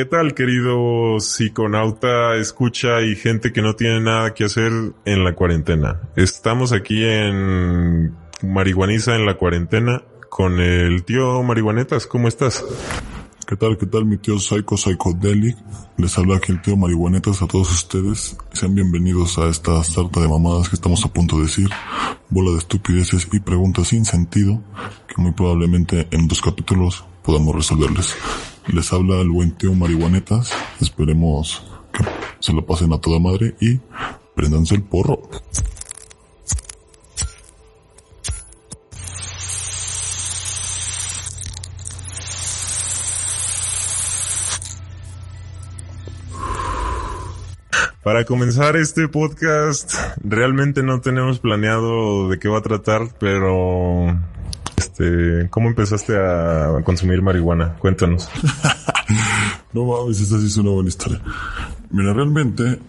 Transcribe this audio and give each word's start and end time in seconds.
¿Qué 0.00 0.06
tal, 0.06 0.32
querido 0.32 1.20
psiconauta, 1.20 2.34
escucha 2.36 3.02
y 3.02 3.16
gente 3.16 3.52
que 3.52 3.60
no 3.60 3.74
tiene 3.74 4.00
nada 4.00 4.32
que 4.32 4.44
hacer 4.44 4.72
en 5.04 5.24
la 5.24 5.34
cuarentena? 5.34 6.00
Estamos 6.16 6.72
aquí 6.72 7.04
en 7.04 8.16
Marihuaniza 8.42 9.14
en 9.14 9.26
la 9.26 9.36
cuarentena 9.36 10.02
con 10.30 10.58
el 10.58 11.04
tío 11.04 11.42
Marihuanetas. 11.42 12.06
¿Cómo 12.06 12.28
estás? 12.28 12.64
¿Qué 13.46 13.56
tal, 13.56 13.76
qué 13.76 13.84
tal, 13.84 14.06
mi 14.06 14.16
tío 14.16 14.38
Psycho 14.38 14.78
Psychodelic? 14.78 15.58
Les 15.98 16.16
habla 16.16 16.36
aquí 16.36 16.52
el 16.52 16.62
tío 16.62 16.78
Marihuanetas 16.78 17.42
a 17.42 17.46
todos 17.46 17.70
ustedes. 17.70 18.38
Sean 18.54 18.74
bienvenidos 18.74 19.36
a 19.36 19.50
esta 19.50 19.84
sarta 19.84 20.20
de 20.20 20.28
mamadas 20.28 20.70
que 20.70 20.76
estamos 20.76 21.04
a 21.04 21.12
punto 21.12 21.36
de 21.36 21.42
decir. 21.42 21.68
Bola 22.30 22.52
de 22.52 22.56
estupideces 22.56 23.28
y 23.30 23.40
preguntas 23.40 23.88
sin 23.88 24.06
sentido 24.06 24.62
que 25.06 25.20
muy 25.20 25.32
probablemente 25.32 26.08
en 26.10 26.26
dos 26.26 26.40
capítulos 26.40 27.04
podamos 27.22 27.54
resolverles. 27.54 28.16
Les 28.68 28.92
habla 28.92 29.20
el 29.20 29.30
buen 29.30 29.52
tío 29.52 29.74
Marihuanetas. 29.74 30.52
Esperemos 30.80 31.64
que 31.92 32.04
se 32.38 32.52
lo 32.52 32.64
pasen 32.64 32.92
a 32.92 32.98
toda 33.00 33.18
madre 33.18 33.54
y 33.60 33.80
prendanse 34.34 34.74
el 34.74 34.82
porro. 34.82 35.22
Para 48.02 48.24
comenzar 48.24 48.76
este 48.76 49.08
podcast, 49.08 49.94
realmente 50.24 50.82
no 50.82 51.00
tenemos 51.00 51.38
planeado 51.38 52.28
de 52.28 52.38
qué 52.38 52.48
va 52.48 52.58
a 52.58 52.62
tratar, 52.62 53.08
pero 53.18 54.18
este, 55.00 55.48
¿cómo 55.50 55.68
empezaste 55.68 56.16
a 56.16 56.80
consumir 56.84 57.22
marihuana? 57.22 57.76
Cuéntanos. 57.78 58.28
No 59.72 59.84
mames, 59.84 60.20
esta 60.20 60.36
sí 60.40 60.46
es 60.46 60.56
una 60.56 60.70
buena 60.70 60.88
historia. 60.88 61.20
Mira, 61.90 62.12
realmente, 62.12 62.80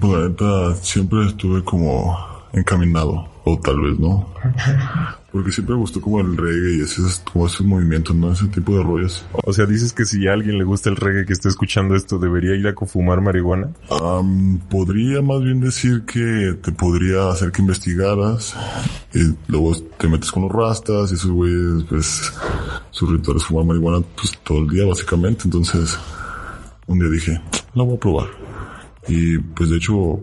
pues 0.00 0.12
la 0.12 0.28
neta, 0.28 0.74
siempre 0.82 1.26
estuve 1.26 1.62
como 1.62 2.16
encaminado, 2.52 3.28
o 3.44 3.58
tal 3.58 3.80
vez 3.80 3.98
no. 3.98 4.28
Porque 5.32 5.52
siempre 5.52 5.74
me 5.74 5.82
gustó 5.82 6.00
como 6.00 6.20
el 6.20 6.36
reggae 6.36 6.78
y 6.78 6.80
esos, 6.80 7.18
como 7.20 7.46
esos 7.46 7.66
movimientos, 7.66 8.16
¿no? 8.16 8.32
Ese 8.32 8.46
tipo 8.46 8.76
de 8.76 8.82
rollos. 8.82 9.26
O 9.44 9.52
sea, 9.52 9.66
dices 9.66 9.92
que 9.92 10.06
si 10.06 10.26
a 10.26 10.32
alguien 10.32 10.56
le 10.56 10.64
gusta 10.64 10.88
el 10.88 10.96
reggae 10.96 11.26
que 11.26 11.34
esté 11.34 11.50
escuchando 11.50 11.94
esto, 11.94 12.18
debería 12.18 12.54
ir 12.54 12.66
a 12.66 12.74
fumar 12.86 13.20
marihuana. 13.20 13.68
Am, 13.90 14.58
podría 14.70 15.20
más 15.20 15.42
bien 15.42 15.60
decir 15.60 16.04
que 16.06 16.56
te 16.62 16.72
podría 16.72 17.28
hacer 17.28 17.52
que 17.52 17.60
investigaras 17.60 18.56
y 19.12 19.34
luego 19.48 19.76
te 19.98 20.08
metes 20.08 20.32
con 20.32 20.44
los 20.44 20.52
rastas 20.52 21.10
y 21.10 21.14
esos 21.14 21.30
güeyes, 21.30 21.84
pues, 21.90 22.32
su 22.90 23.06
ritual 23.06 23.36
es 23.36 23.44
fumar 23.44 23.66
marihuana 23.66 24.04
pues 24.16 24.32
todo 24.42 24.60
el 24.60 24.68
día 24.68 24.86
básicamente. 24.86 25.42
Entonces, 25.44 25.98
un 26.86 26.98
día 26.98 27.08
dije, 27.10 27.40
la 27.74 27.82
voy 27.82 27.96
a 27.96 28.00
probar. 28.00 28.28
Y 29.06 29.38
pues 29.38 29.70
de 29.70 29.76
hecho, 29.76 30.20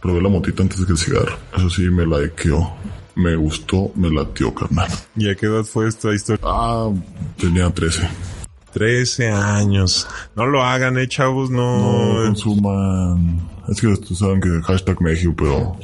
probé 0.00 0.20
la 0.22 0.28
motita 0.28 0.62
antes 0.62 0.84
que 0.84 0.92
el 0.92 0.98
cigarro. 0.98 1.36
Eso 1.56 1.70
sí, 1.70 1.82
me 1.90 2.06
la 2.06 2.28
quedó. 2.34 2.72
Me 3.14 3.34
gustó, 3.34 3.90
me 3.96 4.10
latió, 4.10 4.54
carnal. 4.54 4.88
¿Y 5.16 5.28
a 5.28 5.34
qué 5.34 5.46
edad 5.46 5.64
fue 5.64 5.88
esta 5.88 6.14
historia? 6.14 6.40
Ah, 6.44 6.88
tenía 7.36 7.68
13. 7.68 8.08
13 8.72 9.30
años. 9.30 10.06
No 10.36 10.46
lo 10.46 10.62
hagan, 10.62 10.98
eh, 10.98 11.08
chavos, 11.08 11.50
No 11.50 12.14
no. 12.14 12.24
consuman. 12.26 13.40
Es 13.68 13.80
que 13.80 13.88
ustedes 13.88 14.18
saben 14.18 14.40
que 14.40 14.48
hashtag 14.62 15.00
México, 15.02 15.34
pero 15.36 15.76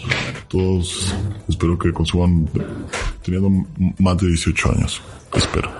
todos 0.48 1.12
espero 1.48 1.76
que 1.78 1.92
consuman 1.92 2.48
teniendo 3.22 3.50
más 3.98 4.16
de 4.18 4.28
18 4.28 4.70
años. 4.72 5.02
Espero. 5.34 5.70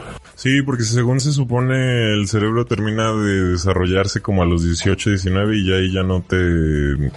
Sí, 0.45 0.61
porque 0.61 0.83
según 0.83 1.21
se 1.21 1.33
supone 1.33 2.13
el 2.13 2.29
cerebro 2.29 2.67
termina 2.67 3.11
de 3.15 3.53
desarrollarse 3.53 4.21
como 4.21 4.43
a 4.43 4.45
los 4.45 4.63
18, 4.63 5.09
19 5.09 5.57
y 5.57 5.67
ya 5.67 5.77
ahí 5.77 5.91
ya 5.91 6.03
no 6.03 6.21
te 6.21 6.37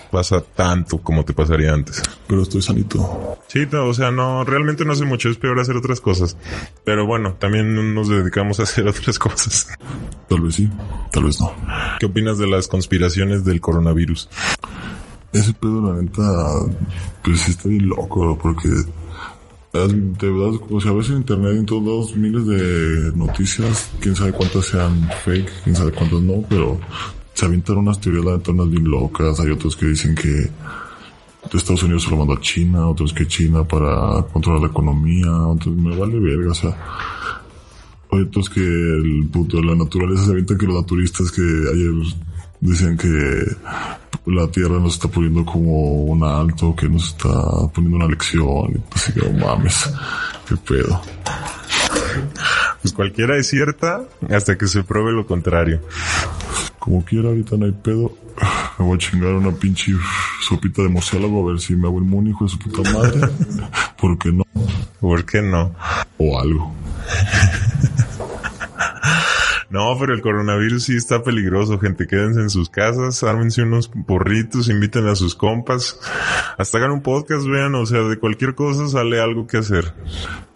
pasa 0.10 0.40
tanto 0.40 1.00
como 1.00 1.26
te 1.26 1.34
pasaría 1.34 1.74
antes. 1.74 2.02
Pero 2.26 2.44
estoy 2.44 2.62
sanito. 2.62 3.38
Sí, 3.48 3.68
no, 3.70 3.88
o 3.88 3.94
sea, 3.94 4.12
no, 4.12 4.46
realmente 4.46 4.86
no 4.86 4.94
hace 4.94 5.04
mucho, 5.04 5.28
es 5.28 5.36
peor 5.36 5.60
hacer 5.60 5.76
otras 5.76 6.00
cosas. 6.00 6.38
Pero 6.86 7.06
bueno, 7.06 7.34
también 7.34 7.94
nos 7.94 8.08
dedicamos 8.08 8.62
a 8.62 8.64
hacer 8.64 8.88
otras 8.88 9.20
cosas. 9.20 9.68
Tal 10.30 10.40
vez 10.40 10.56
sí, 10.56 10.70
tal 11.12 11.26
vez 11.26 11.38
no. 11.42 11.52
¿Qué 12.00 12.06
opinas 12.06 12.38
de 12.38 12.48
las 12.48 12.70
conspiraciones 12.70 13.44
del 13.44 13.60
coronavirus? 13.60 14.30
Ese 15.34 15.52
pedo, 15.52 15.94
la 15.94 16.02
neta, 16.02 16.24
pues 17.26 17.42
sí 17.42 17.52
está 17.52 17.68
bien 17.68 17.90
loco, 17.90 18.40
porque 18.42 18.70
de 19.88 20.32
verdad, 20.32 20.60
o 20.70 20.82
sea, 20.82 20.92
a 20.92 20.94
veces 20.96 21.12
en 21.12 21.18
internet 21.18 21.58
en 21.58 21.66
todos 21.66 21.84
lados 21.84 22.16
miles 22.16 22.48
de 22.48 23.12
noticias, 23.16 23.92
quién 24.00 24.16
sabe 24.16 24.32
cuántas 24.32 24.66
sean 24.66 25.10
fake, 25.24 25.64
quién 25.64 25.76
sabe 25.76 25.92
cuántas 25.92 26.22
no, 26.22 26.44
pero 26.50 26.80
se 27.34 27.46
avientan 27.46 27.78
unas 27.78 28.02
teorías, 28.02 28.26
neta, 28.26 28.52
unas 28.52 28.70
bien 28.70 28.90
locas, 28.90 29.40
hay 29.40 29.52
otros 29.52 29.76
que 29.76 29.86
dicen 29.88 30.16
que 30.16 30.50
Estados 31.56 31.84
Unidos 31.84 32.04
se 32.04 32.12
lo 32.12 32.18
mandó 32.18 32.34
a 32.34 32.42
China, 32.42 32.88
otros 32.88 33.14
que 33.14 33.28
China 33.28 33.64
para 33.64 34.24
controlar 34.34 34.62
la 34.62 34.68
economía, 34.68 35.32
otros 35.32 35.76
me 35.76 35.96
vale 35.96 36.20
verga, 36.20 36.52
o 36.52 36.56
sea, 36.56 36.78
hay 38.12 38.22
otros 38.22 38.50
que 38.50 38.62
el 38.62 39.28
puto 39.32 39.58
de 39.58 39.64
la 39.64 39.76
naturaleza 39.76 40.26
se 40.26 40.32
avientan 40.32 40.58
que 40.58 40.66
los 40.66 40.76
naturistas 40.76 41.32
que 41.32 41.42
ayer 41.42 41.94
decían 42.60 42.98
que 42.98 43.08
la 44.26 44.48
Tierra 44.50 44.80
nos 44.80 44.94
está 44.94 45.08
poniendo 45.08 45.46
como 45.46 46.04
un 46.04 46.24
alto, 46.24 46.76
que 46.76 46.90
nos 46.90 47.10
está 47.10 47.30
poniendo 47.74 47.98
una 47.98 48.08
lección, 48.08 48.74
y 48.76 48.84
así 48.94 49.14
que 49.14 49.22
no 49.22 49.46
mames, 49.46 49.90
qué 50.48 50.56
pedo. 50.58 51.02
Pues 52.82 52.94
cualquiera 52.94 53.38
es 53.38 53.48
cierta 53.48 54.04
hasta 54.30 54.58
que 54.58 54.68
se 54.68 54.84
pruebe 54.84 55.12
lo 55.12 55.26
contrario. 55.26 55.82
Como 56.80 57.04
quiera, 57.04 57.30
ahorita 57.30 57.58
no 57.58 57.66
hay 57.66 57.72
pedo. 57.72 58.18
Me 58.78 58.86
voy 58.86 58.96
a 58.96 59.00
chingar 59.00 59.34
una 59.34 59.52
pinche 59.52 59.94
sopita 60.42 60.84
de 60.84 60.90
murciélago 60.90 61.44
a 61.44 61.52
ver 61.52 61.62
si 61.62 61.76
me 61.76 61.88
hago 61.88 62.00
inmune, 62.00 62.30
hijo 62.30 62.46
de 62.46 62.52
su 62.52 62.60
puta 62.60 62.90
madre. 62.92 63.20
¿Por 64.00 64.18
qué 64.18 64.32
no? 64.32 64.44
¿Por 65.00 65.26
qué 65.26 65.42
no? 65.42 65.76
O 66.18 66.40
algo. 66.40 66.74
No, 69.70 69.98
pero 70.00 70.14
el 70.14 70.22
coronavirus 70.22 70.84
sí 70.84 70.96
está 70.96 71.24
peligroso, 71.24 71.78
gente. 71.80 72.08
Quédense 72.08 72.40
en 72.40 72.50
sus 72.50 72.70
casas, 72.70 73.24
ármense 73.24 73.64
unos 73.64 73.90
porritos, 73.90 74.70
inviten 74.70 75.08
a 75.08 75.16
sus 75.16 75.36
compas, 75.36 76.00
hasta 76.58 76.78
hagan 76.78 76.92
un 76.92 77.02
podcast, 77.02 77.46
vean, 77.46 77.76
o 77.76 77.86
sea, 77.86 78.00
de 78.04 78.18
cualquier 78.18 78.56
cosa 78.56 78.88
sale 78.88 79.20
algo 79.20 79.46
que 79.46 79.58
hacer. 79.58 79.94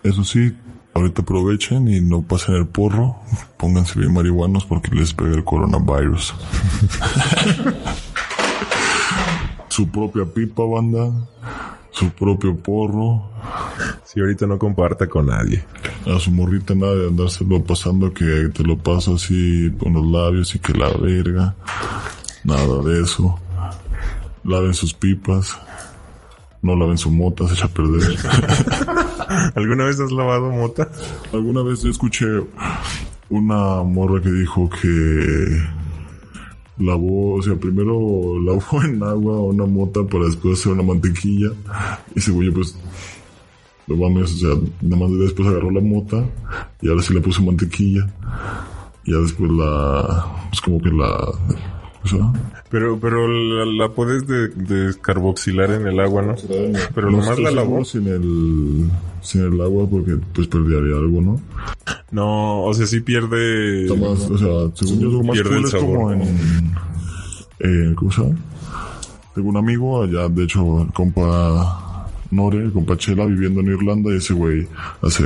Eso 0.03 0.23
sí, 0.23 0.55
ahorita 0.93 1.23
aprovechen 1.23 1.87
y 1.89 1.99
no 1.99 2.21
pasen 2.21 2.55
el 2.55 2.67
porro. 2.67 3.17
Pónganse 3.57 3.99
bien 3.99 4.13
marihuanos 4.13 4.65
porque 4.65 4.95
les 4.95 5.13
pega 5.13 5.35
el 5.35 5.43
coronavirus. 5.43 6.33
su 9.67 9.89
propia 9.89 10.25
pipa, 10.25 10.63
banda. 10.63 11.11
Su 11.91 12.09
propio 12.11 12.55
porro. 12.55 13.29
Si 14.05 14.19
ahorita 14.19 14.47
no 14.47 14.57
comparta 14.57 15.07
con 15.07 15.27
nadie. 15.27 15.63
A 16.05 16.19
su 16.19 16.31
morrita 16.31 16.73
nada 16.73 16.95
de 16.95 17.07
andárselo 17.07 17.63
pasando 17.63 18.13
que 18.13 18.49
te 18.53 18.63
lo 18.63 18.77
pasa 18.77 19.11
así 19.13 19.71
con 19.77 19.93
los 19.93 20.05
labios 20.05 20.55
y 20.55 20.59
que 20.59 20.73
la 20.73 20.89
verga. 20.89 21.55
Nada 22.43 22.81
de 22.83 23.01
eso. 23.01 23.39
Laven 24.43 24.73
sus 24.73 24.93
pipas. 24.93 25.57
No 26.61 26.75
laven 26.75 26.97
su 26.97 27.09
mota, 27.09 27.47
se 27.47 27.55
echa 27.55 27.65
a 27.65 27.69
perder. 27.69 28.17
¿Alguna 29.55 29.85
vez 29.85 29.99
has 29.99 30.11
lavado 30.11 30.51
mota? 30.51 30.89
Alguna 31.33 31.63
vez 31.63 31.81
yo 31.81 31.89
escuché 31.89 32.25
una 33.29 33.81
morra 33.81 34.21
que 34.21 34.29
dijo 34.29 34.69
que 34.69 35.80
lavó, 36.77 37.35
o 37.35 37.41
sea, 37.41 37.55
primero 37.55 38.39
lavó 38.45 38.83
en 38.83 39.01
agua 39.03 39.41
una 39.41 39.65
mota 39.65 40.03
para 40.03 40.25
después 40.25 40.59
hacer 40.59 40.73
una 40.73 40.83
mantequilla. 40.83 41.51
Y 42.15 42.19
ese 42.19 42.31
güey, 42.31 42.51
pues, 42.51 42.77
lo 43.87 43.97
mames, 43.97 44.33
o 44.35 44.37
sea, 44.37 44.49
nada 44.81 45.03
más 45.03 45.19
después 45.19 45.47
agarró 45.47 45.71
la 45.71 45.81
mota 45.81 46.25
y 46.81 46.89
ahora 46.89 47.01
sí 47.01 47.13
le 47.13 47.21
puso 47.21 47.41
mantequilla. 47.43 48.07
Y 49.03 49.11
ya 49.11 49.17
después 49.17 49.51
la, 49.51 50.25
pues 50.49 50.61
como 50.61 50.79
que 50.81 50.89
la, 50.89 51.15
o 52.03 52.07
sea, 52.07 52.31
Pero, 52.71 52.97
pero 52.99 53.27
la, 53.27 53.65
la 53.65 53.89
puedes 53.89 54.25
de- 54.27 54.47
descarboxilar 54.47 55.71
en 55.71 55.87
el 55.87 55.99
agua, 55.99 56.21
¿no? 56.21 56.35
Pero 56.95 57.11
nomás 57.11 57.29
estoy 57.31 57.43
la 57.43 57.51
lavó. 57.51 57.83
sin 57.83 58.07
el, 58.07 58.89
sin 59.21 59.41
el 59.41 59.59
agua 59.61 59.87
porque 59.89 60.17
pues 60.33 60.47
perdería 60.47 60.95
algo, 60.97 61.19
¿no? 61.21 61.41
No, 62.11 62.63
o 62.63 62.73
sea, 62.73 62.87
sí 62.87 63.01
pierde. 63.01 63.83
Está 63.83 63.95
más, 63.95 64.21
o 64.29 64.37
sea, 64.37 64.71
según 64.75 64.99
yo, 65.01 65.09
lo 65.09 65.23
más 65.23 65.33
Pierde 65.33 65.49
cool 65.49 65.59
el 65.59 65.65
es 65.65 65.71
sabor. 65.71 65.85
como 65.97 66.11
en, 66.13 66.21
eh, 67.59 67.93
¿cómo 67.95 68.11
se 68.11 68.21
llama? 68.21 68.35
Tengo 69.35 69.49
un 69.49 69.57
amigo 69.57 70.03
allá, 70.03 70.27
de 70.29 70.43
hecho, 70.43 70.81
el 70.81 70.93
compa 70.93 72.07
Nore, 72.31 72.63
el 72.63 72.71
compa 72.71 72.97
Chela, 72.97 73.25
viviendo 73.25 73.59
en 73.61 73.67
Irlanda, 73.67 74.11
y 74.13 74.17
ese 74.17 74.33
güey 74.33 74.67
hace 75.01 75.23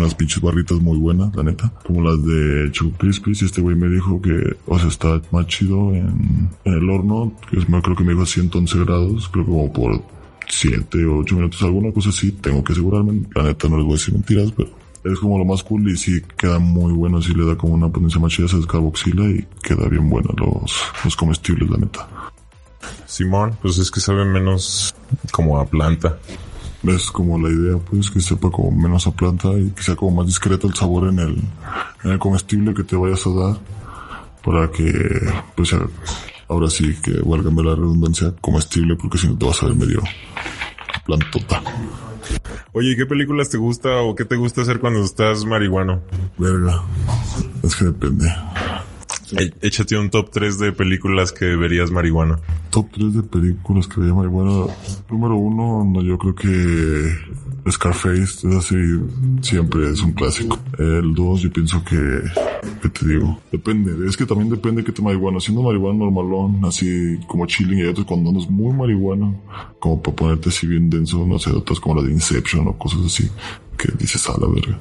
unas 0.00 0.14
pinches 0.14 0.40
barritas 0.40 0.80
muy 0.80 0.98
buenas, 0.98 1.34
la 1.34 1.42
neta, 1.42 1.72
como 1.84 2.02
las 2.02 2.22
de 2.24 2.70
Choco 2.72 2.96
Crispies, 2.98 3.42
y 3.42 3.44
este 3.46 3.60
güey 3.60 3.76
me 3.76 3.88
dijo 3.88 4.20
que, 4.20 4.56
o 4.66 4.78
sea, 4.78 4.88
está 4.88 5.20
más 5.30 5.46
chido 5.46 5.94
en, 5.94 6.50
en 6.64 6.72
el 6.72 6.90
horno, 6.90 7.32
que 7.50 7.58
es, 7.58 7.64
creo 7.64 7.96
que 7.96 8.04
me 8.04 8.12
dijo 8.12 8.22
a 8.22 8.26
111 8.26 8.84
grados, 8.84 9.28
creo 9.28 9.44
que 9.44 9.50
como 9.50 9.72
por 9.72 10.02
7 10.48 11.04
o 11.06 11.18
8 11.18 11.34
minutos, 11.34 11.62
alguna 11.62 11.92
cosa 11.92 12.10
así, 12.10 12.32
tengo 12.32 12.62
que 12.62 12.72
asegurarme, 12.72 13.22
la 13.34 13.44
neta 13.44 13.68
no 13.68 13.76
les 13.76 13.84
voy 13.84 13.94
a 13.94 13.98
decir 13.98 14.14
mentiras, 14.14 14.52
pero 14.56 14.70
es 15.04 15.18
como 15.18 15.38
lo 15.38 15.44
más 15.44 15.62
cool 15.62 15.88
y 15.90 15.96
sí 15.96 16.20
queda 16.36 16.58
muy 16.58 16.92
bueno, 16.92 17.22
sí 17.22 17.32
le 17.34 17.46
da 17.46 17.56
como 17.56 17.74
una 17.74 17.88
potencia 17.88 18.20
más 18.20 18.32
chida, 18.32 18.48
se 18.48 18.56
descarboxila 18.56 19.24
y 19.30 19.46
queda 19.62 19.88
bien 19.88 20.08
bueno 20.08 20.30
los, 20.36 20.72
los 21.04 21.16
comestibles, 21.16 21.70
la 21.70 21.78
neta. 21.78 22.08
Simón, 23.06 23.56
pues 23.62 23.78
es 23.78 23.90
que 23.90 24.00
sabe 24.00 24.24
menos 24.24 24.94
como 25.30 25.58
a 25.58 25.66
planta. 25.66 26.18
Es 26.88 27.10
como 27.10 27.38
la 27.38 27.48
idea, 27.48 27.78
pues, 27.78 28.10
que 28.10 28.20
sepa 28.20 28.50
como 28.50 28.70
menos 28.70 29.06
a 29.06 29.10
planta 29.10 29.48
y 29.52 29.70
que 29.70 29.82
sea 29.82 29.96
como 29.96 30.16
más 30.16 30.26
discreto 30.26 30.66
el 30.68 30.74
sabor 30.74 31.08
en 31.08 31.18
el, 31.18 31.42
en 32.04 32.10
el 32.10 32.18
comestible 32.18 32.74
que 32.74 32.84
te 32.84 32.96
vayas 32.96 33.26
a 33.26 33.30
dar 33.30 33.56
para 34.44 34.70
que, 34.70 34.92
pues, 35.56 35.74
ahora 36.48 36.70
sí 36.70 36.94
que 37.02 37.20
válgame 37.24 37.62
la 37.62 37.74
redundancia, 37.74 38.32
comestible 38.40 38.96
porque 38.96 39.18
si 39.18 39.26
no 39.26 39.36
te 39.36 39.46
vas 39.46 39.62
a 39.62 39.66
ver 39.66 39.76
medio 39.76 40.02
plantota. 41.04 41.62
Oye, 42.72 42.92
¿y 42.92 42.96
qué 42.96 43.06
películas 43.06 43.48
te 43.48 43.56
gusta 43.56 44.02
o 44.02 44.14
qué 44.14 44.24
te 44.24 44.36
gusta 44.36 44.62
hacer 44.62 44.80
cuando 44.80 45.02
estás 45.02 45.44
marihuano? 45.44 46.02
Verga. 46.38 46.82
Es 47.62 47.74
que 47.76 47.86
depende. 47.86 48.26
Eh, 49.32 49.50
Échate 49.60 49.98
un 49.98 50.10
top 50.10 50.30
3 50.30 50.58
de 50.58 50.72
películas 50.72 51.32
que 51.32 51.56
verías 51.56 51.90
marihuana. 51.90 52.38
Top 52.70 52.88
3 52.92 53.14
de 53.14 53.22
películas 53.22 53.88
que 53.88 54.00
veía 54.00 54.14
marihuana. 54.14 54.72
Número 55.10 55.36
uno, 55.36 55.84
no, 55.84 56.02
yo 56.02 56.16
creo 56.18 56.34
que 56.34 57.70
Scarface 57.70 58.22
es 58.22 58.44
así, 58.44 58.76
siempre 59.40 59.90
es 59.90 60.00
un 60.00 60.12
clásico. 60.12 60.58
El 60.78 61.14
2, 61.14 61.40
yo 61.40 61.52
pienso 61.52 61.82
que, 61.84 61.96
¿qué 62.82 62.88
te 62.88 63.08
digo? 63.08 63.40
Depende, 63.50 64.08
es 64.08 64.16
que 64.16 64.26
también 64.26 64.50
depende 64.50 64.84
que 64.84 64.92
te 64.92 65.02
marihuana. 65.02 65.40
Siendo 65.40 65.62
marihuana 65.62 65.98
normalón, 65.98 66.64
así 66.64 67.18
como 67.26 67.46
chilling, 67.46 67.80
y 67.80 67.84
otros 67.84 68.06
cuando 68.06 68.30
andas 68.30 68.48
muy 68.48 68.72
marihuana, 68.72 69.34
como 69.80 70.00
para 70.00 70.14
ponerte 70.14 70.50
así 70.50 70.66
bien 70.66 70.88
denso, 70.88 71.26
no 71.26 71.38
sé, 71.38 71.50
otras 71.50 71.80
como 71.80 71.96
la 71.96 72.06
de 72.06 72.12
Inception 72.12 72.68
o 72.68 72.78
cosas 72.78 73.00
así, 73.04 73.28
que 73.76 73.90
dices 73.98 74.28
a 74.28 74.38
la 74.38 74.46
verga. 74.46 74.78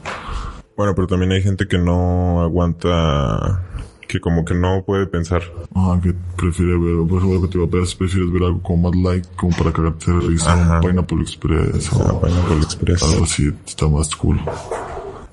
Bueno, 0.78 0.94
pero 0.94 1.08
también 1.08 1.32
hay 1.32 1.42
gente 1.42 1.68
que 1.68 1.78
no 1.78 2.42
aguanta, 2.42 3.64
que 4.08 4.20
como 4.20 4.46
que 4.46 4.54
no 4.54 4.84
puede 4.86 5.08
pensar. 5.08 5.42
Ah, 5.76 6.00
que 6.02 6.14
prefiere 6.38 6.78
ver, 6.78 7.08
por 7.08 7.18
ejemplo, 7.20 7.42
que 7.42 7.48
te 7.48 7.58
va 7.58 7.66
a 7.66 7.70
pedir, 7.70 7.88
prefieres 7.98 8.32
ver 8.32 8.44
algo 8.44 8.62
como 8.62 8.90
más 8.92 9.00
light, 9.02 9.26
como 9.36 9.56
para 9.58 9.72
cagarte 9.72 10.12
de 10.12 10.20
risa, 10.22 10.56
un 10.56 10.82
Pineapple 10.88 11.22
Express 11.22 11.92
o 11.94 12.22
Pineapple 12.22 12.58
Express. 12.58 13.04
algo 13.04 13.24
así, 13.24 13.52
está 13.66 13.88
más 13.88 14.16
cool. 14.16 14.40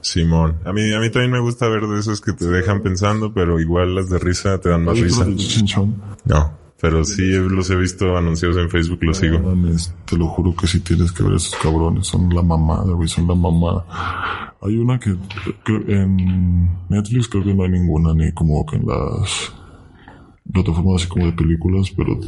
Simón. 0.01 0.57
A 0.65 0.73
mí, 0.73 0.93
a 0.93 0.99
mí 0.99 1.11
también 1.11 1.31
me 1.31 1.39
gusta 1.41 1.69
ver 1.69 1.87
de 1.87 2.01
esos 2.01 2.21
que 2.21 2.33
te 2.33 2.47
dejan 2.47 2.83
pensando, 2.83 3.33
pero 3.33 3.61
igual 3.61 3.95
las 3.95 4.09
de 4.11 4.19
risa 4.19 4.59
te 4.59 4.69
dan 4.69 4.85
más 4.85 4.97
¿Has 4.97 5.03
visto 5.05 5.25
risa. 5.25 5.61
de 5.61 5.65
Chong? 5.65 5.91
No, 6.25 6.53
pero 6.83 7.05
sí 7.05 7.23
los 7.23 7.71
he 7.71 7.77
visto 7.77 8.17
anunciados 8.17 8.57
en 8.57 8.69
Facebook, 8.69 8.99
los 9.03 9.17
sigo. 9.17 9.39
Mames, 9.39 9.95
te 10.05 10.17
lo 10.17 10.27
juro 10.27 10.53
que 10.57 10.67
sí 10.67 10.81
tienes 10.81 11.13
que 11.13 11.23
ver 11.23 11.35
a 11.35 11.37
esos 11.37 11.55
cabrones, 11.55 12.09
son 12.09 12.29
la 12.35 12.43
mamada, 12.43 12.93
güey, 12.93 13.07
son 13.07 13.29
la 13.29 13.37
mamada. 13.37 13.87
Hay 14.61 14.77
una 14.79 14.99
que, 14.99 15.17
creo 15.63 15.81
en 15.87 16.69
Netflix 16.89 17.29
creo 17.29 17.45
que 17.45 17.55
no 17.55 17.63
hay 17.63 17.71
ninguna, 17.71 18.13
ni 18.15 18.33
como 18.33 18.67
que 18.67 18.75
en 18.75 18.87
las 18.89 19.53
plataformas 20.53 21.03
así 21.03 21.09
como 21.09 21.27
de 21.27 21.33
películas, 21.35 21.89
pero, 21.97 22.19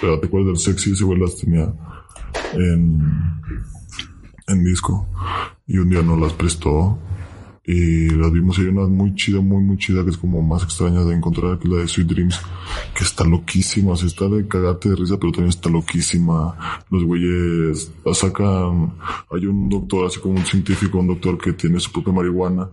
pero 0.00 0.18
te 0.18 0.26
acuerdas 0.26 0.48
del 0.48 0.58
sexy, 0.58 0.90
ese 0.90 1.04
güey 1.04 1.20
las 1.20 1.36
tenía 1.36 1.72
en, 2.54 3.00
en 4.48 4.64
disco 4.64 5.06
y 5.68 5.78
un 5.78 5.90
día 5.90 6.02
no 6.02 6.16
las 6.16 6.32
prestó 6.32 6.98
y 7.66 8.10
las 8.10 8.32
vimos. 8.32 8.58
Hay 8.58 8.66
una 8.66 8.86
muy 8.86 9.14
chida, 9.16 9.40
muy, 9.40 9.62
muy 9.62 9.76
chida 9.76 10.04
que 10.04 10.10
es 10.10 10.16
como 10.16 10.40
más 10.40 10.62
extraña 10.62 11.02
de 11.02 11.14
encontrar, 11.16 11.58
que 11.58 11.66
es 11.66 11.74
la 11.74 11.80
de 11.80 11.88
Sweet 11.88 12.06
Dreams, 12.06 12.40
que 12.94 13.02
está 13.02 13.24
loquísima. 13.24 13.92
O 13.92 13.94
está 13.94 14.28
de 14.28 14.46
cagarte 14.46 14.88
de 14.88 14.96
risa, 14.96 15.18
pero 15.18 15.32
también 15.32 15.48
está 15.48 15.68
loquísima. 15.68 16.84
Los 16.90 17.02
güeyes 17.02 17.90
sacan. 18.12 18.94
Hay 19.30 19.46
un 19.46 19.68
doctor, 19.68 20.06
así 20.06 20.20
como 20.20 20.36
un 20.36 20.46
científico, 20.46 20.98
un 20.98 21.08
doctor 21.08 21.38
que 21.38 21.54
tiene 21.54 21.80
su 21.80 21.90
propia 21.90 22.12
marihuana. 22.12 22.68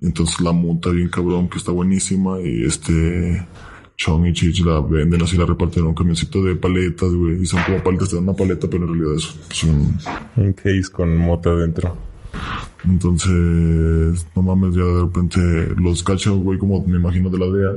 Entonces 0.00 0.40
la 0.40 0.52
monta 0.52 0.90
bien 0.90 1.08
cabrón, 1.08 1.48
que 1.48 1.58
está 1.58 1.72
buenísima. 1.72 2.40
Y 2.40 2.64
este. 2.64 3.44
Chong 3.98 4.26
y 4.26 4.32
Chich 4.34 4.60
la 4.60 4.82
venden 4.82 5.22
así, 5.22 5.38
la 5.38 5.46
reparten 5.46 5.82
en 5.82 5.88
un 5.88 5.94
camioncito 5.94 6.44
de 6.44 6.54
paletas, 6.54 7.10
güey. 7.12 7.42
Y 7.42 7.46
son 7.46 7.62
como 7.64 7.82
paletas, 7.82 8.10
te 8.10 8.16
dan 8.16 8.24
una 8.24 8.36
paleta, 8.36 8.68
pero 8.68 8.84
en 8.84 8.92
realidad 8.92 9.16
es, 9.16 9.34
es 9.50 9.64
un, 9.64 9.98
Un 10.36 10.52
case 10.52 10.92
con 10.92 11.16
mota 11.16 11.54
dentro. 11.54 11.96
Entonces, 12.86 14.26
no 14.34 14.42
mames, 14.42 14.74
ya 14.74 14.84
de 14.84 15.00
repente 15.00 15.40
los 15.76 16.02
cacha, 16.02 16.30
güey, 16.30 16.58
como 16.58 16.84
me 16.86 16.96
imagino 16.96 17.30
de 17.30 17.38
la 17.38 17.46
DEA. 17.46 17.72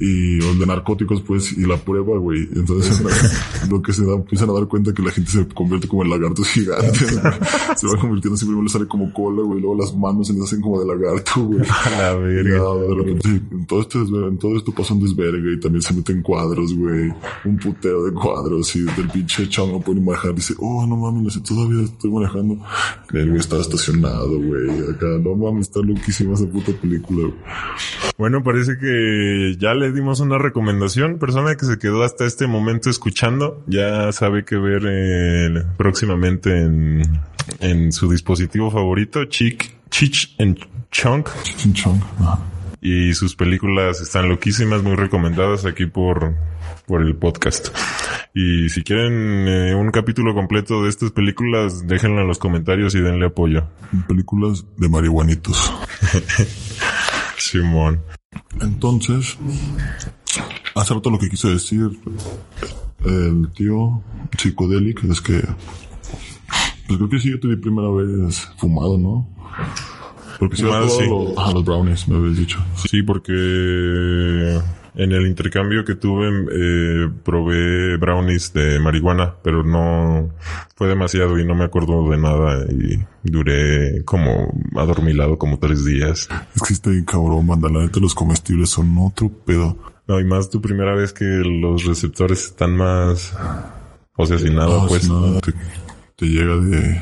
Y 0.00 0.40
o 0.42 0.54
de 0.54 0.64
narcóticos, 0.64 1.20
pues, 1.20 1.52
y 1.52 1.66
la 1.66 1.76
prueba, 1.76 2.16
güey. 2.16 2.48
Entonces, 2.54 2.98
lo 3.70 3.82
que 3.82 3.92
se 3.92 4.02
da, 4.06 4.14
empiezan 4.14 4.48
a 4.48 4.54
dar 4.54 4.66
cuenta 4.66 4.94
que 4.94 5.02
la 5.02 5.10
gente 5.10 5.30
se 5.30 5.46
convierte 5.48 5.88
como 5.88 6.02
en 6.02 6.08
lagartos 6.08 6.48
gigantes, 6.48 7.20
güey. 7.20 7.34
Se 7.76 7.86
va 7.86 8.00
convirtiendo 8.00 8.34
así, 8.34 8.46
primero 8.46 8.62
le 8.62 8.70
sale 8.70 8.88
como 8.88 9.12
cola, 9.12 9.42
güey. 9.42 9.60
Luego 9.60 9.76
las 9.76 9.94
manos 9.94 10.28
se 10.28 10.32
les 10.32 10.44
hacen 10.44 10.62
como 10.62 10.80
de 10.80 10.86
lagarto, 10.86 11.44
güey. 11.44 11.60
A 12.00 12.14
verga. 12.14 12.74
de 12.76 12.94
repente, 12.94 13.28
sí, 13.28 13.42
en 13.50 13.66
todo, 13.66 13.82
este 13.82 13.98
en 13.98 14.38
todo 14.38 14.56
esto 14.56 14.72
pasa 14.72 14.94
un 14.94 15.02
desvergue 15.02 15.52
y 15.52 15.60
también 15.60 15.82
se 15.82 15.92
meten 15.92 16.22
cuadros, 16.22 16.72
güey. 16.72 17.12
Un 17.44 17.58
putero 17.58 18.02
de 18.04 18.12
cuadros 18.12 18.74
y 18.76 18.80
del 18.80 19.08
pinche 19.12 19.50
chavo 19.50 19.72
no 19.72 19.80
puede 19.80 20.00
manejar. 20.00 20.34
Dice, 20.34 20.54
oh, 20.60 20.86
no 20.86 20.96
mames, 20.96 21.42
todavía 21.42 21.82
estoy 21.82 22.10
manejando. 22.10 22.58
El 23.12 23.28
güey 23.28 23.40
estaba 23.40 23.60
estacionado, 23.60 23.99
güey. 24.08 24.70
Acá, 24.90 25.06
no 25.22 25.34
mames, 25.34 25.68
está 25.68 25.80
loquísima 25.80 26.34
esa 26.34 26.46
puta 26.46 26.72
película, 26.72 27.28
güey. 27.28 27.34
Bueno, 28.18 28.42
parece 28.42 28.78
que 28.78 29.56
ya 29.58 29.74
le 29.74 29.92
dimos 29.92 30.20
una 30.20 30.38
recomendación. 30.38 31.18
Persona 31.18 31.54
que 31.56 31.66
se 31.66 31.78
quedó 31.78 32.02
hasta 32.02 32.24
este 32.24 32.46
momento 32.46 32.90
escuchando, 32.90 33.62
ya 33.66 34.12
sabe 34.12 34.44
qué 34.44 34.56
ver 34.56 34.82
eh, 34.86 35.64
próximamente 35.76 36.62
en, 36.62 37.02
en 37.60 37.92
su 37.92 38.10
dispositivo 38.10 38.70
favorito, 38.70 39.24
Chick, 39.24 39.74
Chich 39.90 40.36
and 40.38 40.58
Chunk. 40.90 41.28
Ajá. 42.20 42.38
Y 42.82 43.12
sus 43.12 43.36
películas 43.36 44.00
están 44.00 44.28
loquísimas, 44.28 44.82
muy 44.82 44.96
recomendadas 44.96 45.66
aquí 45.66 45.84
por, 45.84 46.34
por 46.90 47.02
el 47.02 47.14
podcast. 47.14 47.68
Y 48.34 48.68
si 48.68 48.82
quieren 48.82 49.46
eh, 49.46 49.74
un 49.76 49.92
capítulo 49.92 50.34
completo 50.34 50.82
de 50.82 50.88
estas 50.88 51.12
películas, 51.12 51.86
déjenlo 51.86 52.20
en 52.20 52.26
los 52.26 52.38
comentarios 52.38 52.96
y 52.96 53.00
denle 53.00 53.26
apoyo. 53.26 53.62
Películas 54.08 54.66
de 54.76 54.88
marihuanitos. 54.88 55.72
Simón. 57.38 58.02
Entonces, 58.60 59.38
hace 60.74 60.94
rato 60.94 61.10
lo 61.10 61.18
que 61.20 61.30
quise 61.30 61.48
decir 61.48 61.90
el 63.04 63.48
tío 63.54 64.02
psicodélico 64.36 65.06
es 65.12 65.20
que, 65.20 65.40
pues 66.88 66.98
creo 66.98 67.08
que 67.08 67.20
sí, 67.20 67.30
yo 67.30 67.38
te 67.38 67.46
di 67.46 67.56
primera 67.56 67.88
vez 67.90 68.48
fumado, 68.56 68.98
¿no? 68.98 69.28
Porque 70.40 70.56
si 70.56 70.62
sí. 70.62 70.68
los, 70.68 70.98
ah, 71.36 71.52
los 71.54 71.64
brownies, 71.64 72.08
me 72.08 72.16
habías 72.16 72.36
dicho. 72.36 72.58
Sí, 72.74 73.02
porque 73.02 74.60
en 74.94 75.12
el 75.12 75.26
intercambio 75.26 75.84
que 75.84 75.94
tuve 75.94 76.28
eh, 76.52 77.08
probé 77.24 77.96
brownies 77.96 78.52
de 78.52 78.78
marihuana, 78.80 79.34
pero 79.42 79.62
no 79.62 80.30
fue 80.74 80.88
demasiado 80.88 81.38
y 81.38 81.44
no 81.44 81.54
me 81.54 81.64
acuerdo 81.64 82.08
de 82.10 82.18
nada 82.18 82.64
y 82.70 82.98
duré 83.22 84.04
como 84.04 84.52
adormilado 84.76 85.38
como 85.38 85.58
tres 85.58 85.84
días. 85.84 86.28
Es 86.54 86.62
que 86.62 86.74
está 86.74 86.90
bien 86.90 87.04
cabrón, 87.04 87.46
banda. 87.46 87.68
La 87.68 87.82
neta, 87.82 88.00
los 88.00 88.14
comestibles 88.14 88.70
son 88.70 88.96
otro 88.98 89.28
pedo. 89.28 89.76
No, 90.06 90.18
y 90.18 90.24
más 90.24 90.50
tu 90.50 90.60
primera 90.60 90.94
vez 90.94 91.12
que 91.12 91.24
los 91.24 91.84
receptores 91.84 92.46
están 92.46 92.76
más, 92.76 93.32
o 94.16 94.26
sea, 94.26 94.38
sin 94.38 94.56
nada, 94.56 94.86
pues. 94.88 95.02
si 95.04 95.08
nada, 95.08 95.40
te, 95.40 95.52
te 96.16 96.26
llega 96.26 96.56
de, 96.56 97.00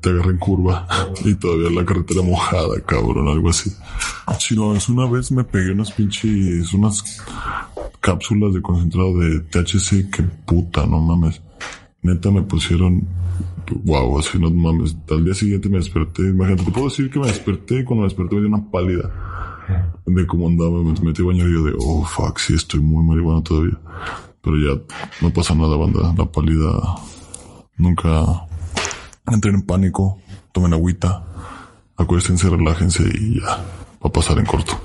te 0.00 0.10
agarré 0.10 0.30
en 0.30 0.38
curva 0.38 0.86
y 1.24 1.34
todavía 1.34 1.70
la 1.70 1.84
carretera 1.84 2.22
mojada, 2.22 2.80
cabrón, 2.86 3.28
algo 3.28 3.50
así. 3.50 3.72
Si 4.38 4.54
no, 4.54 4.74
es 4.74 4.88
una 4.88 5.06
vez 5.06 5.32
me 5.32 5.44
pegué 5.44 5.72
unas 5.72 5.92
pinches, 5.92 6.72
unas 6.74 7.22
cápsulas 8.00 8.54
de 8.54 8.62
concentrado 8.62 9.18
de 9.18 9.40
THC, 9.40 10.10
que 10.10 10.22
puta, 10.22 10.86
no 10.86 11.00
mames. 11.00 11.40
Neta 12.02 12.30
me 12.30 12.42
pusieron, 12.42 13.06
wow, 13.84 14.18
así 14.18 14.38
no 14.38 14.50
mames. 14.50 14.96
Al 15.10 15.24
día 15.24 15.34
siguiente 15.34 15.68
me 15.68 15.78
desperté, 15.78 16.22
imagínate, 16.22 16.64
te 16.64 16.70
puedo 16.70 16.88
decir 16.88 17.10
que 17.10 17.18
me 17.18 17.26
desperté 17.28 17.80
y 17.80 17.84
cuando 17.84 18.02
me 18.02 18.08
desperté 18.08 18.34
me 18.34 18.40
dio 18.42 18.48
una 18.48 18.70
pálida 18.70 19.10
de 20.04 20.26
cómo 20.26 20.48
andaba, 20.48 20.82
me 20.82 20.92
metí 21.00 21.22
a 21.22 21.26
bañar 21.26 21.48
y 21.48 21.52
yo 21.52 21.64
de, 21.64 21.72
oh 21.78 22.04
fuck, 22.04 22.38
sí 22.38 22.54
estoy 22.54 22.80
muy 22.80 23.04
marihuana 23.04 23.42
todavía. 23.42 23.78
Pero 24.42 24.56
ya 24.58 24.82
no 25.20 25.32
pasa 25.32 25.54
nada, 25.54 25.76
banda, 25.76 26.12
la 26.16 26.26
pálida 26.26 26.72
nunca 27.76 28.46
entren 29.26 29.54
en 29.56 29.62
pánico, 29.62 30.18
tomen 30.52 30.72
agüita, 30.72 31.24
acuéstense, 31.96 32.48
relájense 32.48 33.04
y 33.04 33.40
ya, 33.40 33.46
va 33.48 34.08
a 34.08 34.12
pasar 34.12 34.38
en 34.38 34.46
corto. 34.46 34.80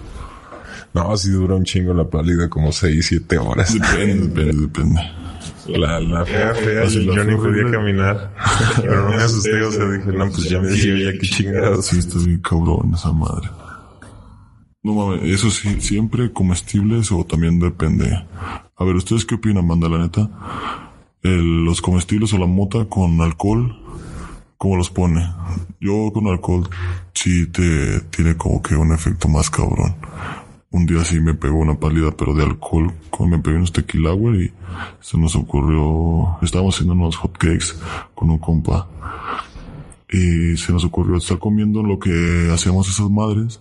No, 0.93 1.15
si 1.17 1.29
dura 1.29 1.55
un 1.55 1.63
chingo 1.63 1.93
la 1.93 2.05
pálida, 2.09 2.49
como 2.49 2.71
6, 2.71 3.05
7 3.05 3.37
horas. 3.37 3.73
Depende, 3.73 4.27
depende, 4.27 4.61
depende. 4.61 5.01
La, 5.67 5.99
la 5.99 6.25
fea, 6.25 6.55
fea, 6.55 6.83
Así 6.83 7.05
yo 7.05 7.23
ni 7.23 7.35
podía 7.35 7.69
caminar. 7.69 8.33
Pero 8.81 9.03
no 9.03 9.09
me 9.09 9.15
asusté, 9.17 9.61
o 9.61 9.71
sea, 9.71 9.85
dije, 9.89 10.11
no, 10.11 10.25
pues 10.29 10.49
ya 10.49 10.59
me 10.59 10.67
decía 10.67 11.11
ya 11.11 11.19
que 11.19 11.27
chingados. 11.27 11.85
Sí, 11.87 11.99
está 11.99 12.17
bien 12.19 12.39
cabrón 12.39 12.93
esa 12.95 13.11
madre. 13.11 13.49
No 14.81 14.93
mames, 14.93 15.23
eso 15.23 15.51
sí, 15.51 15.81
siempre 15.81 16.31
comestibles 16.31 17.11
o 17.11 17.25
también 17.25 17.59
depende. 17.59 18.25
A 18.75 18.83
ver, 18.85 18.95
¿ustedes 18.95 19.25
qué 19.25 19.35
opinan, 19.35 19.67
manda 19.67 19.89
la 19.89 19.97
neta? 19.99 20.29
El- 21.21 21.65
los 21.65 21.81
comestibles 21.81 22.33
o 22.33 22.37
la 22.37 22.45
mota 22.47 22.85
con 22.85 23.19
alcohol, 23.21 23.75
¿cómo 24.57 24.77
los 24.77 24.89
pone? 24.89 25.27
Yo 25.79 26.11
con 26.13 26.27
alcohol 26.27 26.67
sí 27.13 27.47
te 27.47 28.01
tiene 28.01 28.35
como 28.35 28.61
que 28.61 28.75
un 28.75 28.91
efecto 28.93 29.27
más 29.27 29.49
cabrón. 29.49 29.95
Un 30.69 30.85
día 30.85 31.03
sí 31.03 31.19
me 31.19 31.33
pegó 31.33 31.59
una 31.59 31.79
pálida, 31.79 32.11
pero 32.11 32.33
de 32.33 32.43
alcohol, 32.43 32.93
como 33.09 33.29
me 33.29 33.39
pegué 33.39 33.57
unos 33.57 33.71
tequila, 33.71 34.13
y 34.13 34.51
se 34.99 35.17
nos 35.17 35.35
ocurrió, 35.35 36.37
estábamos 36.41 36.75
haciendo 36.75 36.93
unos 36.93 37.15
hotcakes 37.15 37.73
con 38.13 38.29
un 38.29 38.37
compa 38.37 38.87
y 40.09 40.55
se 40.55 40.71
nos 40.71 40.85
ocurrió 40.85 41.17
estar 41.17 41.37
comiendo 41.37 41.83
lo 41.83 41.99
que 41.99 42.49
hacíamos 42.53 42.89
esas 42.89 43.09
madres. 43.09 43.59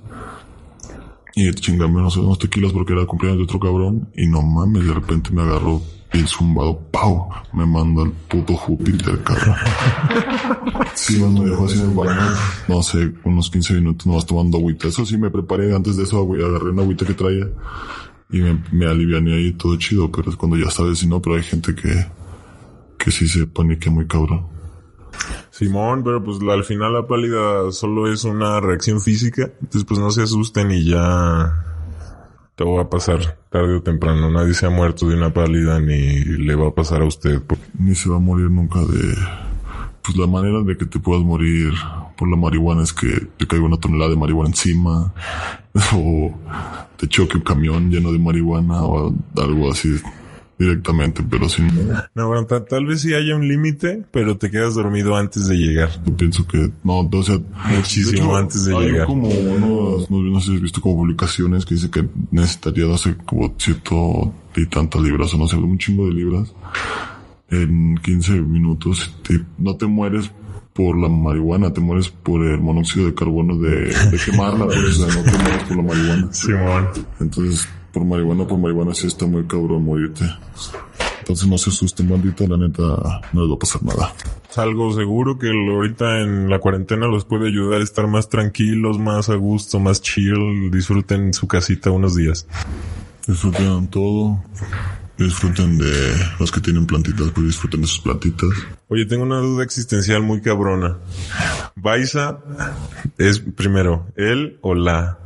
Y 1.39 1.53
chingame 1.53 1.99
unos, 1.99 2.17
unos 2.17 2.39
tequilas 2.39 2.73
porque 2.73 2.95
era 2.95 3.05
cumpleaños 3.05 3.41
de 3.41 3.45
otro 3.45 3.61
cabrón. 3.61 4.09
Y 4.17 4.27
no 4.27 4.41
mames, 4.41 4.87
de 4.87 4.95
repente 4.95 5.31
me 5.33 5.43
agarró 5.43 5.83
el 6.13 6.27
zumbado, 6.27 6.81
¡pau! 6.91 7.29
Me 7.53 7.67
manda 7.67 8.05
el 8.05 8.13
puto 8.13 8.55
Júpiter, 8.55 9.23
cabrón. 9.23 9.55
Sí, 10.95 11.23
me 11.23 11.51
dejó 11.51 11.67
así 11.67 11.79
en 11.79 11.91
el 11.91 11.95
baño, 11.95 12.23
no 12.69 12.83
sé, 12.83 13.13
unos 13.25 13.51
15 13.51 13.75
minutos 13.75 14.07
nomás 14.07 14.25
tomando 14.25 14.57
agüita. 14.57 14.89
Eso 14.89 15.05
sí, 15.05 15.19
me 15.19 15.29
preparé 15.29 15.75
antes 15.75 15.99
de 15.99 16.05
eso, 16.05 16.27
agarré 16.33 16.71
una 16.71 16.83
agüita 16.83 17.05
que 17.05 17.13
traía 17.13 17.47
y 18.31 18.39
me, 18.39 18.65
me 18.73 18.87
aliviané 18.87 19.35
ahí 19.35 19.53
todo 19.53 19.77
chido, 19.77 20.11
pero 20.11 20.31
es 20.31 20.37
cuando 20.37 20.57
ya 20.57 20.71
sabes, 20.71 21.01
si 21.01 21.07
no, 21.07 21.21
pero 21.21 21.37
hay 21.37 21.43
gente 21.43 21.75
que, 21.75 22.07
que 22.97 23.11
sí 23.11 23.29
se 23.29 23.47
paniquea 23.47 23.93
muy 23.93 24.07
cabrón. 24.07 24.56
Simón, 25.57 26.05
pero 26.05 26.23
pues 26.23 26.39
al 26.51 26.65
final 26.65 26.93
la 26.93 27.07
pálida 27.07 27.73
solo 27.73 28.13
es 28.13 28.25
una 28.25 28.61
reacción 28.61 29.01
física. 29.01 29.51
Entonces 29.63 29.85
pues 29.85 29.99
no 29.99 30.11
se 30.11 30.23
asusten 30.23 30.71
y 30.71 30.85
ya 30.85 31.65
todo 32.57 32.75
va 32.75 32.83
a 32.83 32.91
pasar 32.91 33.39
tarde 33.49 33.77
o 33.77 33.83
temprano. 33.83 34.31
Nadie 34.31 34.53
se 34.53 34.67
ha 34.67 34.71
muerto 34.71 35.09
de 35.09 35.17
una 35.17 35.33
pálida 35.33 35.81
ni 35.81 36.25
le 36.25 36.55
va 36.55 36.69
a 36.69 36.75
pasar 36.75 37.01
a 37.01 37.07
usted. 37.07 37.41
ni 37.79 37.95
se 37.95 38.11
va 38.11 38.17
a 38.17 38.21
morir 38.21 38.51
nunca 38.51 38.81
de... 38.81 39.15
Pues 40.03 40.19
la 40.19 40.27
manera 40.27 40.61
de 40.61 40.77
que 40.77 40.85
te 40.85 41.01
puedas 41.01 41.25
morir 41.25 41.73
por 42.19 42.29
la 42.29 42.37
marihuana 42.37 42.83
es 42.83 42.93
que 42.93 43.27
te 43.39 43.47
caiga 43.47 43.65
una 43.65 43.81
tonelada 43.81 44.11
de 44.11 44.17
marihuana 44.17 44.51
encima 44.51 45.15
o 45.95 46.35
te 46.99 47.09
choque 47.09 47.39
un 47.39 47.43
camión 47.43 47.91
lleno 47.91 48.13
de 48.13 48.19
marihuana 48.19 48.85
o 48.85 49.15
algo 49.37 49.73
así 49.73 49.99
directamente, 50.59 51.23
pero 51.29 51.49
sin... 51.49 51.67
No, 52.15 52.29
bueno, 52.29 52.47
ta- 52.47 52.65
tal 52.65 52.87
vez 52.87 53.03
sí 53.03 53.13
haya 53.13 53.37
un 53.37 53.47
límite, 53.47 54.05
pero 54.11 54.39
te 54.39 54.51
quedas 54.51 54.75
dormido 54.75 55.15
antes 55.17 55.47
de 55.49 55.57
llegar. 55.57 55.91
Yo 56.07 56.17
pienso 56.17 56.47
que 56.47 56.71
no, 56.83 57.01
o 57.01 57.23
sea, 57.23 57.39
Muchísimo 57.77 58.35
antes 58.37 58.65
de 58.65 58.77
hay 58.77 58.87
llegar. 58.93 59.07
como 59.07 59.29
unos, 59.29 60.11
no, 60.11 60.23
no 60.23 60.41
sé 60.41 60.47
si 60.51 60.55
has 60.57 60.63
visto 60.63 60.81
como 60.81 60.97
publicaciones 60.97 61.67
que 61.67 61.75
dice 61.75 61.91
que 61.91 62.07
necesitaría 62.31 62.93
hacer 62.95 63.17
como 63.19 63.55
ciento 63.59 64.33
y 64.57 64.65
tantas 64.67 65.03
libras, 65.03 65.35
o 65.35 65.39
no 65.39 65.47
sé, 65.47 65.57
un 65.57 65.77
chingo 65.79 66.07
de 66.07 66.13
libras 66.15 66.53
en 67.51 67.97
15 67.99 68.33
minutos. 68.41 69.15
Te- 69.27 69.43
no 69.59 69.77
te 69.77 69.87
mueres 69.87 70.31
por 70.73 70.97
la 70.99 71.09
marihuana, 71.09 71.73
te 71.73 71.81
mueres 71.81 72.09
por 72.11 72.45
el 72.45 72.61
monóxido 72.61 73.07
de 73.07 73.15
carbono 73.15 73.57
de, 73.59 73.87
de 74.11 74.19
quemarla, 74.25 74.67
pues, 74.67 75.01
o 75.01 75.07
sea, 75.11 75.23
no 75.23 75.31
te 75.31 75.39
mueres 75.39 75.63
por 75.65 75.77
la 75.77 75.83
marihuana. 75.83 76.29
Simón. 76.33 76.89
Entonces, 77.21 77.69
por 77.97 78.05
marihuana, 78.05 78.47
por 78.47 78.59
marihuana 78.59 78.93
sí 78.93 79.07
está 79.07 79.25
muy 79.25 79.47
cabrón 79.47 79.83
morirte. 79.83 80.23
Entonces 81.21 81.49
no 81.49 81.57
se 81.57 81.71
asusten, 81.71 82.07
bandita, 82.07 82.47
la 82.47 82.59
neta, 82.59 82.83
no 83.33 83.41
les 83.41 83.51
va 83.51 83.55
a 83.55 83.59
pasar 83.59 83.83
nada. 83.83 84.13
Algo 84.55 84.93
seguro 84.93 85.39
que 85.39 85.49
ahorita 85.49 86.21
en 86.21 86.51
la 86.51 86.59
cuarentena 86.59 87.07
los 87.07 87.25
puede 87.25 87.49
ayudar 87.49 87.81
a 87.81 87.85
estar 87.85 88.07
más 88.07 88.29
tranquilos, 88.29 88.99
más 88.99 89.31
a 89.31 89.37
gusto, 89.37 89.81
más 89.81 90.03
chill. 90.03 90.71
Disfruten 90.71 91.33
su 91.33 91.49
casita 91.49 91.91
unos 91.91 92.15
días. 92.15 92.47
Disfruten 93.27 93.89
todo. 93.89 94.45
Disfruten 95.17 95.79
de 95.79 96.17
los 96.39 96.53
que 96.53 96.61
tienen 96.61 96.85
plantitas, 96.85 97.31
pues 97.31 97.47
disfruten 97.47 97.81
de 97.81 97.87
sus 97.87 98.01
plantitas. 98.01 98.51
Oye, 98.89 99.07
tengo 99.07 99.23
una 99.23 99.39
duda 99.39 99.65
existencial 99.65 100.23
muy 100.23 100.43
cabrona. 100.43 100.99
Baiza 101.77 102.41
es 103.17 103.41
primero, 103.41 104.07
él 104.17 104.59
o 104.61 104.75
la. 104.75 105.19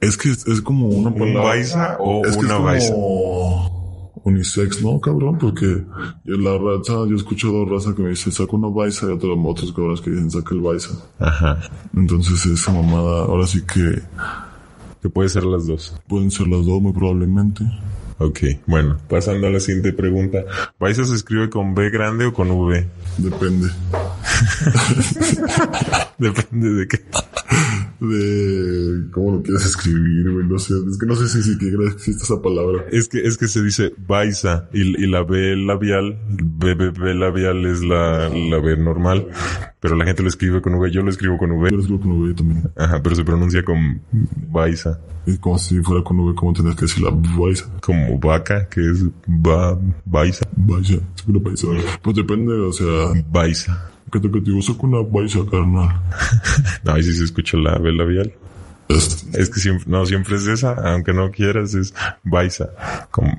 Es 0.00 0.16
que 0.16 0.30
es, 0.30 0.46
es 0.46 0.60
como 0.62 0.86
una 0.88 1.08
¿Un 1.10 1.18
palabra. 1.18 1.42
baiza 1.42 1.96
o 1.98 2.24
es 2.24 2.36
que 2.36 2.46
una 2.46 2.76
es 2.76 2.90
como? 2.90 3.80
Unisex, 4.22 4.82
¿no, 4.82 5.00
cabrón? 5.00 5.38
Porque 5.38 5.82
yo 6.24 6.36
la 6.36 6.56
raza, 6.58 6.92
yo 7.06 7.12
he 7.12 7.16
escuchado 7.16 7.64
raza 7.64 7.94
que 7.94 8.02
me 8.02 8.10
dice 8.10 8.30
saca 8.30 8.54
una 8.54 8.68
baisa 8.68 9.06
y 9.06 9.12
otros 9.12 9.38
otros 9.42 9.72
cabrones 9.72 10.00
que 10.02 10.10
dicen 10.10 10.30
saca 10.30 10.54
el 10.54 10.60
baisa. 10.60 10.90
Ajá. 11.18 11.58
Entonces 11.96 12.44
esa 12.46 12.72
mamada, 12.72 13.22
ahora 13.24 13.46
sí 13.46 13.62
que 13.62 14.02
Que 15.02 15.08
puede 15.08 15.30
ser 15.30 15.44
las 15.44 15.66
dos. 15.66 15.94
pueden 16.06 16.30
ser 16.30 16.48
las 16.48 16.66
dos 16.66 16.82
muy 16.82 16.92
probablemente. 16.92 17.64
Ok, 18.18 18.40
bueno, 18.66 18.98
pasando 19.08 19.46
a 19.46 19.50
la 19.50 19.60
siguiente 19.60 19.94
pregunta. 19.94 20.40
¿Baiza 20.78 21.04
se 21.04 21.14
escribe 21.14 21.48
con 21.48 21.74
B 21.74 21.88
grande 21.88 22.26
o 22.26 22.32
con 22.34 22.50
V? 22.50 22.86
Depende. 23.16 23.68
Depende 26.18 26.68
de 26.74 26.88
qué. 26.88 27.00
De 28.00 29.10
cómo 29.10 29.32
lo 29.32 29.42
quieres 29.42 29.66
escribir, 29.66 30.30
güey. 30.32 30.46
No 30.46 30.58
sé, 30.58 30.72
es 30.88 30.96
que 30.98 31.04
no 31.04 31.14
sé 31.14 31.28
si 31.28 31.42
siquiera 31.42 31.84
existe 31.86 32.22
esa 32.22 32.40
palabra. 32.40 32.86
Es 32.90 33.08
que, 33.08 33.20
es 33.20 33.36
que 33.36 33.46
se 33.46 33.62
dice 33.62 33.92
Baiza 33.98 34.68
y, 34.72 34.80
y 35.02 35.06
la 35.06 35.22
B 35.22 35.54
labial, 35.56 36.18
B, 36.28 36.74
B, 36.74 36.90
B 36.90 37.14
labial 37.14 37.66
es 37.66 37.82
la, 37.82 38.30
la 38.30 38.58
B 38.58 38.76
normal, 38.78 39.26
pero 39.80 39.96
la 39.96 40.06
gente 40.06 40.22
lo 40.22 40.28
escribe 40.28 40.62
con 40.62 40.74
V, 40.76 40.90
yo 40.90 41.02
lo 41.02 41.10
escribo 41.10 41.36
con 41.36 41.52
V. 41.52 41.70
Yo 41.70 41.76
lo 41.76 41.82
escribo 41.82 42.00
con 42.00 42.12
V 42.22 42.34
también. 42.34 42.70
Ajá, 42.76 43.02
pero 43.02 43.14
se 43.14 43.24
pronuncia 43.24 43.62
con 43.64 44.00
Baiza, 44.50 44.98
Es 45.26 45.38
como 45.38 45.58
si 45.58 45.80
fuera 45.80 46.02
con 46.02 46.20
V, 46.20 46.34
como 46.34 46.54
tendrías 46.54 46.76
que 46.76 46.86
decir 46.86 47.02
la 47.02 47.10
baisa. 47.10 47.70
como 47.82 48.18
vaca, 48.18 48.66
que 48.68 48.80
es 48.80 49.04
ba, 49.26 49.78
Baiza, 50.06 50.46
Baisa, 50.56 50.94
es 50.94 51.26
una 51.26 51.38
baisa. 51.40 51.66
Pues 52.00 52.16
depende, 52.16 52.54
o 52.54 52.72
sea, 52.72 53.12
Baiza. 53.30 53.89
Que 54.10 54.20
te 54.20 54.28
digo, 54.40 54.60
saca 54.62 54.80
una 54.82 55.00
baisa, 55.02 55.38
carnal. 55.50 56.00
No, 56.84 56.92
ahí 56.92 57.02
sí 57.02 57.14
se 57.14 57.24
escucha 57.24 57.56
la 57.56 57.78
B 57.78 57.92
labial. 57.92 58.32
Es- 58.88 59.26
Es 59.34 59.48
que 59.50 59.60
siempre, 59.60 59.84
no, 59.88 60.04
siempre 60.06 60.36
es 60.36 60.46
esa, 60.46 60.72
aunque 60.92 61.12
no 61.12 61.30
quieras, 61.30 61.74
es 61.74 61.94
Baiza. 62.24 62.66
Como, 63.10 63.32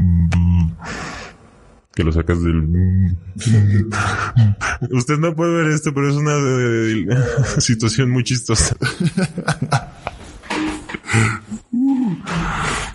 que 1.94 2.04
lo 2.06 2.12
sacas 2.14 2.42
del... 2.42 3.16
Usted 4.92 5.18
no 5.18 5.36
puede 5.36 5.58
ver 5.64 5.72
esto, 5.74 5.94
pero 5.94 6.10
es 6.10 6.16
una 6.16 6.32
eh, 6.38 7.06
situación 7.60 8.10
muy 8.12 8.24
chistosa. 8.24 8.76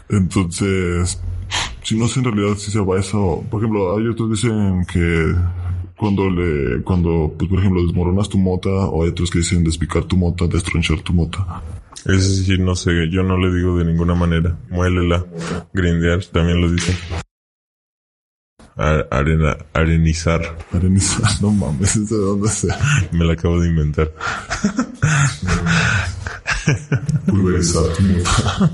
Entonces, 0.08 1.20
si 1.82 1.98
no 1.98 2.08
sé 2.08 2.20
en 2.20 2.24
realidad 2.26 2.56
si 2.56 2.70
se 2.70 2.78
baisa 2.80 3.18
o, 3.18 3.42
por 3.42 3.60
ejemplo, 3.60 3.96
hay 3.96 4.06
otros 4.08 4.28
que 4.40 4.48
dicen 4.48 4.84
que 4.86 5.34
cuando 5.96 6.28
le, 6.30 6.82
cuando, 6.82 7.34
pues 7.38 7.48
por 7.48 7.58
ejemplo, 7.58 7.82
desmoronas 7.82 8.28
tu 8.28 8.38
mota, 8.38 8.68
o 8.68 9.02
hay 9.04 9.10
otros 9.10 9.30
que 9.30 9.38
dicen 9.38 9.64
despicar 9.64 10.04
tu 10.04 10.16
mota, 10.16 10.46
destronchar 10.46 11.00
tu 11.00 11.12
mota. 11.12 11.62
Eso 12.04 12.20
sí, 12.44 12.56
no 12.58 12.74
sé, 12.76 13.08
yo 13.10 13.22
no 13.22 13.36
le 13.38 13.52
digo 13.56 13.78
de 13.78 13.84
ninguna 13.84 14.14
manera. 14.14 14.56
Muélela, 14.70 15.24
grindear, 15.72 16.24
también 16.26 16.60
lo 16.60 16.70
dicen. 16.70 16.94
A- 18.76 19.06
arena, 19.10 19.56
arenizar, 19.72 20.58
Arenizar, 20.70 21.30
no 21.40 21.50
mames, 21.50 22.08
¿de 22.10 22.16
dónde 22.16 22.48
sea? 22.50 22.76
me 23.10 23.24
la 23.24 23.32
acabo 23.32 23.58
de 23.60 23.68
inventar. 23.70 24.12
Pulverizar 27.26 27.82
tu 27.96 28.02
mota. 28.02 28.70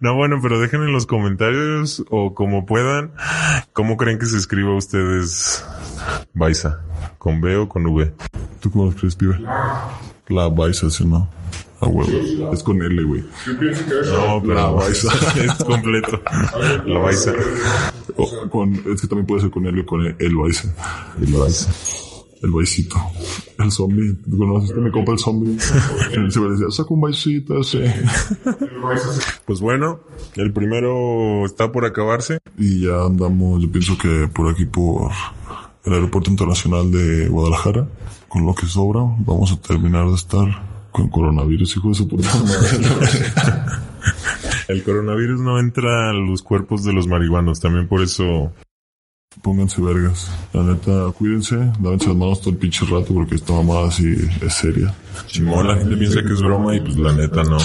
No, 0.00 0.14
bueno, 0.14 0.38
pero 0.42 0.60
dejen 0.60 0.82
en 0.82 0.92
los 0.92 1.06
comentarios 1.06 2.04
o 2.10 2.34
como 2.34 2.66
puedan, 2.66 3.12
¿cómo 3.72 3.96
creen 3.96 4.18
que 4.18 4.26
se 4.26 4.36
escriba 4.36 4.74
ustedes 4.74 5.64
Baisa? 6.32 6.80
¿Con 7.18 7.40
B 7.40 7.56
o 7.56 7.68
con 7.68 7.86
V? 7.86 8.12
¿Tú 8.60 8.70
cómo 8.70 8.84
lo 8.84 8.90
escribes, 8.90 9.16
pibe? 9.16 9.38
La 10.28 10.48
Baisa, 10.48 10.90
¿sí 10.90 11.04
no? 11.04 11.28
A 11.80 11.86
huevo. 11.86 12.52
Es 12.52 12.62
con 12.62 12.82
L, 12.82 13.02
güey. 13.02 13.24
No, 14.06 14.40
pero 14.42 14.54
La 14.54 14.66
Baisa. 14.68 15.08
es 15.36 15.64
completo. 15.64 16.20
La 16.86 16.98
Baisa. 16.98 17.32
O 18.16 18.48
con, 18.48 18.74
es 18.74 19.00
que 19.00 19.06
también 19.06 19.26
puede 19.26 19.42
ser 19.42 19.50
con 19.50 19.66
L 19.66 19.80
o 19.80 19.86
con 19.86 20.16
el 20.18 20.36
Baisa. 20.36 20.72
Y 21.20 21.26
la 21.30 21.38
Baisa. 21.38 21.70
El 22.44 22.50
baisito. 22.50 22.96
El 23.58 23.72
zombie. 23.72 24.14
¿Tú 24.30 24.36
conoces? 24.36 24.76
Me 24.76 24.90
compra 24.90 25.14
el 25.14 25.18
zombie. 25.18 25.58
Se 26.28 26.40
me 26.40 26.50
decía, 26.50 26.70
saca 26.70 26.92
un 26.92 27.00
baisito, 27.00 27.62
sí. 27.62 27.80
Pues 29.46 29.60
bueno, 29.60 30.00
el 30.36 30.52
primero 30.52 31.46
está 31.46 31.72
por 31.72 31.86
acabarse. 31.86 32.38
Y 32.58 32.82
ya 32.82 33.04
andamos, 33.04 33.62
yo 33.62 33.72
pienso 33.72 33.96
que 33.96 34.28
por 34.28 34.50
aquí, 34.50 34.66
por 34.66 35.10
el 35.84 35.92
Aeropuerto 35.94 36.30
Internacional 36.30 36.90
de 36.92 37.28
Guadalajara, 37.28 37.88
con 38.28 38.44
lo 38.44 38.54
que 38.54 38.66
sobra, 38.66 39.00
vamos 39.00 39.52
a 39.52 39.60
terminar 39.60 40.06
de 40.08 40.14
estar 40.14 40.46
con 40.92 41.08
coronavirus, 41.08 41.76
hijo 41.78 41.88
de 41.88 41.94
su 41.94 42.06
puta 42.06 42.28
madre. 42.42 42.78
El 44.68 44.82
coronavirus 44.82 45.40
no 45.40 45.58
entra 45.58 46.10
a 46.10 46.12
los 46.12 46.42
cuerpos 46.42 46.84
de 46.84 46.92
los 46.92 47.06
marihuanos, 47.06 47.60
también 47.60 47.88
por 47.88 48.02
eso 48.02 48.52
Pónganse 49.42 49.80
vergas. 49.82 50.30
La 50.52 50.62
neta, 50.62 51.12
cuídense, 51.18 51.56
lávense 51.82 52.08
las 52.08 52.16
manos 52.16 52.40
todo 52.40 52.50
el 52.50 52.56
pinche 52.56 52.86
rato 52.86 53.12
porque 53.12 53.34
esta 53.34 53.52
mamada 53.52 53.90
sí 53.90 54.14
es 54.40 54.54
seria. 54.54 54.94
Simón, 55.26 55.68
la 55.68 55.76
gente 55.76 55.96
piensa 55.96 56.22
que 56.22 56.32
es 56.32 56.40
broma 56.40 56.74
y 56.74 56.80
pues 56.80 56.96
la 56.96 57.12
neta 57.12 57.42
no. 57.42 57.58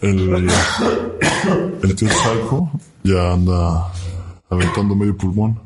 El, 0.00 0.48
el 1.82 1.94
tío 1.94 2.08
Salco 2.08 2.70
ya 3.02 3.32
anda 3.32 3.92
aventando 4.48 4.94
medio 4.94 5.16
pulmón. 5.16 5.58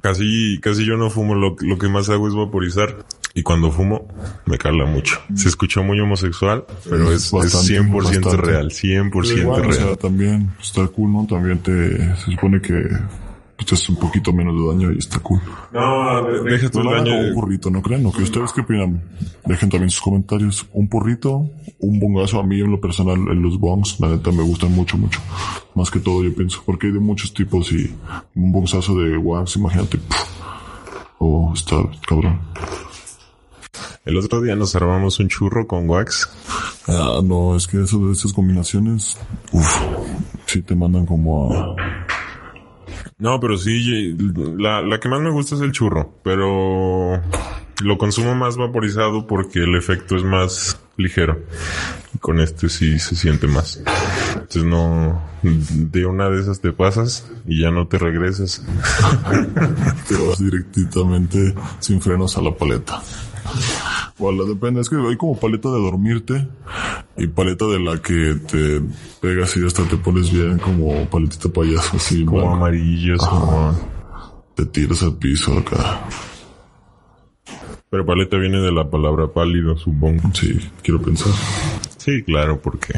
Casi, 0.00 0.58
casi 0.62 0.86
yo 0.86 0.96
no 0.96 1.10
fumo, 1.10 1.34
lo, 1.34 1.54
lo 1.60 1.78
que 1.78 1.88
más 1.88 2.08
hago 2.08 2.28
es 2.28 2.34
vaporizar. 2.34 3.04
Y 3.34 3.42
cuando 3.42 3.70
fumo, 3.70 4.08
me 4.46 4.58
cala 4.58 4.84
mucho. 4.86 5.18
Se 5.34 5.48
escuchó 5.48 5.82
muy 5.84 6.00
homosexual, 6.00 6.64
pero 6.88 7.12
es, 7.12 7.26
es 7.26 7.30
Bastante, 7.32 7.80
100% 7.80 7.92
bastante. 7.92 8.36
real, 8.38 8.70
100% 8.70 9.10
Pero 9.12 9.38
igual, 9.38 9.60
o 9.60 9.64
real. 9.64 9.74
sea, 9.74 9.96
también 9.96 10.50
está 10.60 10.86
cool, 10.88 11.12
¿no? 11.12 11.26
También 11.28 11.58
te, 11.60 11.98
se 12.16 12.32
supone 12.32 12.60
que 12.60 12.72
pues, 13.56 13.66
te 13.68 13.74
hace 13.76 13.92
un 13.92 13.98
poquito 14.00 14.32
menos 14.32 14.54
de 14.60 14.66
daño 14.68 14.92
y 14.92 14.98
está 14.98 15.20
cool. 15.20 15.40
No, 15.72 16.24
de- 16.24 16.50
deja 16.50 16.68
tu 16.70 16.82
Pues 16.82 16.90
daño. 16.96 17.04
con 17.16 17.24
un 17.28 17.34
porrito, 17.34 17.70
¿no 17.70 17.80
creen? 17.82 18.04
¿O 18.06 18.12
que 18.12 18.22
ustedes 18.24 18.52
qué 18.52 18.62
opinan? 18.62 19.00
Dejen 19.46 19.68
también 19.70 19.90
sus 19.90 20.00
comentarios. 20.02 20.66
Un 20.72 20.88
porrito, 20.88 21.48
un 21.78 22.00
bongazo 22.00 22.40
a 22.40 22.42
mí 22.44 22.58
en 22.60 22.70
lo 22.72 22.80
personal, 22.80 23.16
en 23.16 23.42
los 23.42 23.60
bongs, 23.60 24.00
la 24.00 24.08
neta 24.08 24.32
me 24.32 24.42
gustan 24.42 24.72
mucho, 24.72 24.98
mucho. 24.98 25.20
Más 25.76 25.88
que 25.88 26.00
todo 26.00 26.24
yo 26.24 26.34
pienso, 26.34 26.62
porque 26.66 26.88
hay 26.88 26.94
de 26.94 26.98
muchos 27.00 27.32
tipos 27.32 27.70
y 27.70 27.94
un 28.34 28.50
bongazo 28.50 28.92
de 28.98 29.16
wax, 29.16 29.54
imagínate. 29.56 29.98
puf. 29.98 30.18
Oh, 31.22 31.52
está 31.54 31.76
cabrón. 32.08 32.40
El 34.04 34.16
otro 34.16 34.40
día 34.40 34.56
nos 34.56 34.74
armamos 34.74 35.20
un 35.20 35.28
churro 35.28 35.66
con 35.66 35.88
wax. 35.88 36.30
Ah, 36.88 37.20
no, 37.22 37.54
es 37.54 37.66
que 37.66 37.82
eso 37.82 38.06
de 38.06 38.12
esas 38.12 38.32
combinaciones, 38.32 39.18
uff, 39.52 39.82
sí 40.46 40.62
te 40.62 40.74
mandan 40.74 41.04
como 41.04 41.52
a... 41.52 41.76
No, 43.18 43.38
pero 43.38 43.58
sí, 43.58 44.16
la, 44.58 44.80
la 44.80 44.98
que 44.98 45.10
más 45.10 45.20
me 45.20 45.30
gusta 45.30 45.54
es 45.54 45.60
el 45.60 45.72
churro, 45.72 46.14
pero 46.24 47.20
lo 47.82 47.98
consumo 47.98 48.34
más 48.34 48.56
vaporizado 48.56 49.26
porque 49.26 49.60
el 49.60 49.76
efecto 49.76 50.16
es 50.16 50.24
más 50.24 50.80
ligero. 50.96 51.38
Y 52.14 52.18
con 52.18 52.40
este 52.40 52.70
sí 52.70 52.98
se 52.98 53.14
siente 53.16 53.46
más. 53.46 53.82
Entonces 54.32 54.64
no, 54.64 55.22
de 55.42 56.06
una 56.06 56.30
de 56.30 56.40
esas 56.40 56.60
te 56.60 56.72
pasas 56.72 57.30
y 57.46 57.60
ya 57.60 57.70
no 57.70 57.86
te 57.86 57.98
regresas. 57.98 58.62
te 60.08 60.14
vas 60.14 60.38
directamente 60.38 61.54
sin 61.80 62.00
frenos 62.00 62.38
a 62.38 62.42
la 62.42 62.54
paleta. 62.54 63.02
Bueno, 64.18 64.44
depende, 64.44 64.80
es 64.82 64.88
que 64.90 64.96
hay 64.96 65.16
como 65.16 65.38
paleta 65.38 65.70
de 65.70 65.80
dormirte 65.80 66.46
y 67.16 67.26
paleta 67.26 67.64
de 67.66 67.80
la 67.80 68.00
que 68.02 68.36
te 68.46 68.80
pegas 69.20 69.56
y 69.56 69.64
hasta 69.66 69.84
te 69.84 69.96
pones 69.96 70.30
bien 70.32 70.58
como 70.58 71.06
paletita 71.08 71.48
payaso, 71.48 71.96
así, 71.96 72.24
Como 72.24 72.38
blanco. 72.40 72.56
amarillos, 72.56 73.26
como... 73.26 73.74
te 74.54 74.66
tiras 74.66 75.02
al 75.02 75.16
piso 75.16 75.56
acá. 75.58 76.00
Pero 77.88 78.06
paleta 78.06 78.36
viene 78.36 78.60
de 78.60 78.70
la 78.72 78.88
palabra 78.88 79.26
pálido, 79.32 79.76
supongo. 79.76 80.30
Sí, 80.34 80.58
quiero 80.82 81.00
pensar. 81.02 81.32
Sí, 81.96 82.22
claro, 82.22 82.60
porque... 82.60 82.94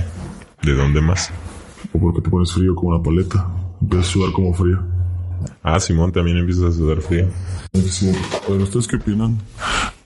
¿De 0.63 0.75
dónde 0.75 1.01
más? 1.01 1.31
O 1.93 1.99
porque 1.99 2.21
te 2.21 2.31
pones 2.31 2.53
frío 2.53 2.75
como 2.75 2.95
una 2.95 3.03
paleta. 3.03 3.49
Empiezas 3.81 4.09
a 4.09 4.13
sudar 4.13 4.33
como 4.33 4.53
frío. 4.55 4.81
Ah, 5.63 5.81
Simón 5.81 6.13
también 6.13 6.37
empieza 6.37 6.69
a 6.69 6.73
sudar 6.73 7.01
frío. 7.01 7.27
Sí. 7.75 8.13
¿ustedes 8.49 8.87
qué 8.87 8.97
opinan? 8.97 9.39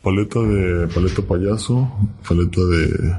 Paleta 0.07 0.39
de 0.39 0.87
paleta 0.87 1.21
payaso, 1.23 1.91
paleta 2.29 2.61
de 2.61 3.17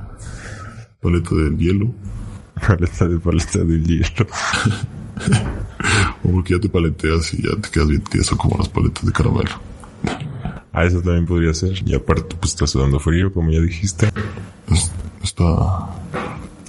paleta 1.01 1.35
del 1.35 1.57
hielo, 1.57 1.93
Paleta 2.65 3.09
de 3.09 3.19
paleta 3.19 3.59
de 3.59 3.81
hielo. 3.83 4.25
o 6.23 6.31
porque 6.31 6.53
ya 6.53 6.61
te 6.61 6.69
paleteas 6.69 7.33
y 7.33 7.43
ya 7.43 7.59
te 7.61 7.69
quedas 7.71 7.89
bien 7.89 8.01
tieso 8.03 8.37
como 8.37 8.57
las 8.57 8.69
paletas 8.69 9.05
de 9.05 9.11
caramelo. 9.11 9.51
Ah, 10.71 10.85
eso 10.85 11.01
también 11.01 11.25
podría 11.25 11.53
ser. 11.53 11.73
Y 11.85 11.93
aparte, 11.93 12.37
pues 12.39 12.53
está 12.53 12.65
sudando 12.65 13.01
frío, 13.01 13.33
como 13.33 13.51
ya 13.51 13.59
dijiste. 13.59 14.07
Es- 14.71 14.89
está, 15.21 15.89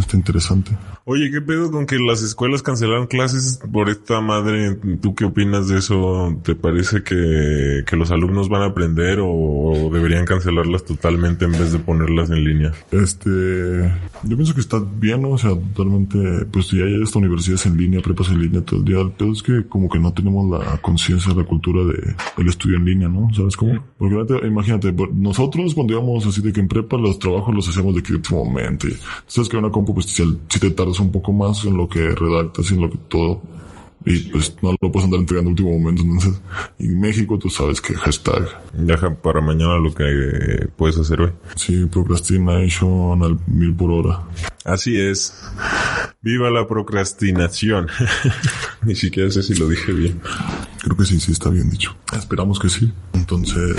está 0.00 0.16
interesante. 0.16 0.72
Oye, 1.10 1.30
¿qué 1.30 1.40
pedo 1.40 1.70
con 1.70 1.86
que 1.86 1.98
las 1.98 2.22
escuelas 2.22 2.62
cancelaron 2.62 3.06
clases 3.06 3.58
por 3.72 3.88
esta 3.88 4.20
madre? 4.20 4.74
¿Tú 5.00 5.14
qué 5.14 5.24
opinas 5.24 5.66
de 5.66 5.78
eso? 5.78 6.38
¿Te 6.42 6.54
parece 6.54 7.02
que, 7.02 7.82
que 7.86 7.96
los 7.96 8.10
alumnos 8.10 8.50
van 8.50 8.60
a 8.60 8.66
aprender 8.66 9.20
o, 9.20 9.30
o 9.30 9.90
deberían 9.90 10.26
cancelarlas 10.26 10.84
totalmente 10.84 11.46
en 11.46 11.52
vez 11.52 11.72
de 11.72 11.78
ponerlas 11.78 12.28
en 12.28 12.44
línea? 12.44 12.72
Este, 12.90 13.90
yo 14.22 14.36
pienso 14.36 14.52
que 14.52 14.60
está 14.60 14.84
bien, 15.00 15.22
¿no? 15.22 15.30
O 15.30 15.38
sea, 15.38 15.52
totalmente, 15.74 16.44
pues 16.52 16.66
si 16.66 16.82
hay 16.82 17.02
esta 17.02 17.20
universidades 17.20 17.64
en 17.64 17.78
línea, 17.78 18.02
prepas 18.02 18.28
en 18.28 18.42
línea 18.42 18.60
todo 18.60 18.80
el 18.80 18.84
día, 18.84 19.00
el 19.00 19.12
pedo 19.12 19.32
es 19.32 19.42
que 19.42 19.64
como 19.66 19.88
que 19.88 19.98
no 19.98 20.12
tenemos 20.12 20.50
la 20.50 20.76
conciencia, 20.82 21.32
la 21.32 21.44
cultura 21.44 21.84
de 21.84 22.16
el 22.36 22.48
estudio 22.48 22.76
en 22.76 22.84
línea, 22.84 23.08
¿no? 23.08 23.32
¿Sabes 23.32 23.56
cómo? 23.56 23.82
Porque 23.96 24.46
imagínate, 24.46 24.94
nosotros 25.14 25.74
cuando 25.74 25.94
íbamos 25.94 26.26
así 26.26 26.42
de 26.42 26.52
que 26.52 26.60
en 26.60 26.68
prepa 26.68 26.98
los 26.98 27.18
trabajos 27.18 27.54
los 27.54 27.66
hacemos 27.66 27.94
de 27.94 28.02
que 28.02 28.12
momento. 28.30 28.88
Sabes 29.26 29.48
que 29.48 29.56
una 29.56 29.70
compu, 29.70 29.94
pues 29.94 30.04
si 30.04 30.58
te 30.58 30.70
tardas 30.70 30.97
un 31.00 31.12
poco 31.12 31.32
más 31.32 31.64
en 31.64 31.76
lo 31.76 31.88
que 31.88 32.10
redactas 32.10 32.70
y 32.70 32.74
en 32.74 32.82
lo 32.82 32.90
que 32.90 32.98
todo, 33.08 33.42
y 34.04 34.18
pues 34.30 34.56
no 34.62 34.74
lo 34.80 34.92
puedes 34.92 35.04
andar 35.04 35.20
entregando 35.20 35.50
en 35.50 35.52
último 35.52 35.78
momento, 35.78 36.02
entonces, 36.02 36.40
y 36.78 36.86
en 36.86 37.00
México 37.00 37.38
tú 37.38 37.50
sabes 37.50 37.80
que 37.80 37.94
hashtag, 37.94 38.48
Deja 38.72 39.14
para 39.14 39.40
mañana 39.40 39.76
lo 39.76 39.92
que 39.92 40.04
eh, 40.04 40.68
puedes 40.76 40.96
hacer 40.98 41.20
hoy. 41.20 41.32
sí, 41.56 41.86
procrastination 41.86 43.22
al 43.22 43.38
mil 43.46 43.74
por 43.74 43.90
hora. 43.90 44.22
Así 44.64 45.00
es. 45.00 45.34
Viva 46.20 46.50
la 46.50 46.66
procrastinación. 46.68 47.88
Ni 48.82 48.94
siquiera 48.94 49.30
sé 49.30 49.42
si 49.42 49.54
lo 49.54 49.68
dije 49.68 49.92
bien. 49.92 50.20
Creo 50.82 50.96
que 50.96 51.04
sí, 51.04 51.18
sí 51.20 51.32
está 51.32 51.48
bien 51.48 51.70
dicho. 51.70 51.96
Esperamos 52.16 52.58
que 52.58 52.68
sí. 52.68 52.92
Entonces, 53.14 53.76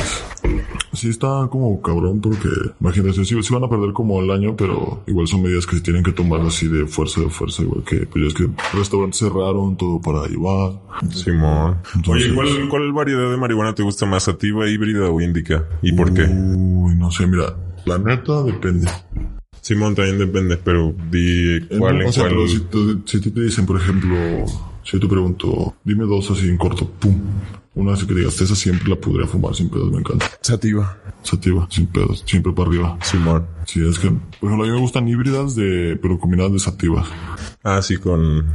sí 0.93 1.09
está 1.09 1.47
como 1.51 1.81
cabrón 1.81 2.19
porque, 2.21 2.49
imagínate, 2.79 3.23
sí, 3.25 3.41
sí 3.41 3.53
van 3.53 3.63
a 3.63 3.69
perder 3.69 3.93
como 3.93 4.21
el 4.21 4.31
año, 4.31 4.55
pero 4.55 5.03
igual 5.07 5.27
son 5.27 5.41
medidas 5.43 5.65
que 5.65 5.75
se 5.77 5.81
tienen 5.81 6.03
que 6.03 6.11
tomar 6.11 6.41
así 6.41 6.67
de 6.67 6.85
fuerza, 6.87 7.21
de 7.21 7.29
fuerza, 7.29 7.63
igual 7.63 7.83
que, 7.83 8.05
pues 8.07 8.23
ya 8.23 8.27
es 8.29 8.33
que 8.33 8.77
restaurantes 8.77 9.19
cerraron, 9.19 9.75
todo 9.77 10.01
para 10.01 10.27
llevar. 10.27 10.73
Simón. 11.11 11.77
Entonces- 11.95 12.25
Oye, 12.27 12.35
¿cuál, 12.35 12.69
¿cuál 12.69 12.93
variedad 12.93 13.29
de 13.29 13.37
marihuana 13.37 13.73
te 13.75 13.83
gusta 13.83 14.05
más? 14.05 14.23
¿Sativa, 14.23 14.67
híbrida 14.69 15.09
o 15.09 15.21
índica? 15.21 15.65
¿Y 15.81 15.91
por 15.93 16.13
qué? 16.13 16.23
Uy, 16.23 16.95
no 16.95 17.11
sé, 17.11 17.27
mira, 17.27 17.55
la 17.85 17.97
neta 17.97 18.43
depende. 18.43 18.87
Simón 19.61 19.93
también 19.93 20.17
depende, 20.17 20.57
pero 20.57 20.93
di 21.11 21.59
cuál 21.77 21.97
o 21.97 22.01
en 22.03 22.13
sea, 22.13 22.23
cuál. 22.23 22.35
pero 22.35 22.47
si, 22.47 22.59
te- 22.61 23.19
si 23.19 23.31
te 23.31 23.41
dicen, 23.41 23.65
por 23.65 23.77
ejemplo, 23.79 24.15
si 24.83 24.93
yo 24.93 24.99
te 25.01 25.07
pregunto, 25.07 25.75
dime 25.83 26.05
dos 26.05 26.31
así 26.31 26.47
en 26.47 26.57
corto, 26.57 26.89
pum. 26.89 27.15
Una 27.79 27.93
así 27.93 28.05
que 28.05 28.13
digas, 28.13 28.41
esa 28.41 28.55
siempre 28.55 28.89
la 28.89 28.97
podría 28.97 29.25
fumar 29.25 29.55
sin 29.55 29.69
pedos, 29.69 29.89
me 29.89 29.99
encanta. 29.99 30.29
Sativa. 30.41 30.97
Sativa, 31.23 31.65
sin 31.71 31.87
pedos, 31.87 32.23
siempre 32.25 32.51
para 32.51 32.67
arriba. 32.69 32.97
Simón. 33.01 33.45
Sí, 33.65 33.79
es 33.87 33.97
que, 33.97 34.09
por 34.09 34.49
ejemplo, 34.49 34.65
a 34.65 34.67
mí 34.67 34.73
me 34.73 34.79
gustan 34.81 35.07
híbridas 35.07 35.55
de, 35.55 35.97
pero 36.01 36.19
combinadas 36.19 36.51
de 36.51 36.59
sativas. 36.59 37.07
Ah, 37.63 37.81
sí, 37.81 37.95
con 37.95 38.45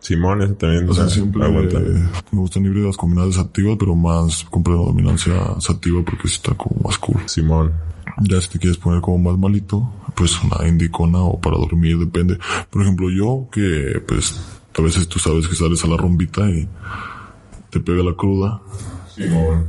Simón, 0.00 0.40
ese 0.40 0.54
también. 0.54 0.88
O 0.88 0.94
sea, 0.94 1.10
siempre 1.10 1.44
aguanta. 1.44 1.78
eh, 1.78 2.08
me 2.32 2.40
gustan 2.40 2.64
híbridas 2.64 2.96
combinadas 2.96 3.36
de 3.36 3.42
sativas, 3.42 3.76
pero 3.78 3.94
más 3.94 4.44
con 4.44 4.62
predominancia 4.62 5.34
sativa 5.60 6.02
porque 6.02 6.28
sí 6.28 6.36
está 6.36 6.54
como 6.54 6.80
más 6.82 6.96
cool. 6.96 7.20
Simón. 7.26 7.72
Ya 8.22 8.40
si 8.40 8.48
te 8.48 8.58
quieres 8.58 8.78
poner 8.78 9.02
como 9.02 9.18
más 9.18 9.38
malito, 9.38 9.92
pues 10.16 10.42
una 10.42 10.66
indicona 10.66 11.18
o 11.18 11.38
para 11.38 11.58
dormir, 11.58 11.98
depende. 11.98 12.38
Por 12.70 12.80
ejemplo, 12.82 13.10
yo 13.10 13.48
que, 13.52 14.02
pues, 14.06 14.40
a 14.78 14.82
veces 14.82 15.06
tú 15.06 15.18
sabes 15.18 15.46
que 15.46 15.54
sales 15.54 15.84
a 15.84 15.86
la 15.86 15.96
rombita 15.98 16.48
y 16.50 16.66
te 17.70 17.80
pega 17.80 18.02
la 18.02 18.14
cruda. 18.14 18.60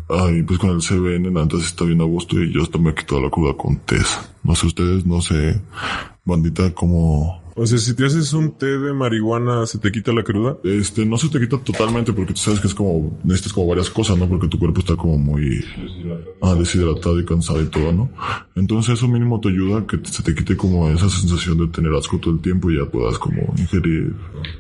Ay, 0.10 0.44
pues 0.44 0.60
con 0.60 0.70
el 0.70 0.82
CBN, 0.82 1.32
sí 1.60 1.66
está 1.66 1.84
bien 1.84 2.02
a 2.02 2.06
gusto 2.06 2.42
y 2.42 2.54
yo 2.54 2.62
hasta 2.62 2.78
me 2.78 2.94
quito 2.94 3.20
la 3.20 3.30
cruda 3.30 3.54
con 3.58 3.78
test. 3.78 4.24
No 4.44 4.56
sé 4.56 4.68
ustedes, 4.68 5.06
no 5.06 5.22
sé 5.22 5.60
bandita, 6.24 6.74
como 6.74 7.41
O 7.56 7.66
sea, 7.66 7.78
si 7.78 7.94
te 7.94 8.06
haces 8.06 8.34
un 8.34 8.52
té 8.52 8.66
de 8.66 8.94
marihuana, 8.94 9.66
¿se 9.66 9.78
te 9.78 9.92
quita 9.92 10.14
la 10.14 10.24
cruda? 10.24 10.58
Este, 10.64 11.06
no 11.06 11.18
se 11.18 11.30
te 11.30 11.40
quita 11.40 11.58
totalmente 11.58 12.14
porque 12.14 12.34
tú 12.34 12.40
sabes 12.40 12.60
que 12.60 12.68
es 12.68 12.74
como, 12.74 13.20
necesitas 13.24 13.54
como 13.54 13.68
varias 13.68 13.90
cosas, 13.90 14.18
¿no? 14.18 14.28
Porque 14.28 14.48
tu 14.48 14.58
cuerpo 14.58 14.80
está 14.80 14.96
como 14.96 15.18
muy 15.18 15.64
ah, 16.42 16.56
deshidratado 16.56 17.20
y 17.20 17.26
cansado 17.26 17.62
y 17.62 17.66
todo, 17.66 17.92
¿no? 17.92 18.10
Entonces 18.56 18.94
eso 18.94 19.08
mínimo 19.08 19.40
te 19.42 19.50
ayuda 19.50 19.80
a 19.80 19.88
que 19.88 20.00
se 20.04 20.24
te 20.24 20.34
quite 20.34 20.56
como 20.56 20.90
esa 20.90 21.10
sensación 21.10 21.58
de 21.58 21.68
tener 21.68 21.94
asco 21.94 22.18
todo 22.20 22.34
el 22.34 22.40
tiempo 22.40 22.72
y 22.72 22.78
ya 22.78 22.86
puedas 22.86 23.18
como 23.18 23.54
ingerir. 23.58 24.16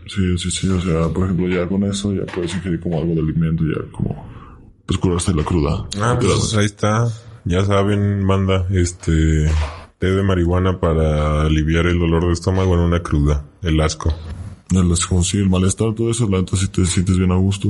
Sí, 0.08 0.38
sí, 0.38 0.52
sí, 0.52 0.68
o 0.70 0.82
sea, 0.82 1.08
por 1.10 1.26
ejemplo, 1.26 1.48
ya 1.48 1.68
con 1.68 1.84
eso 1.84 2.14
ya 2.14 2.26
puedes 2.26 2.54
ingerir 2.54 2.80
como 2.82 2.98
algo 2.98 3.14
de 3.14 3.22
alimento, 3.22 3.64
ya 3.64 3.90
como, 3.92 4.28
pues 4.86 5.00
curarse 5.00 5.34
la 5.34 5.44
cruda. 5.44 5.88
Ah, 6.00 6.18
pues 6.20 6.54
ahí 6.56 6.66
está. 6.66 7.08
Ya 7.46 7.66
saben, 7.66 8.24
manda, 8.24 8.68
este, 8.70 9.50
té 10.02 10.10
de 10.10 10.24
marihuana 10.24 10.80
para 10.80 11.44
aliviar 11.44 11.86
el 11.86 12.00
dolor 12.00 12.26
de 12.26 12.34
estómago 12.34 12.74
en 12.74 12.80
una 12.80 13.04
cruda, 13.04 13.46
el 13.62 13.80
asco. 13.82 14.12
El, 14.72 14.92
es 14.92 15.06
como 15.06 15.24
si 15.24 15.38
el 15.38 15.48
malestar, 15.48 15.94
todo 15.94 16.10
eso, 16.10 16.28
la 16.28 16.40
neta, 16.40 16.58
si 16.58 16.70
te 16.70 16.84
sientes 16.88 17.20
bien 17.20 17.32
a 17.32 17.36
gusto, 17.36 17.70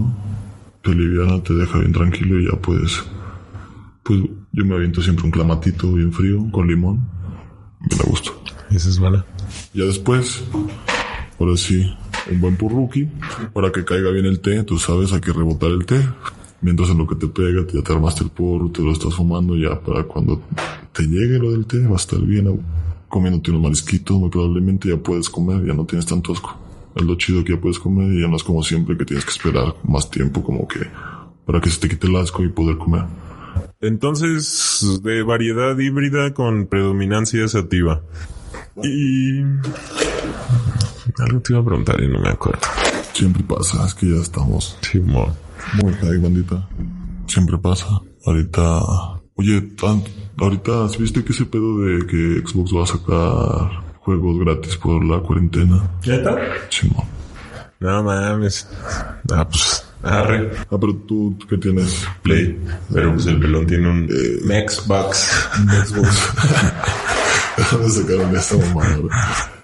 te 0.82 0.92
aliviana, 0.92 1.44
te 1.44 1.54
deja 1.54 1.80
bien 1.80 1.92
tranquilo 1.92 2.40
y 2.40 2.50
ya 2.50 2.58
puedes. 2.58 3.04
Pues 4.04 4.22
yo 4.54 4.66
me 4.66 4.76
aviento 4.76 5.02
siempre 5.02 5.26
un 5.26 5.32
clamatito 5.32 5.92
bien 5.92 6.14
frío 6.14 6.48
con 6.54 6.70
limón, 6.70 7.06
bien 7.82 8.02
a 8.02 8.10
gusto. 8.10 8.42
Esa 8.70 8.88
es 8.88 8.98
mala. 9.02 9.26
Ya 9.74 9.84
después, 9.84 10.42
ahora 11.38 11.58
sí, 11.58 11.94
un 12.32 12.40
buen 12.40 12.56
purruki 12.56 13.10
para 13.52 13.74
que 13.74 13.84
caiga 13.84 14.10
bien 14.10 14.26
el 14.26 14.40
té. 14.40 14.64
Tú 14.64 14.80
sabes, 14.80 15.12
hay 15.12 15.20
que 15.20 15.34
rebotar 15.34 15.72
el 15.72 15.86
té. 15.86 16.02
Mientras 16.62 16.92
en 16.92 17.00
lo 17.00 17.08
que 17.08 17.16
te 17.16 17.28
pega, 17.28 17.66
ya 17.74 17.82
te 17.82 17.92
armaste 17.92 18.24
el 18.24 18.30
porro, 18.30 18.70
te 18.70 18.82
lo 18.82 18.94
estás 18.94 19.16
fumando 19.16 19.58
ya 19.58 19.78
para 19.82 20.04
cuando 20.04 20.42
te 20.94 21.04
llegue 21.04 21.40
lo 21.40 21.52
del 21.52 21.66
té, 21.66 21.80
va 21.80 21.94
a 21.94 21.96
estar 21.96 22.20
bien 22.22 22.64
comiéndote 23.08 23.52
unos 23.52 23.64
marisquitos, 23.64 24.18
muy 24.18 24.30
probablemente 24.30 24.90
ya 24.90 24.98
puedes 24.98 25.30
comer, 25.30 25.66
ya 25.66 25.74
no 25.74 25.86
tienes 25.86 26.06
tanto 26.06 26.34
asco. 26.34 26.58
Es 26.96 27.04
lo 27.04 27.16
chido 27.16 27.44
que 27.44 27.54
ya 27.54 27.62
puedes 27.62 27.80
comer 27.80 28.12
y 28.12 28.22
ya 28.22 28.28
no 28.28 28.36
es 28.36 28.44
como 28.44 28.64
siempre 28.64 28.98
que 28.98 29.06
tienes 29.06 29.26
que 29.26 29.32
esperar 29.32 29.76
más 29.84 30.10
tiempo 30.10 30.44
como 30.44 30.68
que 30.68 30.80
para 31.46 31.62
que 31.62 31.70
se 31.70 31.80
te 31.80 31.90
quite 31.90 32.08
el 32.08 32.16
asco 32.16 32.44
y 32.44 32.50
poder 32.50 32.78
comer. 32.78 33.04
Entonces, 33.82 35.02
de 35.04 35.24
variedad 35.24 35.78
híbrida 35.78 36.34
con 36.34 36.68
predominancia 36.68 37.48
sativa. 37.48 38.02
Y... 38.84 39.42
Algo 41.18 41.40
te 41.42 41.54
iba 41.54 41.62
a 41.62 41.66
preguntar 41.66 42.02
y 42.02 42.08
no 42.08 42.20
me 42.20 42.30
acuerdo. 42.30 42.62
Siempre 43.14 43.44
pasa, 43.44 43.86
es 43.86 43.94
que 43.94 44.10
ya 44.10 44.22
estamos 44.22 44.78
Simón. 44.82 45.34
Muy 45.82 45.94
bandita. 46.18 46.68
Siempre 47.28 47.58
pasa. 47.58 48.02
Ahorita. 48.26 49.21
Oye, 49.36 49.62
tan- 49.62 50.04
ahorita, 50.38 50.90
¿sí 50.90 50.98
¿viste 51.02 51.24
que 51.24 51.32
ese 51.34 51.46
pedo 51.46 51.80
de 51.80 52.06
que 52.06 52.42
Xbox 52.46 52.72
va 52.76 52.84
a 52.84 52.88
sacar 52.88 53.84
juegos 54.00 54.40
gratis 54.40 54.76
por 54.78 55.04
la 55.04 55.20
cuarentena? 55.20 55.90
¿Neta? 56.06 56.36
Simón. 56.70 57.06
No 57.80 58.04
mames. 58.04 58.68
Ah, 59.34 59.48
pues... 59.48 59.86
Arre. 60.04 60.50
Ah, 60.72 60.78
pero 60.80 60.96
tú, 60.96 61.38
¿qué 61.48 61.58
tienes? 61.58 62.06
Play. 62.24 62.60
Pero 62.92 63.14
pues 63.14 63.28
el 63.28 63.40
pelón 63.40 63.68
tiene 63.68 63.88
un 63.90 64.08
Xbox. 64.08 65.48
Xbox. 65.86 66.34
¿Dónde 67.72 67.90
sacaron 67.90 68.36
esta 68.36 68.58
mamada? 68.58 68.98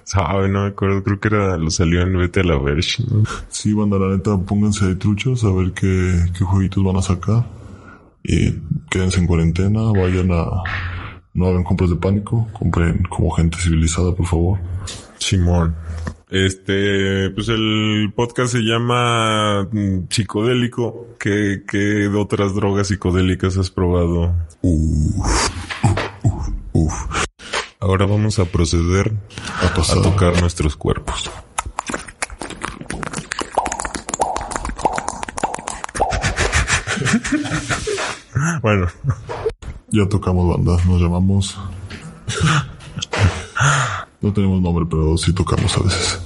Sabe, 0.04 0.48
no 0.48 0.62
me 0.64 0.68
acuerdo. 0.70 1.04
Creo 1.04 1.20
que 1.20 1.28
era, 1.30 1.58
lo 1.58 1.70
salió 1.72 2.02
en 2.02 2.18
Vete 2.18 2.42
a 2.42 2.44
la 2.44 2.58
Verge. 2.60 3.04
¿no? 3.12 3.24
Sí, 3.50 3.74
banda, 3.74 3.98
la 3.98 4.16
neta, 4.16 4.38
pónganse 4.38 4.86
de 4.86 4.96
truchos 4.96 5.44
a 5.44 5.52
ver 5.52 5.72
qué, 5.74 6.26
qué 6.38 6.44
jueguitos 6.46 6.84
van 6.84 6.98
a 6.98 7.02
sacar. 7.02 7.46
Y 8.28 8.54
quédense 8.90 9.20
en 9.20 9.28
cuarentena, 9.28 9.82
vayan 9.94 10.32
a... 10.32 10.46
No 11.34 11.48
hagan 11.48 11.64
compras 11.64 11.90
de 11.92 11.96
pánico, 11.96 12.48
compren 12.52 13.04
como 13.04 13.32
gente 13.32 13.58
civilizada, 13.58 14.14
por 14.14 14.26
favor. 14.26 14.60
Simón. 15.18 15.76
Este, 16.30 17.30
pues 17.30 17.48
el 17.48 18.12
podcast 18.16 18.52
se 18.52 18.60
llama 18.60 19.64
mm, 19.72 20.08
Psicodélico. 20.10 21.16
¿Qué, 21.20 21.64
qué 21.66 22.08
otras 22.08 22.54
drogas 22.54 22.88
psicodélicas 22.88 23.56
has 23.58 23.70
probado? 23.70 24.36
Uf, 24.62 25.22
Ahora 27.80 28.06
vamos 28.08 28.40
a 28.40 28.46
proceder 28.46 29.14
a 29.62 29.74
pasar. 29.74 30.00
a 30.00 30.02
tocar 30.02 30.42
nuestros 30.42 30.76
cuerpos. 30.76 31.30
Bueno, 38.62 38.88
Ya 39.90 40.08
tocamos 40.10 40.48
banda, 40.56 40.78
nos 40.86 41.02
llamamos. 41.02 41.58
No 44.22 44.34
tenemos 44.34 44.62
nombre, 44.62 44.86
pero 44.90 45.18
sí 45.18 45.32
tocamos 45.34 45.76
a 45.78 45.84
veces. 45.84 46.22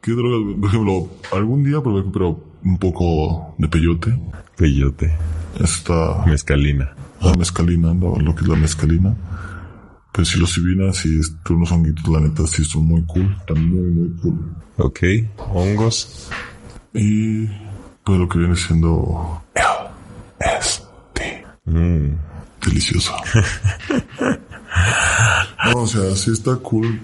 ¿Qué 0.00 0.12
drogas? 0.12 0.56
Por 0.60 0.68
ejemplo, 0.68 1.08
algún 1.32 1.64
día 1.64 1.80
probé, 1.80 2.02
pero 2.12 2.42
un 2.64 2.78
poco 2.78 3.54
de 3.58 3.68
peyote. 3.68 4.18
peyote, 4.56 5.16
Esta 5.60 6.24
mezcalina. 6.26 6.92
la 7.20 7.34
mezcalina, 7.34 7.94
lo, 7.94 8.16
lo 8.16 8.34
que 8.34 8.42
es 8.42 8.48
la 8.48 8.56
mezcalina. 8.56 9.14
Pues 10.12 10.28
si 10.28 10.38
los 10.40 10.52
civinas 10.52 11.06
y 11.06 11.20
unos 11.52 11.70
honguitos, 11.70 12.08
la 12.08 12.20
neta, 12.20 12.46
sí 12.46 12.64
son 12.64 12.86
muy 12.86 13.02
cool. 13.06 13.34
Están 13.40 13.68
muy, 13.70 13.90
muy 13.90 14.20
cool. 14.20 14.52
Ok, 14.78 15.00
hongos. 15.54 16.28
Y 16.92 17.46
pues 18.02 18.18
lo 18.18 18.28
que 18.28 18.38
viene 18.38 18.56
siendo 18.56 19.42
Mm, 21.64 22.14
delicioso. 22.64 23.12
No, 25.66 25.82
o 25.82 25.86
sea, 25.86 26.14
sí 26.16 26.30
está 26.30 26.56
cool. 26.56 27.00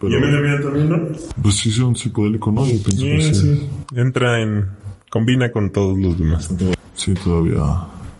Pero 0.00 0.20
también, 0.20 0.88
¿no? 0.88 1.08
pues 1.40 1.56
sí 1.56 1.68
es 1.68 1.78
un 1.78 1.94
psicodélico, 1.94 2.50
¿no? 2.50 2.66
Yo 2.66 2.82
pienso 2.82 3.04
que 3.04 3.34
Sí. 3.34 3.70
Entra 3.94 4.40
en... 4.40 4.68
Combina 5.10 5.52
con 5.52 5.70
todos 5.70 5.98
los 5.98 6.18
demás. 6.18 6.50
Sí, 6.94 7.14
todavía 7.14 7.62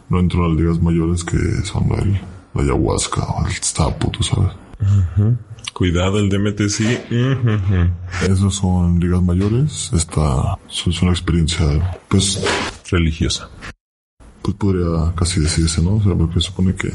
no 0.09 0.21
entro 0.21 0.45
a 0.45 0.49
las 0.49 0.57
ligas 0.59 0.81
mayores 0.81 1.25
que 1.25 1.39
son 1.65 1.91
el, 1.99 2.21
la 2.55 2.63
ayahuasca 2.63 3.23
o 3.25 3.47
el 3.47 3.53
sapo, 3.55 4.11
tú 4.11 4.23
sabes. 4.23 4.53
Cuidado, 5.73 6.19
el 6.19 6.29
DMT 6.29 6.69
sí. 6.69 6.99
Ujujú. 7.11 8.31
Esos 8.31 8.55
son 8.57 9.01
ligas 9.01 9.23
mayores. 9.23 9.91
Esta 9.95 10.59
es 10.69 11.03
una 11.03 11.13
experiencia, 11.13 11.67
pues, 12.09 12.45
Religiosa. 12.91 13.49
Pues 14.43 14.57
podría 14.57 15.15
casi 15.15 15.41
decirse, 15.41 15.83
¿no? 15.83 15.97
O 15.97 16.03
sea, 16.03 16.15
porque 16.15 16.41
supone 16.41 16.75
que 16.75 16.93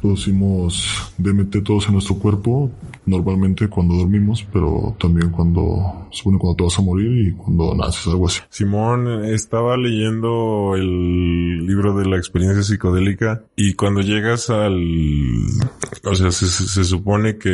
producimos 0.00 1.12
DMT 1.18 1.62
todos 1.64 1.86
en 1.86 1.94
nuestro 1.94 2.16
cuerpo, 2.16 2.70
normalmente 3.06 3.68
cuando 3.68 3.94
dormimos, 3.96 4.46
pero 4.52 4.94
también 5.00 5.30
cuando, 5.30 6.06
supone 6.10 6.38
cuando 6.38 6.56
te 6.56 6.64
vas 6.64 6.78
a 6.78 6.82
morir 6.82 7.28
y 7.28 7.32
cuando 7.32 7.74
naces, 7.74 8.06
algo 8.08 8.26
así. 8.26 8.40
Simón 8.50 9.24
estaba 9.24 9.76
leyendo 9.76 10.74
el 10.76 11.66
libro 11.66 11.96
de 11.96 12.06
la 12.06 12.16
experiencia 12.16 12.62
psicodélica 12.62 13.42
y 13.56 13.74
cuando 13.74 14.00
llegas 14.00 14.50
al, 14.50 14.76
o 16.04 16.14
sea, 16.14 16.30
se, 16.30 16.46
se- 16.48 16.84
supone 16.84 17.36
que, 17.38 17.50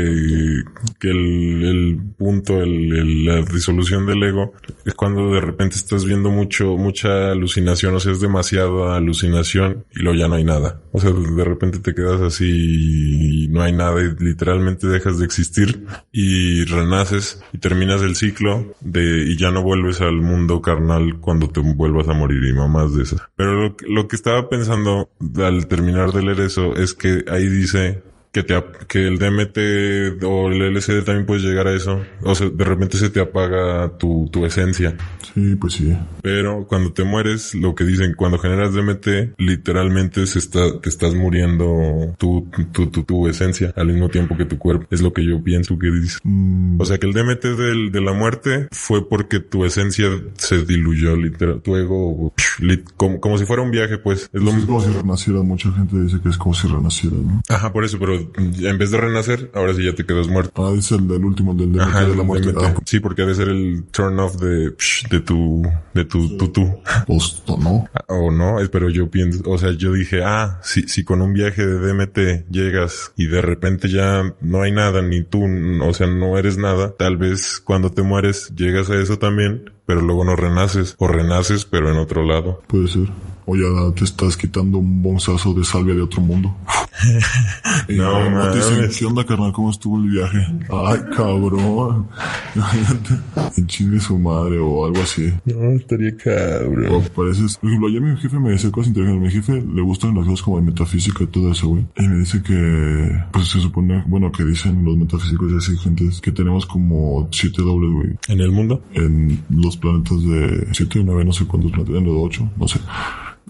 que 1.00 1.08
el, 1.10 1.64
el 1.64 1.98
punto, 2.18 2.60
el, 2.60 2.92
el- 2.96 3.24
la 3.24 3.42
disolución 3.42 4.06
del 4.06 4.22
ego 4.22 4.52
es 4.84 4.94
cuando 4.94 5.30
de 5.30 5.40
repente 5.40 5.76
estás 5.76 6.04
viendo 6.04 6.30
mucho, 6.30 6.76
mucha 6.76 7.30
alucinación, 7.30 7.94
o 7.94 8.00
sea, 8.00 8.12
es 8.12 8.20
demasiada 8.20 8.96
alucinación 8.96 9.84
y 9.94 10.00
luego 10.02 10.18
ya 10.18 10.28
no 10.28 10.34
hay 10.34 10.44
nada. 10.44 10.80
O 10.92 11.00
sea, 11.00 11.10
de 11.12 11.44
repente 11.44 11.78
te 11.78 11.94
quedas 11.94 12.20
así 12.20 12.31
y 12.40 13.48
no 13.50 13.62
hay 13.62 13.72
nada 13.72 14.00
y 14.00 14.24
literalmente 14.24 14.86
dejas 14.86 15.18
de 15.18 15.24
existir 15.24 15.86
y 16.10 16.64
renaces 16.64 17.42
y 17.52 17.58
terminas 17.58 18.02
el 18.02 18.16
ciclo 18.16 18.74
de 18.80 19.24
y 19.26 19.36
ya 19.36 19.50
no 19.50 19.62
vuelves 19.62 20.00
al 20.00 20.20
mundo 20.20 20.62
carnal 20.62 21.18
cuando 21.20 21.48
te 21.48 21.60
vuelvas 21.60 22.08
a 22.08 22.14
morir 22.14 22.42
y 22.44 22.52
mamás 22.52 22.94
de 22.94 23.02
esas. 23.02 23.20
Pero 23.36 23.52
lo, 23.54 23.76
lo 23.86 24.08
que 24.08 24.16
estaba 24.16 24.48
pensando 24.48 25.10
al 25.36 25.66
terminar 25.66 26.12
de 26.12 26.22
leer 26.22 26.40
eso 26.40 26.74
es 26.76 26.94
que 26.94 27.24
ahí 27.28 27.46
dice 27.48 28.02
que 28.32 28.42
te 28.42 28.54
que 28.88 29.06
el 29.06 29.18
DMT 29.18 30.22
o 30.24 30.48
el 30.50 30.74
LSD 30.74 31.04
también 31.04 31.26
puedes 31.26 31.42
llegar 31.44 31.66
a 31.68 31.74
eso. 31.74 32.00
O 32.22 32.34
sea, 32.34 32.48
de 32.48 32.64
repente 32.64 32.96
se 32.96 33.10
te 33.10 33.20
apaga 33.20 33.96
tu, 33.98 34.28
tu 34.32 34.44
esencia. 34.46 34.96
Sí, 35.34 35.54
pues 35.56 35.74
sí. 35.74 35.96
Pero 36.22 36.66
cuando 36.66 36.92
te 36.92 37.04
mueres, 37.04 37.54
lo 37.54 37.74
que 37.74 37.84
dicen, 37.84 38.14
cuando 38.16 38.38
generas 38.38 38.72
DMT, 38.74 39.38
literalmente 39.38 40.26
se 40.26 40.38
está, 40.38 40.80
te 40.80 40.88
estás 40.88 41.14
muriendo 41.14 42.14
tu, 42.18 42.48
tu, 42.72 42.86
tu, 42.88 43.02
tu 43.04 43.28
esencia 43.28 43.72
al 43.76 43.86
mismo 43.88 44.08
tiempo 44.08 44.36
que 44.36 44.44
tu 44.44 44.58
cuerpo. 44.58 44.86
Es 44.90 45.02
lo 45.02 45.12
que 45.12 45.24
yo 45.26 45.42
pienso 45.42 45.78
que 45.78 45.90
dice. 45.90 46.18
Mm, 46.24 46.80
O 46.80 46.84
sea 46.84 46.98
que 46.98 47.06
el 47.06 47.12
DMT 47.12 47.42
del, 47.44 47.92
de 47.92 48.00
la 48.00 48.12
muerte 48.12 48.68
fue 48.72 49.08
porque 49.08 49.40
tu 49.40 49.64
esencia 49.64 50.08
se 50.36 50.64
diluyó, 50.64 51.16
literal, 51.16 51.60
tu 51.62 51.76
ego, 51.76 52.32
lit- 52.60 52.90
como, 52.96 53.20
como 53.20 53.38
si 53.38 53.44
fuera 53.44 53.62
un 53.62 53.70
viaje, 53.70 53.98
pues. 53.98 54.30
Es 54.32 54.42
lo 54.42 54.50
es 54.50 54.64
como 54.64 54.80
si 54.80 54.90
renaciera. 54.90 55.42
Mucha 55.42 55.70
gente 55.72 56.00
dice 56.02 56.18
que 56.22 56.28
es 56.30 56.36
como 56.38 56.54
si 56.54 56.66
renaciera, 56.68 57.16
¿no? 57.16 57.42
Ajá, 57.48 57.72
por 57.72 57.84
eso, 57.84 57.98
pero 57.98 58.21
en 58.36 58.78
vez 58.78 58.90
de 58.90 58.98
renacer, 58.98 59.50
ahora 59.54 59.74
sí 59.74 59.84
ya 59.84 59.94
te 59.94 60.04
quedas 60.04 60.28
muerto. 60.28 60.66
Ah, 60.66 60.74
es 60.76 60.90
el 60.92 61.06
del 61.08 61.24
último, 61.24 61.54
del 61.54 61.72
de, 61.72 61.82
Ajá, 61.82 62.04
de 62.04 62.16
la 62.16 62.22
muerte. 62.22 62.52
DMT. 62.52 62.64
Ah, 62.64 62.74
Sí, 62.84 63.00
porque 63.00 63.22
ha 63.22 63.26
de 63.26 63.34
ser 63.34 63.48
el 63.48 63.84
turn 63.90 64.18
off 64.20 64.36
de, 64.36 64.72
psh, 64.76 65.08
de 65.08 65.20
tu, 65.20 65.62
de 65.94 66.04
tu 66.04 66.36
tutú. 66.36 66.78
pues, 67.06 67.42
no. 67.58 67.88
O 68.08 68.30
no, 68.30 68.56
pero 68.70 68.88
yo 68.90 69.10
pienso, 69.10 69.42
o 69.50 69.58
sea, 69.58 69.72
yo 69.72 69.92
dije, 69.92 70.22
ah, 70.24 70.60
si, 70.62 70.82
si 70.88 71.04
con 71.04 71.22
un 71.22 71.32
viaje 71.32 71.66
de 71.66 71.78
DMT 71.78 72.50
llegas 72.50 73.12
y 73.16 73.26
de 73.26 73.40
repente 73.42 73.88
ya 73.88 74.34
no 74.40 74.62
hay 74.62 74.72
nada, 74.72 75.02
ni 75.02 75.22
tú, 75.22 75.44
o 75.82 75.94
sea, 75.94 76.06
no 76.06 76.38
eres 76.38 76.58
nada, 76.58 76.94
tal 76.96 77.16
vez 77.16 77.60
cuando 77.64 77.90
te 77.90 78.02
mueres 78.02 78.52
llegas 78.56 78.90
a 78.90 79.00
eso 79.00 79.18
también, 79.18 79.70
pero 79.86 80.00
luego 80.00 80.24
no 80.24 80.36
renaces, 80.36 80.94
o 80.98 81.08
renaces, 81.08 81.64
pero 81.64 81.90
en 81.90 81.98
otro 81.98 82.24
lado. 82.24 82.62
Puede 82.66 82.88
ser. 82.88 83.08
O 83.44 83.56
ya 83.56 83.64
te 83.94 84.04
estás 84.04 84.36
quitando 84.36 84.78
un 84.78 85.02
bonzazo 85.02 85.52
de 85.52 85.64
salvia 85.64 85.94
de 85.94 86.02
otro 86.02 86.20
mundo. 86.20 86.54
No 87.88 88.50
te 88.50 88.58
dicen. 88.58 88.90
¿qué 88.98 89.06
onda, 89.06 89.24
carnal? 89.24 89.52
¿Cómo 89.52 89.70
estuvo 89.70 89.98
el 89.98 90.10
viaje? 90.10 90.46
Ay, 90.70 90.98
cabrón. 91.16 92.08
En 93.56 93.66
chingue 93.66 94.00
su 94.00 94.18
madre 94.18 94.58
o 94.58 94.86
algo 94.86 95.02
así. 95.02 95.32
No, 95.44 95.70
estaría 95.72 96.16
cabrón. 96.16 96.86
O 96.94 97.00
pareces, 97.00 97.56
por 97.58 97.68
ejemplo, 97.68 97.88
ayer 97.88 98.00
mi 98.00 98.16
jefe 98.16 98.38
me 98.38 98.50
decía 98.50 98.70
cosas 98.70 98.88
interesantes. 98.88 99.22
Mi 99.22 99.30
jefe 99.30 99.52
le 99.60 99.82
gustan 99.82 100.14
las 100.14 100.24
cosas 100.24 100.42
como 100.42 100.56
de 100.58 100.62
metafísica 100.64 101.24
y 101.24 101.26
todo 101.26 101.52
eso, 101.52 101.68
güey. 101.68 101.86
Y 101.96 102.08
me 102.08 102.18
dice 102.18 102.42
que, 102.42 103.24
pues 103.32 103.48
se 103.48 103.60
supone, 103.60 104.02
bueno, 104.06 104.32
que 104.32 104.44
dicen 104.44 104.84
los 104.84 104.96
metafísicos 104.96 105.52
y 105.52 105.56
así, 105.56 105.76
gentes, 105.76 106.20
que 106.20 106.32
tenemos 106.32 106.66
como 106.66 107.28
siete 107.30 107.62
dobles, 107.62 107.90
güey. 107.92 108.18
¿En 108.28 108.40
el 108.40 108.52
mundo? 108.52 108.82
En 108.94 109.42
los 109.50 109.76
planetas 109.76 110.22
de 110.22 110.68
siete 110.72 111.02
nueve, 111.04 111.24
no 111.24 111.32
sé 111.32 111.46
cuántos 111.46 111.72
planetas, 111.72 111.96
en 111.96 112.04
los 112.04 112.14
ocho, 112.16 112.50
no 112.56 112.68
sé. 112.68 112.80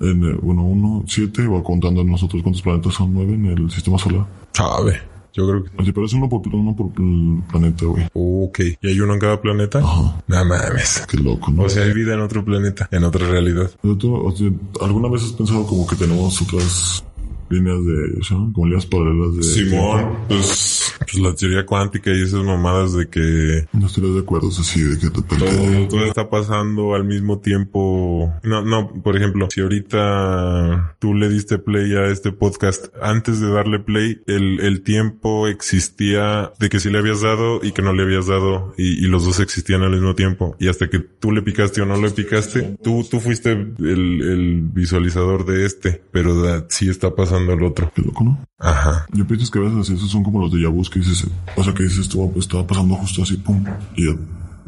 En 0.00 0.24
el 0.24 0.38
uno, 0.42 0.64
uno, 0.64 1.05
siete, 1.07 1.46
va 1.46 1.62
contando 1.62 2.02
nosotros 2.02 2.42
cuántos 2.42 2.62
planetas 2.62 2.94
son 2.94 3.14
nueve 3.14 3.35
en 3.35 3.46
el 3.46 3.70
sistema 3.70 3.98
solar. 3.98 4.26
Sabe. 4.52 5.12
Yo 5.35 5.48
creo 5.48 5.64
que... 5.64 5.70
Así, 5.78 5.92
pero 5.92 6.07
es 6.07 6.12
uno 6.12 6.28
por, 6.28 6.46
uno 6.55 6.76
por 6.76 6.92
planeta, 7.48 7.87
güey. 7.87 8.07
Ok. 8.12 8.61
¿Y 8.81 8.88
hay 8.88 9.00
uno 9.00 9.14
en 9.14 9.20
cada 9.20 9.40
planeta? 9.40 9.78
Ajá. 9.78 10.22
No 10.26 10.44
mames. 10.44 11.07
Qué 11.09 11.16
loco, 11.16 11.50
¿no? 11.50 11.62
O 11.62 11.68
sea, 11.68 11.85
hay 11.85 11.92
vida 11.92 12.14
en 12.14 12.20
otro 12.20 12.44
planeta, 12.44 12.88
en 12.90 13.05
otra 13.05 13.26
realidad. 13.26 13.70
Tú, 13.98 14.14
o 14.14 14.33
sea, 14.37 14.50
¿Alguna 14.83 15.09
vez 15.09 15.22
has 15.22 15.33
pensado 15.33 15.66
como 15.66 15.87
que 15.87 15.96
tenemos 15.96 16.40
otras 16.42 17.05
líneas 17.50 17.85
de, 17.85 18.22
sea, 18.22 18.37
como 18.52 18.66
líneas 18.66 18.87
paralelas 18.87 19.37
de... 19.37 19.42
Simón, 19.42 20.18
pues, 20.28 20.94
pues 20.98 21.18
la 21.18 21.35
teoría 21.35 21.66
cuántica 21.66 22.11
y 22.11 22.22
esas 22.22 22.44
mamadas 22.44 22.94
de 22.94 23.09
que 23.09 23.66
No 23.72 23.87
estoy 23.87 24.12
de 24.12 24.20
acuerdo, 24.20 24.48
así, 24.48 24.83
de 24.83 24.98
que 24.98 25.11
todo, 25.11 25.24
todo 25.88 26.05
está 26.05 26.31
pasando 26.31 26.94
al 26.94 27.05
mismo 27.05 27.40
tiempo. 27.40 28.33
No, 28.42 28.62
no, 28.62 28.92
por 29.02 29.16
ejemplo, 29.16 29.48
si 29.50 29.61
ahorita 29.61 30.96
tú 30.98 31.14
le 31.14 31.28
diste 31.28 31.59
play 31.59 31.94
a 31.94 32.07
este 32.07 32.33
podcast, 32.33 32.87
antes 33.00 33.40
de 33.40 33.50
darle 33.50 33.81
play, 33.81 34.20
el, 34.26 34.61
el 34.61 34.83
tiempo 34.83 35.48
existía 35.48 36.52
de 36.59 36.68
que 36.68 36.81
sí 36.81 36.90
le 36.90 36.98
habías 36.98 37.22
dado 37.22 37.61
y 37.62 37.72
que 37.72 37.83
no 37.83 37.92
le 37.92 38.02
habías 38.02 38.26
dado 38.26 38.74
y, 38.76 39.05
y 39.05 39.09
los 39.09 39.24
dos 39.24 39.40
existían 39.40 39.83
al 39.83 39.92
mismo 39.92 40.14
tiempo. 40.14 40.57
Y 40.59 40.68
hasta 40.68 40.88
que 40.88 41.00
tú 41.00 41.33
le 41.33 41.42
picaste 41.42 41.83
o 41.83 41.87
no 41.87 42.00
le 42.00 42.11
picaste, 42.11 42.76
tú, 42.83 43.07
tú 43.09 43.20
fuiste 43.20 43.52
el, 43.52 43.78
el 43.78 44.61
visualizador 44.62 45.44
de 45.44 45.66
este, 45.66 46.02
pero 46.11 46.66
sí 46.68 46.88
está 46.88 47.14
pasando 47.14 47.41
el 47.50 47.62
otro. 47.62 47.90
Qué 47.94 48.02
loco, 48.02 48.24
¿no? 48.24 48.38
Ajá. 48.59 49.07
Yo 49.12 49.26
piensas 49.26 49.50
que 49.50 49.59
a 49.59 49.62
veces 49.62 49.90
esos 49.90 50.11
son 50.11 50.22
como 50.22 50.40
los 50.40 50.52
de 50.52 50.62
Yabus 50.62 50.90
que 50.90 51.00
dices, 51.00 51.26
o 51.57 51.64
sea, 51.64 51.74
que 51.74 51.85
dices, 51.85 52.00
esto 52.00 52.33
estaba 52.37 52.66
pasando 52.66 52.94
justo 52.96 53.22
así, 53.22 53.37
pum, 53.37 53.64
y 53.96 54.07
ya 54.07 54.16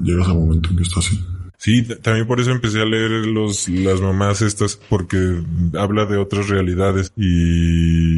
llegas 0.02 0.28
al 0.28 0.34
momento 0.34 0.70
en 0.70 0.76
que 0.76 0.82
está 0.82 1.00
así. 1.00 1.20
Sí, 1.56 1.82
también 2.02 2.26
por 2.26 2.40
eso 2.40 2.50
empecé 2.50 2.82
a 2.82 2.84
leer 2.84 3.26
los, 3.26 3.68
las 3.68 4.00
mamás 4.00 4.42
estas, 4.42 4.76
porque 4.76 5.42
habla 5.78 6.04
de 6.04 6.18
otras 6.18 6.48
realidades 6.48 7.10
y 7.16 8.13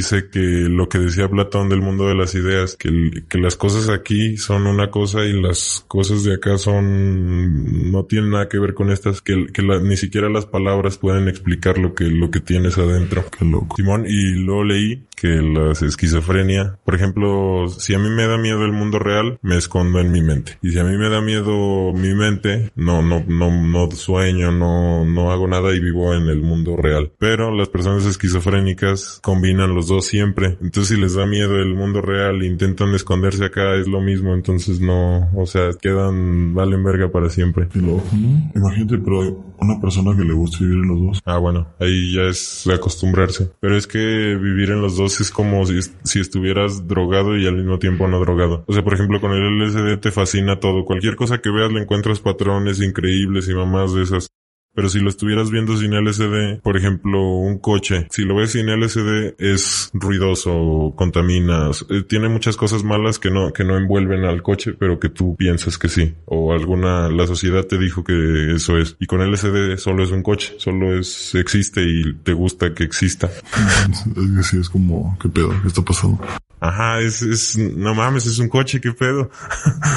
dice 0.00 0.28
que 0.30 0.40
lo 0.40 0.88
que 0.88 0.98
decía 0.98 1.28
Platón 1.28 1.68
del 1.68 1.82
mundo 1.82 2.08
de 2.08 2.14
las 2.14 2.34
ideas, 2.34 2.76
que, 2.76 3.22
que 3.28 3.38
las 3.38 3.56
cosas 3.56 3.88
aquí 3.90 4.36
son 4.38 4.66
una 4.66 4.90
cosa 4.90 5.24
y 5.24 5.32
las 5.40 5.84
cosas 5.88 6.24
de 6.24 6.34
acá 6.34 6.56
son, 6.58 7.90
no 7.92 8.04
tienen 8.04 8.30
nada 8.30 8.48
que 8.48 8.58
ver 8.58 8.74
con 8.74 8.90
estas, 8.90 9.20
que, 9.20 9.46
que 9.52 9.62
la- 9.62 9.80
ni 9.80 9.96
siquiera 9.96 10.28
las 10.30 10.46
palabras 10.46 10.96
pueden 10.98 11.28
explicar 11.28 11.78
lo 11.78 11.94
que, 11.94 12.04
lo 12.04 12.30
que 12.30 12.40
tienes 12.40 12.78
adentro. 12.78 13.24
Qué 13.38 13.44
loco. 13.44 13.76
Simón, 13.76 14.04
y 14.06 14.34
luego 14.34 14.64
leí 14.64 15.04
que 15.16 15.28
la 15.28 15.72
esquizofrenia, 15.72 16.78
por 16.84 16.94
ejemplo, 16.94 17.68
si 17.68 17.92
a 17.94 17.98
mí 17.98 18.08
me 18.08 18.26
da 18.26 18.38
miedo 18.38 18.64
el 18.64 18.72
mundo 18.72 18.98
real, 18.98 19.38
me 19.42 19.58
escondo 19.58 20.00
en 20.00 20.12
mi 20.12 20.22
mente. 20.22 20.56
Y 20.62 20.70
si 20.70 20.78
a 20.78 20.84
mí 20.84 20.96
me 20.96 21.10
da 21.10 21.20
miedo 21.20 21.92
mi 21.92 22.14
mente, 22.14 22.70
no, 22.74 23.02
no, 23.02 23.22
no, 23.28 23.50
no 23.50 23.90
sueño, 23.90 24.50
no, 24.50 25.04
no 25.04 25.30
hago 25.30 25.46
nada 25.46 25.74
y 25.74 25.80
vivo 25.80 26.14
en 26.14 26.28
el 26.28 26.40
mundo 26.40 26.74
real. 26.78 27.12
Pero 27.18 27.54
las 27.54 27.68
personas 27.68 28.06
esquizofrénicas 28.06 29.20
combinan 29.22 29.74
los 29.74 29.88
dos 29.90 30.06
siempre. 30.06 30.56
Entonces 30.62 30.96
si 30.96 31.00
les 31.00 31.14
da 31.14 31.26
miedo 31.26 31.60
el 31.60 31.74
mundo 31.74 32.00
real 32.00 32.42
intentan 32.42 32.94
esconderse 32.94 33.44
acá, 33.44 33.74
es 33.74 33.86
lo 33.86 34.00
mismo. 34.00 34.32
Entonces 34.32 34.80
no, 34.80 35.28
o 35.34 35.44
sea, 35.44 35.70
quedan, 35.78 36.54
valen 36.54 36.82
verga 36.82 37.10
para 37.10 37.28
siempre. 37.28 37.68
Qué 37.70 37.80
loco, 37.80 38.08
¿no? 38.12 38.50
Imagínate, 38.54 38.96
pero 38.98 39.52
una 39.58 39.78
persona 39.80 40.16
que 40.16 40.24
le 40.24 40.32
gusta 40.32 40.58
vivir 40.60 40.78
en 40.78 40.88
los 40.88 41.00
dos. 41.00 41.20
Ah, 41.26 41.36
bueno, 41.36 41.66
ahí 41.78 42.14
ya 42.14 42.22
es 42.22 42.66
acostumbrarse. 42.66 43.50
Pero 43.60 43.76
es 43.76 43.86
que 43.86 43.98
vivir 43.98 44.70
en 44.70 44.80
los 44.80 44.96
dos 44.96 45.20
es 45.20 45.30
como 45.30 45.66
si, 45.66 45.80
si 46.04 46.20
estuvieras 46.20 46.88
drogado 46.88 47.36
y 47.36 47.46
al 47.46 47.56
mismo 47.56 47.78
tiempo 47.78 48.08
no 48.08 48.20
drogado. 48.20 48.64
O 48.66 48.72
sea, 48.72 48.82
por 48.82 48.94
ejemplo, 48.94 49.20
con 49.20 49.32
el 49.32 49.58
LSD 49.58 49.98
te 50.00 50.10
fascina 50.10 50.60
todo. 50.60 50.84
Cualquier 50.84 51.16
cosa 51.16 51.38
que 51.38 51.50
veas 51.50 51.72
le 51.72 51.82
encuentras 51.82 52.20
patrones 52.20 52.80
increíbles 52.80 53.48
y 53.48 53.54
mamás 53.54 53.94
de 53.94 54.02
esas. 54.02 54.28
Pero 54.74 54.88
si 54.88 55.00
lo 55.00 55.10
estuvieras 55.10 55.50
viendo 55.50 55.76
sin 55.76 55.92
LSD, 55.92 56.60
por 56.62 56.76
ejemplo, 56.76 57.20
un 57.22 57.58
coche, 57.58 58.06
si 58.10 58.22
lo 58.22 58.36
ves 58.36 58.52
sin 58.52 58.66
LSD 58.68 59.34
es 59.38 59.90
ruidoso, 59.92 60.94
contamina, 60.96 61.70
eh, 61.88 62.02
tiene 62.08 62.28
muchas 62.28 62.56
cosas 62.56 62.84
malas 62.84 63.18
que 63.18 63.30
no, 63.30 63.52
que 63.52 63.64
no 63.64 63.76
envuelven 63.76 64.24
al 64.24 64.42
coche, 64.42 64.74
pero 64.78 65.00
que 65.00 65.08
tú 65.08 65.34
piensas 65.36 65.76
que 65.76 65.88
sí. 65.88 66.14
O 66.26 66.52
alguna, 66.52 67.08
la 67.08 67.26
sociedad 67.26 67.64
te 67.64 67.78
dijo 67.78 68.04
que 68.04 68.54
eso 68.54 68.78
es. 68.78 68.96
Y 69.00 69.06
con 69.06 69.20
LSD 69.20 69.76
solo 69.76 70.04
es 70.04 70.10
un 70.10 70.22
coche, 70.22 70.54
solo 70.58 70.96
es, 70.96 71.34
existe 71.34 71.82
y 71.82 72.14
te 72.22 72.32
gusta 72.32 72.72
que 72.72 72.84
exista. 72.84 73.26
Es 73.26 74.04
que 74.36 74.42
sí, 74.42 74.58
es 74.60 74.70
como, 74.70 75.18
¿qué 75.20 75.28
pedo? 75.28 75.50
¿Qué 75.62 75.68
está 75.68 75.82
pasando? 75.82 76.20
Ajá, 76.60 77.00
es, 77.00 77.22
es, 77.22 77.56
no 77.56 77.94
mames, 77.94 78.26
es 78.26 78.38
un 78.38 78.48
coche, 78.48 78.80
qué 78.80 78.92
pedo. 78.92 79.30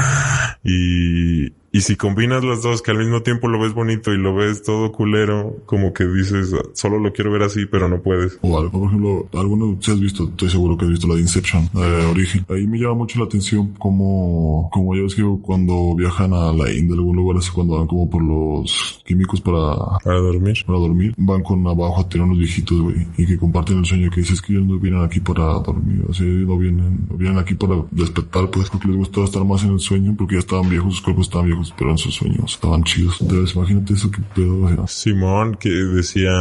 y, 0.64 1.50
y 1.76 1.82
si 1.82 1.96
combinas 1.96 2.44
las 2.44 2.62
dos, 2.62 2.84
que 2.84 2.92
al 2.92 3.00
mismo 3.00 3.24
tiempo 3.24 3.48
lo 3.48 3.60
ves 3.60 3.74
bonito 3.74 4.14
y 4.14 4.18
lo 4.18 4.36
ves 4.36 4.62
todo 4.62 4.92
culero, 4.92 5.58
como 5.66 5.92
que 5.92 6.06
dices, 6.06 6.54
solo 6.74 7.00
lo 7.00 7.12
quiero 7.12 7.32
ver 7.32 7.42
así, 7.42 7.66
pero 7.66 7.90
no 7.90 8.00
puedes. 8.00 8.38
O 8.42 8.60
algo, 8.60 8.72
por 8.80 8.88
ejemplo, 8.90 9.28
alguno, 9.34 9.78
si 9.82 9.90
has 9.90 10.00
visto, 10.00 10.26
estoy 10.26 10.52
seguro 10.52 10.78
que 10.78 10.86
has 10.86 10.92
visto 10.92 11.08
la 11.08 11.16
de 11.16 11.22
Inception, 11.22 11.68
de 11.74 12.06
Origen. 12.06 12.46
Ahí 12.50 12.68
me 12.68 12.78
llama 12.78 12.94
mucho 12.94 13.18
la 13.18 13.26
atención 13.26 13.74
como, 13.80 14.70
como 14.72 14.96
ya 14.96 15.02
ves 15.02 15.16
que 15.16 15.24
cuando 15.42 15.96
viajan 15.96 16.32
a 16.34 16.54
la 16.54 16.72
India, 16.72 16.94
algún 16.94 17.16
lugar 17.16 17.38
así, 17.40 17.50
cuando 17.52 17.80
van 17.80 17.88
como 17.88 18.08
por 18.08 18.22
los 18.22 19.02
químicos 19.04 19.42
para, 19.42 19.98
Para 20.04 20.20
dormir. 20.20 20.64
para 20.68 20.78
dormir, 20.78 21.16
van 21.18 21.42
con 21.42 21.66
abajo 21.66 22.02
a 22.02 22.08
tener 22.08 22.28
unos 22.28 22.38
viejitos, 22.38 22.80
güey, 22.80 23.08
y 23.18 23.26
que 23.26 23.36
comparten 23.40 23.80
el 23.80 23.86
sueño 23.86 24.12
que 24.12 24.22
dices 24.22 24.44
que 24.44 24.54
ellos 24.54 24.68
no 24.68 24.78
vienen 24.78 25.02
aquí 25.02 25.20
para 25.20 25.46
dormir, 25.60 26.06
o 26.08 26.14
sea, 26.14 26.28
ellos 26.28 26.48
no 26.48 26.56
vienen, 26.60 27.08
no 27.10 27.18
vienen 27.18 27.40
aquí 27.40 27.56
para 27.56 27.84
despertar, 27.90 28.52
pues, 28.52 28.70
porque 28.70 28.90
les 28.90 28.98
gustaba 28.98 29.26
estar 29.26 29.44
más 29.44 29.64
en 29.64 29.72
el 29.72 29.80
sueño, 29.80 30.14
porque 30.16 30.36
ya 30.36 30.40
estaban 30.40 30.70
viejos, 30.70 30.94
sus 30.94 31.02
cuerpos 31.02 31.26
estaban 31.26 31.48
viejos, 31.48 31.63
pero 31.78 31.92
en 31.92 31.98
sus 31.98 32.16
sueños 32.16 32.54
estaban 32.54 32.84
chidos. 32.84 33.22
Entonces, 33.22 33.56
imagínate 33.56 33.94
eso 33.94 34.12
que 34.12 34.22
pedo, 34.36 34.68
sea, 34.70 34.88
Simón, 34.88 35.56
que 35.60 35.70
decía, 35.70 36.32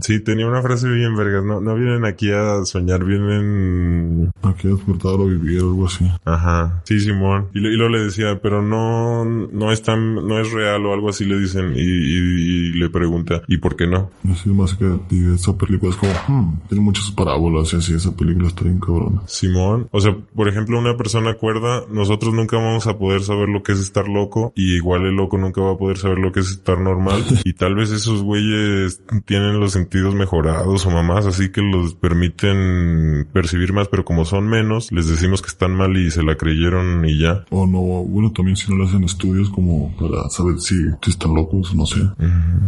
sí, 0.00 0.20
tenía 0.20 0.46
una 0.46 0.62
frase 0.62 0.88
bien 0.88 1.14
vergas, 1.16 1.44
no, 1.44 1.60
no 1.60 1.74
vienen 1.74 2.04
aquí 2.04 2.30
a 2.30 2.64
soñar, 2.64 3.04
vienen, 3.04 4.30
aquí 4.42 4.68
a 4.68 4.70
despertar 4.72 5.12
o 5.14 5.26
vivir 5.26 5.60
o 5.62 5.68
algo 5.70 5.86
así. 5.86 6.04
ajá, 6.24 6.82
sí, 6.84 7.00
Simón. 7.00 7.48
Y, 7.54 7.58
y 7.58 7.76
luego 7.76 7.92
le 7.96 8.04
decía, 8.04 8.40
pero 8.42 8.62
no, 8.62 9.24
no 9.24 9.72
es 9.72 9.82
tan, 9.82 10.14
no 10.14 10.38
es 10.38 10.50
real 10.52 10.84
o 10.86 10.92
algo 10.92 11.08
así 11.10 11.24
le 11.24 11.38
dicen, 11.38 11.72
y, 11.76 11.80
y- 11.80 12.54
y 12.64 12.72
le 12.78 12.88
pregunta, 12.90 13.42
¿y 13.48 13.58
por 13.58 13.76
qué 13.76 13.86
no? 13.86 14.10
Así 14.30 14.48
más 14.50 14.74
que 14.74 14.98
esa 15.34 15.56
película 15.56 15.90
es 15.92 15.96
como, 15.96 16.12
hmm, 16.28 16.58
tiene 16.68 16.82
muchas 16.84 17.10
parábolas 17.10 17.72
y 17.72 17.76
así, 17.76 17.94
esa 17.94 18.14
película 18.16 18.48
está 18.48 18.64
bien 18.64 18.78
cabrona. 18.80 19.22
Simón, 19.26 19.88
o 19.90 20.00
sea, 20.00 20.16
por 20.34 20.48
ejemplo, 20.48 20.78
una 20.78 20.96
persona 20.96 21.34
cuerda, 21.34 21.82
nosotros 21.90 22.34
nunca 22.34 22.56
vamos 22.56 22.86
a 22.86 22.98
poder 22.98 23.22
saber 23.22 23.33
lo 23.48 23.62
que 23.62 23.72
es 23.72 23.80
estar 23.80 24.08
loco 24.08 24.52
y 24.56 24.74
igual 24.74 25.06
el 25.06 25.14
loco 25.14 25.38
nunca 25.38 25.60
va 25.60 25.72
a 25.72 25.78
poder 25.78 25.98
saber 25.98 26.18
lo 26.18 26.32
que 26.32 26.40
es 26.40 26.50
estar 26.50 26.80
normal 26.80 27.24
y 27.44 27.52
tal 27.54 27.74
vez 27.74 27.90
esos 27.90 28.22
güeyes 28.22 29.02
tienen 29.24 29.60
los 29.60 29.72
sentidos 29.72 30.14
mejorados 30.14 30.86
o 30.86 30.90
mamás, 30.90 31.26
así 31.26 31.50
que 31.50 31.62
los 31.62 31.94
permiten 31.94 33.28
percibir 33.32 33.72
más, 33.72 33.88
pero 33.88 34.04
como 34.04 34.24
son 34.24 34.48
menos, 34.48 34.92
les 34.92 35.06
decimos 35.06 35.42
que 35.42 35.48
están 35.48 35.74
mal 35.74 35.96
y 35.96 36.10
se 36.10 36.22
la 36.22 36.36
creyeron 36.36 37.04
y 37.04 37.18
ya. 37.18 37.44
O 37.50 37.66
no, 37.66 37.80
bueno, 37.80 38.32
también 38.32 38.56
si 38.56 38.70
no 38.70 38.78
le 38.78 38.88
hacen 38.88 39.04
estudios 39.04 39.50
como 39.50 39.94
para 39.96 40.28
saber 40.30 40.60
si, 40.60 40.76
si 41.02 41.10
están 41.10 41.34
locos, 41.34 41.74
no 41.74 41.86
sé. 41.86 42.00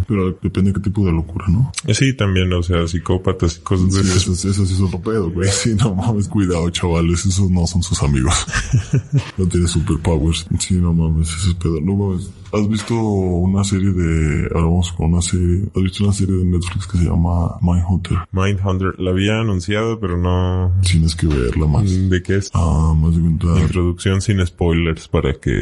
Pero 0.06 0.38
depende 0.42 0.70
de 0.70 0.74
qué 0.74 0.80
tipo 0.80 1.04
de 1.04 1.12
locura, 1.12 1.46
¿no? 1.48 1.72
Sí, 1.92 2.14
también, 2.14 2.52
o 2.52 2.62
sea, 2.62 2.86
psicópatas 2.86 3.58
y 3.58 3.60
cosas 3.60 3.92
de 3.92 4.00
esas. 4.00 4.28
eso, 4.28 4.48
eso 4.48 4.66
sí 4.66 4.74
es 4.74 4.80
otro 4.80 5.00
pedo, 5.00 5.30
güey. 5.30 5.48
Sí, 5.56 5.74
no 5.74 5.94
mames, 5.94 6.28
cuidado, 6.28 6.68
chavales, 6.70 7.24
esos 7.24 7.50
no 7.50 7.66
son 7.66 7.82
sus 7.82 8.02
amigos. 8.02 8.46
no 9.38 9.46
tienen 9.46 9.68
superpowers. 9.68 10.46
Sí, 10.58 10.74
no 10.74 10.92
mames, 10.92 11.28
ese 11.28 11.50
es 11.50 11.54
pedo. 11.54 11.80
No 11.80 11.96
mames. 11.96 12.30
¿Has 12.52 12.68
visto 12.68 12.94
una 12.94 13.64
serie 13.64 13.90
de... 13.90 14.48
Ahora 14.54 14.66
vamos 14.66 14.92
con 14.92 15.12
una 15.12 15.20
serie... 15.20 15.64
¿Has 15.74 15.82
visto 15.82 16.04
una 16.04 16.12
serie 16.12 16.36
de 16.36 16.44
Netflix 16.44 16.86
que 16.86 16.98
se 16.98 17.04
llama 17.04 17.58
Mindhunter? 17.60 18.18
Mindhunter, 18.32 18.98
la 18.98 19.10
había 19.10 19.40
anunciado, 19.40 19.98
pero 19.98 20.16
no... 20.16 20.72
Tienes 20.80 21.14
que 21.16 21.26
verla 21.26 21.66
más. 21.66 22.08
¿De 22.08 22.22
qué 22.22 22.36
es? 22.36 22.50
Ah, 22.54 22.94
más 22.96 23.14
de 23.16 23.20
cuenta... 23.20 23.60
Introducción 23.60 24.22
sin 24.22 24.46
spoilers 24.46 25.08
para 25.08 25.34
que 25.34 25.60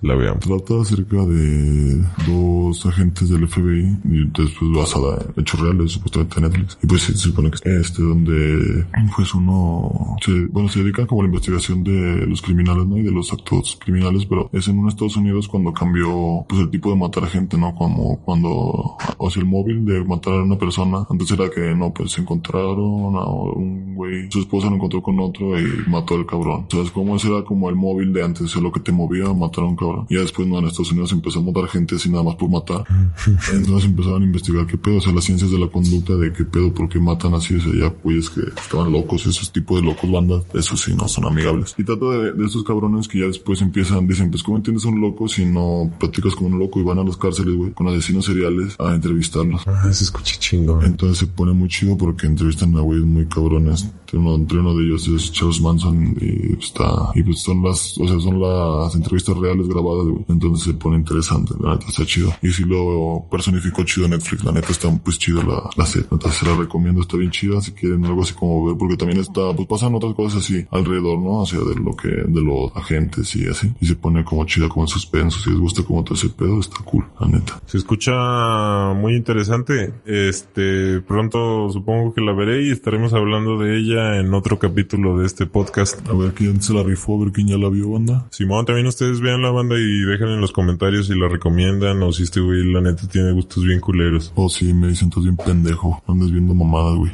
la 0.00 0.14
veamos. 0.14 0.40
Trata 0.40 0.80
acerca 0.80 1.24
de 1.26 2.02
dos 2.26 2.86
agentes 2.86 3.28
del 3.28 3.46
FBI 3.46 3.98
y 4.04 4.24
después 4.26 4.72
basada 4.74 5.18
en 5.36 5.42
hechos 5.42 5.60
reales, 5.60 5.92
supuestamente 5.92 6.38
en 6.38 6.42
Netflix. 6.44 6.78
Y 6.82 6.86
pues 6.86 7.02
se 7.02 7.14
supone 7.14 7.50
que 7.50 7.76
este 7.78 8.02
donde 8.02 8.86
pues 9.14 9.34
uno 9.34 10.16
se, 10.24 10.46
bueno, 10.46 10.68
se 10.68 10.80
dedican 10.82 11.06
como 11.06 11.20
a 11.20 11.24
la 11.24 11.28
investigación 11.28 11.84
de 11.84 12.26
los 12.26 12.40
criminales, 12.42 12.86
¿no? 12.86 12.96
Y 12.96 13.02
de 13.02 13.10
los 13.10 13.32
actos 13.32 13.78
criminales, 13.80 14.24
pero 14.32 14.48
es 14.50 14.66
en 14.66 14.78
un 14.78 14.88
Estados 14.88 15.18
Unidos 15.18 15.46
cuando 15.46 15.74
cambió 15.74 16.46
pues 16.48 16.62
el 16.62 16.70
tipo 16.70 16.88
de 16.88 16.96
matar 16.96 17.26
gente, 17.26 17.58
¿no? 17.58 17.74
Como 17.74 18.18
cuando, 18.24 18.96
o 19.18 19.30
sea, 19.30 19.42
el 19.42 19.46
móvil 19.46 19.84
de 19.84 20.02
matar 20.04 20.32
a 20.32 20.42
una 20.42 20.56
persona, 20.56 21.04
antes 21.10 21.30
era 21.32 21.50
que 21.50 21.74
no, 21.74 21.92
pues 21.92 22.12
se 22.12 22.22
encontraron 22.22 23.14
a 23.14 23.26
un 23.26 23.94
güey, 23.94 24.30
su 24.30 24.40
esposa 24.40 24.70
lo 24.70 24.76
encontró 24.76 25.02
con 25.02 25.20
otro 25.20 25.60
y 25.60 25.66
mató 25.86 26.14
al 26.14 26.24
cabrón. 26.24 26.64
¿Sabes 26.70 26.90
cómo? 26.90 27.16
Ese 27.16 27.28
era 27.28 27.44
como 27.44 27.68
el 27.68 27.76
móvil 27.76 28.14
de 28.14 28.24
antes, 28.24 28.44
o 28.44 28.48
sea, 28.48 28.62
lo 28.62 28.72
que 28.72 28.80
te 28.80 28.90
movía 28.90 29.26
a 29.26 29.34
matar 29.34 29.64
a 29.64 29.66
un 29.66 29.76
cabrón. 29.76 30.06
Y 30.08 30.14
ya 30.14 30.22
después, 30.22 30.48
no, 30.48 30.58
en 30.58 30.64
Estados 30.64 30.92
Unidos 30.92 31.12
empezó 31.12 31.40
a 31.40 31.42
matar 31.42 31.68
gente 31.68 31.96
así 31.96 32.08
nada 32.08 32.24
más 32.24 32.36
por 32.36 32.48
matar. 32.48 32.84
Entonces 33.52 33.84
empezaron 33.84 34.22
a 34.22 34.24
investigar 34.24 34.66
qué 34.66 34.78
pedo, 34.78 34.96
o 34.96 35.00
sea, 35.02 35.12
las 35.12 35.24
ciencias 35.24 35.50
de 35.50 35.58
la 35.58 35.68
conducta 35.68 36.14
de 36.14 36.32
qué 36.32 36.44
pedo, 36.44 36.72
por 36.72 36.88
qué 36.88 36.98
matan 36.98 37.34
así, 37.34 37.54
o 37.56 37.60
sea, 37.60 37.72
ya 37.78 37.92
pues 37.92 38.30
que 38.30 38.40
estaban 38.40 38.90
locos, 38.90 39.26
esos 39.26 39.52
tipos 39.52 39.78
de 39.78 39.86
locos 39.86 40.10
bandas, 40.10 40.46
eso 40.54 40.74
sí, 40.74 40.94
no 40.94 41.06
son 41.06 41.26
amigables. 41.26 41.74
Y 41.76 41.84
trata 41.84 42.06
de, 42.06 42.32
de 42.32 42.46
estos 42.46 42.64
cabrones 42.64 43.08
que 43.08 43.18
ya 43.18 43.26
después 43.26 43.60
empiezan, 43.60 43.98
dicen, 44.12 44.30
pues 44.30 44.42
¿cómo 44.42 44.56
entiendes 44.56 44.84
a 44.84 44.88
un 44.88 45.00
loco 45.00 45.28
si 45.28 45.44
no 45.44 45.90
platicas 45.98 46.34
como 46.34 46.48
un 46.48 46.58
loco 46.58 46.80
y 46.80 46.82
van 46.82 46.98
a 46.98 47.04
las 47.04 47.16
cárceles, 47.16 47.54
güey, 47.54 47.72
con 47.72 47.88
asesinos 47.88 48.24
seriales 48.24 48.76
a 48.78 48.94
entrevistarlos? 48.94 49.62
Ah, 49.66 49.92
se 49.92 50.04
escucha 50.04 50.36
chingón. 50.38 50.84
Entonces 50.84 51.18
se 51.18 51.26
pone 51.26 51.52
muy 51.52 51.68
chido 51.68 51.96
porque 51.96 52.26
entrevistan 52.26 52.76
a 52.76 52.80
güeyes 52.80 53.04
muy 53.04 53.26
cabrones. 53.26 53.88
Entre 54.12 54.58
uno, 54.58 54.74
de 54.74 54.84
ellos 54.84 55.08
es 55.08 55.32
Charles 55.32 55.60
Manson 55.60 56.16
y 56.20 56.58
está, 56.58 57.10
y 57.14 57.22
pues 57.22 57.40
son 57.42 57.62
las, 57.62 57.98
o 57.98 58.06
sea, 58.06 58.20
son 58.20 58.40
las 58.40 58.94
entrevistas 58.94 59.36
reales 59.36 59.68
grabadas. 59.68 60.06
Entonces 60.28 60.64
se 60.66 60.74
pone 60.74 60.96
interesante, 60.96 61.54
la 61.60 61.72
neta 61.72 61.86
está 61.88 62.04
chido. 62.04 62.32
Y 62.42 62.50
si 62.50 62.64
lo 62.64 63.24
personificó 63.30 63.84
chido 63.84 64.08
Netflix, 64.08 64.44
la 64.44 64.52
neta 64.52 64.70
está 64.70 64.90
pues 65.02 65.18
chido 65.18 65.42
la, 65.42 65.70
la 65.76 65.86
serie. 65.86 66.08
Entonces 66.10 66.40
se 66.40 66.46
la 66.46 66.56
recomiendo, 66.56 67.00
está 67.00 67.16
bien 67.16 67.30
chida 67.30 67.60
si 67.60 67.72
quieren 67.72 68.04
algo 68.04 68.22
así 68.22 68.34
como 68.34 68.66
ver, 68.66 68.76
porque 68.76 68.96
también 68.96 69.20
está, 69.20 69.54
pues 69.54 69.66
pasan 69.68 69.94
otras 69.94 70.14
cosas 70.14 70.44
así 70.44 70.66
alrededor, 70.70 71.18
¿no? 71.18 71.40
O 71.40 71.46
sea, 71.46 71.60
de 71.60 71.74
lo 71.76 71.96
que, 71.96 72.08
de 72.08 72.40
los 72.40 72.74
agentes 72.76 73.34
y 73.36 73.46
así. 73.46 73.72
Y 73.80 73.86
se 73.86 73.96
pone 73.96 74.24
como 74.24 74.44
chida, 74.44 74.68
como 74.68 74.84
en 74.84 74.88
suspenso. 74.88 75.40
Si 75.40 75.50
les 75.50 75.58
gusta 75.58 75.82
como 75.82 76.04
todo 76.04 76.14
ese 76.14 76.28
pedo, 76.28 76.60
está 76.60 76.82
cool, 76.84 77.06
la 77.20 77.28
neta. 77.28 77.60
Se 77.66 77.78
escucha 77.78 78.92
muy 78.94 79.16
interesante. 79.16 79.92
Este, 80.04 81.00
pronto 81.00 81.70
supongo 81.70 82.12
que 82.12 82.20
la 82.20 82.32
veré 82.32 82.66
y 82.66 82.70
estaremos 82.70 83.12
hablando 83.14 83.58
de 83.58 83.78
ella 83.78 84.01
en 84.02 84.34
otro 84.34 84.58
capítulo 84.58 85.18
de 85.18 85.26
este 85.26 85.46
podcast. 85.46 86.06
A 86.08 86.12
ver 86.12 86.32
quién 86.34 86.62
se 86.62 86.72
la 86.72 86.82
rifó, 86.82 87.16
a 87.16 87.24
ver 87.24 87.32
quién 87.32 87.48
ya 87.48 87.56
la 87.56 87.68
vio, 87.68 87.90
banda. 87.90 88.26
Simón, 88.30 88.66
también 88.66 88.86
ustedes 88.86 89.20
vean 89.20 89.42
la 89.42 89.50
banda 89.50 89.76
y 89.78 90.00
dejen 90.00 90.28
en 90.28 90.40
los 90.40 90.52
comentarios 90.52 91.06
si 91.06 91.18
la 91.18 91.28
recomiendan 91.28 92.02
o 92.02 92.12
si 92.12 92.24
este 92.24 92.40
güey 92.40 92.64
la 92.72 92.80
neta 92.80 93.06
tiene 93.08 93.32
gustos 93.32 93.64
bien 93.64 93.80
culeros. 93.80 94.32
O 94.34 94.48
si 94.48 94.72
me 94.72 94.88
dicen 94.88 95.10
todo 95.10 95.24
bien 95.24 95.36
pendejo, 95.36 96.02
andas 96.06 96.30
viendo 96.30 96.54
mamadas, 96.54 96.96
güey. 96.96 97.10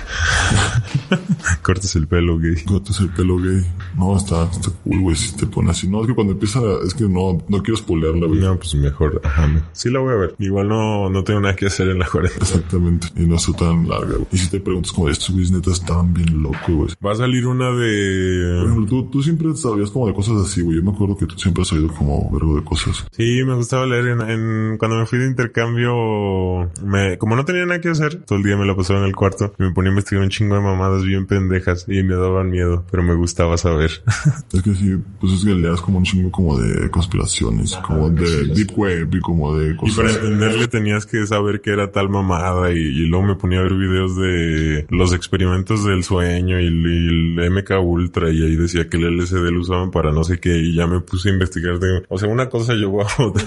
Cortes 1.62 1.94
el 1.96 2.07
pelo, 2.07 2.38
gay. 2.38 2.57
Cortas 2.64 3.01
el 3.01 3.11
pelo 3.11 3.37
gay. 3.38 3.64
No, 3.96 4.16
está, 4.16 4.44
está 4.44 4.70
cool, 4.85 5.01
güey, 5.01 5.16
si 5.16 5.37
te 5.37 5.46
pone 5.46 5.70
así. 5.70 5.88
No, 5.88 6.01
es 6.03 6.07
que 6.07 6.14
cuando 6.14 6.33
empieza, 6.33 6.61
es 6.87 6.94
que 6.94 7.05
no, 7.05 7.42
no 7.48 7.62
quiero 7.62 7.77
spoilearla, 7.77 8.27
güey. 8.27 8.40
No, 8.40 8.57
pues 8.57 8.74
mejor, 8.74 9.20
ajá. 9.24 9.48
Sí 9.72 9.90
la 9.90 10.01
voy 10.01 10.12
a 10.12 10.16
ver. 10.16 10.35
Igual 10.38 10.68
no, 10.68 11.11
no 11.11 11.24
tengo 11.24 11.40
nada 11.40 11.57
que 11.57 11.66
hacer 11.66 11.88
en 11.88 11.98
la 11.98 12.07
cuarentena. 12.07 12.44
Exactamente. 12.44 13.09
Y 13.16 13.27
no 13.27 13.37
está 13.37 13.53
tan 13.53 13.88
larga, 13.88 14.14
güey. 14.16 14.27
Y 14.33 14.38
si 14.38 14.51
te 14.51 14.61
preguntas 14.61 14.92
como 14.92 15.09
estos 15.09 15.31
güeyes 15.31 15.51
neta 15.51 15.70
estaban 15.70 16.12
bien 16.12 16.42
locos, 16.42 16.59
güey. 16.78 16.88
Va 17.04 17.12
a 17.12 17.16
salir 17.16 17.46
una 17.46 17.68
Por 17.70 17.78
de... 17.80 18.62
ejemplo, 18.64 18.86
tú, 18.86 19.04
tú 19.10 19.22
siempre 19.22 19.54
sabías 19.54 19.90
como 19.90 20.06
de 20.08 20.14
cosas 20.14 20.36
así, 20.42 20.62
güey. 20.62 20.76
Yo 20.76 20.82
me 20.82 20.90
acuerdo 20.90 21.16
que 21.16 21.26
tú 21.26 21.38
siempre 21.38 21.62
has 21.62 21.68
sabido 21.68 21.88
como 21.88 22.30
verbo 22.32 22.56
de 22.56 22.64
cosas. 22.64 23.06
Sí, 23.12 23.42
me 23.46 23.54
gustaba 23.54 23.86
leer 23.86 24.08
en, 24.08 24.20
en- 24.22 24.76
cuando 24.78 24.96
me 24.98 25.06
fui 25.06 25.18
de 25.18 25.26
intercambio, 25.26 26.70
me, 26.84 27.18
como 27.18 27.36
no 27.36 27.44
tenía 27.44 27.64
nada 27.66 27.80
que 27.80 27.88
hacer, 27.90 28.22
todo 28.24 28.38
el 28.38 28.44
día 28.44 28.56
me 28.56 28.66
la 28.66 28.76
pasaba 28.76 29.00
en 29.00 29.06
el 29.06 29.14
cuarto 29.16 29.52
y 29.58 29.62
me 29.62 29.70
ponía 29.72 29.90
a 29.90 29.92
investigar 29.92 30.22
un 30.24 30.30
chingo 30.30 30.54
de 30.54 30.60
mamadas 30.60 31.04
bien 31.04 31.26
pendejas 31.26 31.84
y 31.88 32.02
me 32.02 32.14
daban 32.14 32.50
miedo, 32.50 32.84
pero 32.90 33.02
me 33.02 33.14
gustaba 33.14 33.56
saber. 33.56 33.90
Es 34.52 34.62
que 34.62 34.74
sí, 34.74 34.96
pues 35.20 35.32
es 35.34 35.44
que 35.44 35.54
leas 35.54 35.80
como 35.80 35.98
un 35.98 36.04
chingo 36.04 36.30
como 36.30 36.58
de 36.58 36.90
conspiraciones, 36.90 37.76
como 37.76 38.08
de 38.10 38.46
deep 38.46 38.72
web 38.76 39.08
y 39.14 39.20
como 39.20 39.56
de 39.56 39.70
y 39.72 39.74
para 39.74 40.08
cosas. 40.08 40.16
entenderle 40.16 40.68
tenías 40.68 41.06
que 41.06 41.26
saber 41.26 41.60
que 41.60 41.70
era 41.70 41.90
tal 41.92 42.08
mamada 42.08 42.72
y, 42.72 42.76
y 42.78 43.06
luego 43.06 43.26
me 43.26 43.34
ponía 43.34 43.60
a 43.60 43.62
ver 43.62 43.74
videos 43.74 44.16
de 44.16 44.86
los 44.90 45.12
experimentos 45.12 45.84
del 45.84 46.02
sueño 46.04 46.60
y, 46.60 46.67
el- 46.68 47.50
MK 47.50 47.81
Ultra 47.81 48.31
y 48.31 48.42
ahí 48.42 48.57
decía 48.57 48.88
que 48.88 48.96
el 48.96 49.04
LSD 49.18 49.50
lo 49.50 49.61
usaban 49.61 49.90
para 49.90 50.12
no 50.12 50.24
sé 50.24 50.38
qué 50.40 50.57
y 50.59 50.74
ya 50.74 50.87
me 50.87 51.00
puse 51.00 51.31
a 51.31 51.33
investigar 51.33 51.78
de, 51.78 52.02
o 52.09 52.18
sea, 52.18 52.28
una 52.28 52.48
cosa 52.48 52.74
llevó 52.74 53.02
a 53.02 53.07
otra. 53.18 53.44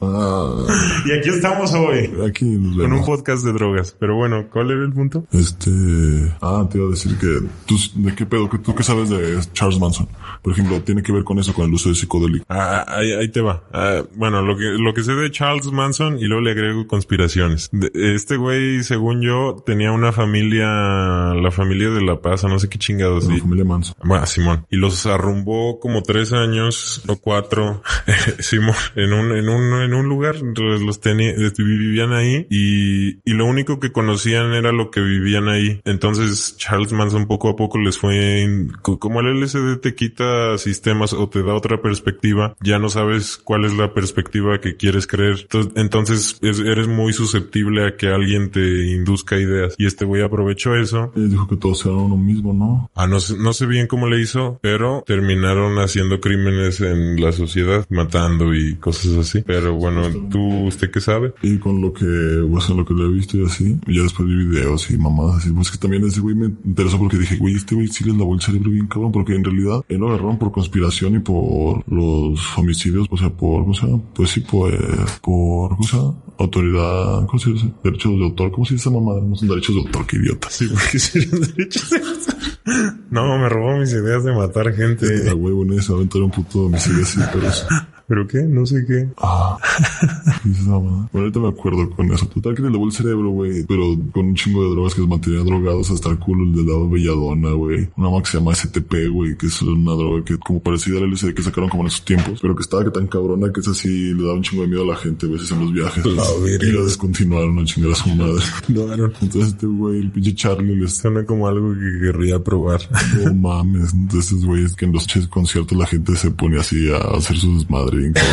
Ah, 0.00 0.64
y 1.06 1.12
aquí 1.12 1.28
estamos 1.28 1.72
hoy. 1.74 2.10
aquí 2.26 2.44
nos 2.44 2.76
Con 2.76 2.92
un 2.92 3.04
podcast 3.04 3.44
de 3.44 3.52
drogas. 3.52 3.94
Pero 3.98 4.16
bueno, 4.16 4.46
¿cuál 4.50 4.70
era 4.70 4.82
el 4.84 4.92
punto? 4.92 5.26
Este, 5.32 5.70
ah, 6.40 6.66
te 6.70 6.78
iba 6.78 6.86
a 6.86 6.90
decir 6.90 7.16
que 7.18 7.38
tú, 7.66 7.76
¿de 7.96 8.14
qué 8.14 8.24
pedo? 8.26 8.48
¿Qué- 8.48 8.58
¿Tú 8.58 8.74
qué 8.74 8.82
sabes 8.82 9.10
de 9.10 9.38
Charles 9.52 9.78
Manson? 9.78 10.08
Por 10.42 10.52
ejemplo, 10.52 10.80
tiene 10.82 11.02
que 11.02 11.12
ver 11.12 11.24
con 11.24 11.38
eso, 11.38 11.52
con 11.52 11.66
el 11.66 11.74
uso 11.74 11.88
de 11.90 11.94
psicodélico. 11.94 12.44
Ah, 12.48 12.84
ahí, 12.88 13.12
ahí 13.12 13.28
te 13.30 13.40
va. 13.40 13.62
Ah, 13.72 14.02
bueno, 14.16 14.40
lo 14.42 14.56
que, 14.56 14.64
lo 14.78 14.94
que 14.94 15.02
sé 15.02 15.12
de 15.14 15.30
Charles 15.30 15.66
Manson 15.70 16.18
y 16.18 16.24
luego 16.24 16.42
le 16.42 16.52
agrego 16.52 16.86
conspiraciones. 16.86 17.68
De- 17.72 17.90
este 18.14 18.36
güey, 18.36 18.82
según 18.82 19.20
yo, 19.20 19.62
tenía 19.66 19.92
una 19.92 20.12
familia, 20.12 20.66
la 21.34 21.50
familia 21.50 21.90
de 21.90 22.02
La 22.02 22.09
Paz, 22.16 22.44
o 22.44 22.48
no 22.48 22.58
sé 22.58 22.68
qué 22.68 22.78
chingados. 22.78 23.26
La 23.26 23.36
y- 23.36 23.40
familia 23.40 23.64
Manson. 23.64 23.94
Bueno, 24.04 24.26
Simón. 24.26 24.66
Y 24.70 24.76
los 24.76 25.06
arrumbó 25.06 25.78
como 25.80 26.02
tres 26.02 26.32
años 26.32 27.02
o 27.06 27.16
cuatro, 27.16 27.82
Simón, 28.38 28.74
en 28.96 29.12
un, 29.12 29.36
en 29.36 29.48
un, 29.48 29.80
en 29.82 29.94
un 29.94 30.06
lugar, 30.08 30.36
los 30.40 31.00
tenía, 31.00 31.32
vivían 31.58 32.12
ahí 32.12 32.46
y, 32.50 33.18
y 33.24 33.34
lo 33.34 33.46
único 33.46 33.78
que 33.80 33.92
conocían 33.92 34.52
era 34.54 34.72
lo 34.72 34.90
que 34.90 35.00
vivían 35.00 35.48
ahí. 35.48 35.80
Entonces 35.84 36.56
Charles 36.56 36.92
Manson 36.92 37.26
poco 37.26 37.48
a 37.50 37.56
poco 37.56 37.78
les 37.78 37.98
fue, 37.98 38.66
como 38.82 39.20
el 39.20 39.40
LSD 39.40 39.76
te 39.80 39.94
quita 39.94 40.56
sistemas 40.58 41.12
o 41.12 41.28
te 41.28 41.42
da 41.42 41.54
otra 41.54 41.80
perspectiva, 41.82 42.54
ya 42.60 42.78
no 42.78 42.88
sabes 42.88 43.36
cuál 43.36 43.64
es 43.64 43.74
la 43.74 43.92
perspectiva 43.94 44.60
que 44.60 44.76
quieres 44.76 45.06
creer. 45.06 45.40
Entonces, 45.42 45.72
entonces 45.76 46.38
es- 46.42 46.60
eres 46.60 46.88
muy 46.88 47.12
susceptible 47.12 47.86
a 47.86 47.96
que 47.96 48.08
alguien 48.08 48.50
te 48.50 48.86
induzca 48.94 49.36
ideas. 49.38 49.74
Y 49.78 49.86
este 49.86 50.04
güey 50.04 50.22
aprovechó 50.22 50.74
eso 50.74 51.12
Él 51.16 51.30
dijo 51.30 51.46
que 51.48 51.56
todos 51.56 51.84
eran 51.86 51.98
uno 52.00 52.16
mismo, 52.16 52.52
¿no? 52.52 52.90
Ah, 52.94 53.06
no 53.06 53.20
sé, 53.20 53.36
no 53.38 53.52
sé 53.52 53.66
bien 53.66 53.86
cómo 53.86 54.08
le 54.08 54.20
hizo, 54.20 54.58
pero 54.62 55.02
terminaron 55.06 55.78
haciendo 55.78 56.20
crímenes 56.20 56.80
en 56.80 57.20
la 57.20 57.32
sociedad, 57.32 57.86
matando 57.90 58.54
y 58.54 58.76
cosas 58.76 59.16
así. 59.16 59.42
Pero 59.46 59.74
bueno, 59.74 60.02
¿tú, 60.30 60.66
usted 60.66 60.90
qué 60.90 61.00
sabe? 61.00 61.32
Y 61.42 61.58
con 61.58 61.80
lo 61.80 61.92
que, 61.92 62.04
o 62.04 62.60
sea, 62.60 62.74
lo 62.74 62.84
que 62.84 62.94
le 62.94 63.04
he 63.04 63.08
visto 63.08 63.36
y 63.36 63.44
así, 63.44 63.78
y 63.86 63.96
ya 63.96 64.02
después 64.02 64.28
vi 64.28 64.36
videos 64.46 64.90
y 64.90 64.98
mamadas 64.98 65.38
así, 65.38 65.50
pues 65.50 65.70
que 65.70 65.78
también 65.78 66.04
ese 66.04 66.20
güey 66.20 66.34
me 66.34 66.46
interesó 66.64 66.98
porque 66.98 67.18
dije, 67.18 67.36
güey, 67.36 67.54
este 67.54 67.74
güey 67.74 67.88
sí 67.88 68.04
les 68.04 68.16
lavó 68.16 68.34
el 68.34 68.40
cerebro 68.40 68.70
bien 68.70 68.86
cabrón, 68.86 69.12
porque 69.12 69.34
en 69.34 69.44
realidad 69.44 69.84
él 69.88 69.98
lo 69.98 70.08
agarraron 70.08 70.38
por 70.38 70.52
conspiración 70.52 71.16
y 71.16 71.18
por 71.20 71.82
los 71.90 72.58
homicidios, 72.58 73.06
o 73.10 73.16
sea, 73.16 73.30
por, 73.30 73.68
o 73.68 73.74
sea, 73.74 73.88
pues 74.14 74.30
sí, 74.30 74.40
eh, 74.40 75.04
por, 75.22 75.74
o 75.74 75.82
sea, 75.82 76.00
autoridad, 76.38 77.26
¿cómo 77.26 77.38
se 77.38 77.50
dice? 77.50 77.72
Derechos 77.84 78.18
de 78.18 78.24
autor, 78.24 78.50
¿cómo 78.50 78.64
se 78.64 78.74
dice 78.74 78.88
esa 78.88 78.98
mamada? 78.98 79.20
No 79.20 79.36
son 79.36 79.48
derechos 79.48 79.74
de 79.74 79.80
autor, 79.82 80.06
qué 80.06 80.16
idiota. 80.16 80.50
Sí, 80.50 80.68
porque 80.68 80.98
serían 80.98 81.40
derechos 81.40 81.89
de 81.89 81.89
No, 83.10 83.38
me 83.38 83.48
robó 83.48 83.76
mis 83.76 83.92
ideas 83.92 84.22
de 84.24 84.32
matar 84.32 84.72
gente. 84.72 85.06
Pero 88.10 88.22
es- 88.22 88.26
¿Pero 88.26 88.26
qué? 88.28 88.42
No 88.42 88.66
sé 88.66 88.84
qué. 88.86 89.08
Ah, 89.18 89.56
¿qué 90.42 90.50
es 90.50 90.58
esa 90.60 90.70
mamada? 90.70 91.08
Bueno, 91.12 91.26
ahorita 91.26 91.40
me 91.40 91.48
acuerdo 91.48 91.90
con 91.90 92.12
eso. 92.12 92.26
Total 92.26 92.54
que 92.54 92.62
le 92.62 92.70
lavó 92.70 92.86
el 92.86 92.92
cerebro, 92.92 93.30
güey. 93.30 93.64
Pero 93.66 93.96
con 94.12 94.26
un 94.26 94.34
chingo 94.34 94.64
de 94.64 94.70
drogas 94.70 94.94
que 94.94 95.00
los 95.00 95.08
mantenía 95.10 95.40
drogados 95.40 95.90
hasta 95.90 96.10
el 96.10 96.18
culo. 96.18 96.44
Le 96.44 96.64
daba 96.70 96.86
belladona, 96.88 97.50
güey. 97.52 97.88
Una 97.96 98.10
mamá 98.10 98.22
que 98.22 98.30
se 98.30 98.38
llama 98.38 98.54
STP, 98.54 99.08
güey. 99.10 99.36
Que 99.38 99.46
es 99.46 99.62
una 99.62 99.92
droga 99.92 100.24
que 100.24 100.36
como 100.38 100.60
parecida 100.60 100.98
al 100.98 101.10
LSD 101.10 101.32
que 101.34 101.42
sacaron 101.42 101.70
como 101.70 101.84
en 101.84 101.88
esos 101.88 102.04
tiempos. 102.04 102.38
Pero 102.42 102.54
que 102.54 102.62
estaba 102.62 102.84
que 102.84 102.90
tan 102.90 103.06
cabrona 103.06 103.52
que 103.52 103.60
es 103.60 103.68
así. 103.68 103.88
Le 104.12 104.22
daba 104.22 104.34
un 104.34 104.42
chingo 104.42 104.62
de 104.62 104.68
miedo 104.68 104.82
a 104.82 104.86
la 104.88 104.96
gente 104.96 105.26
a 105.26 105.30
veces 105.30 105.50
en 105.52 105.60
los 105.60 105.72
viajes. 105.72 106.04
La 106.04 106.24
y 106.46 106.72
lo 106.72 106.84
descontinuaron 106.84 107.58
a 107.58 107.64
chingar 107.64 107.92
a 107.92 107.94
su 107.94 108.08
madre. 108.10 108.42
Claro. 108.66 109.12
Entonces 109.20 109.52
este 109.52 109.66
güey, 109.66 109.98
el 110.00 110.10
pinche 110.10 110.34
Charlie, 110.34 110.76
les 110.76 110.96
Suena 110.96 111.24
como 111.24 111.46
algo 111.48 111.72
que 111.74 112.00
querría 112.06 112.38
probar. 112.42 112.80
no 113.24 113.34
mames. 113.34 113.92
Entonces, 113.94 114.44
güey, 114.44 114.64
es 114.64 114.74
que 114.74 114.84
en 114.84 114.92
los 114.92 115.06
conciertos 115.28 115.76
la 115.78 115.86
gente 115.86 116.14
se 116.16 116.30
pone 116.30 116.58
así 116.58 116.88
a 116.90 116.98
hacer 117.16 117.36
su 117.36 117.54
desmadre 117.54 117.99
bien. 118.00 118.14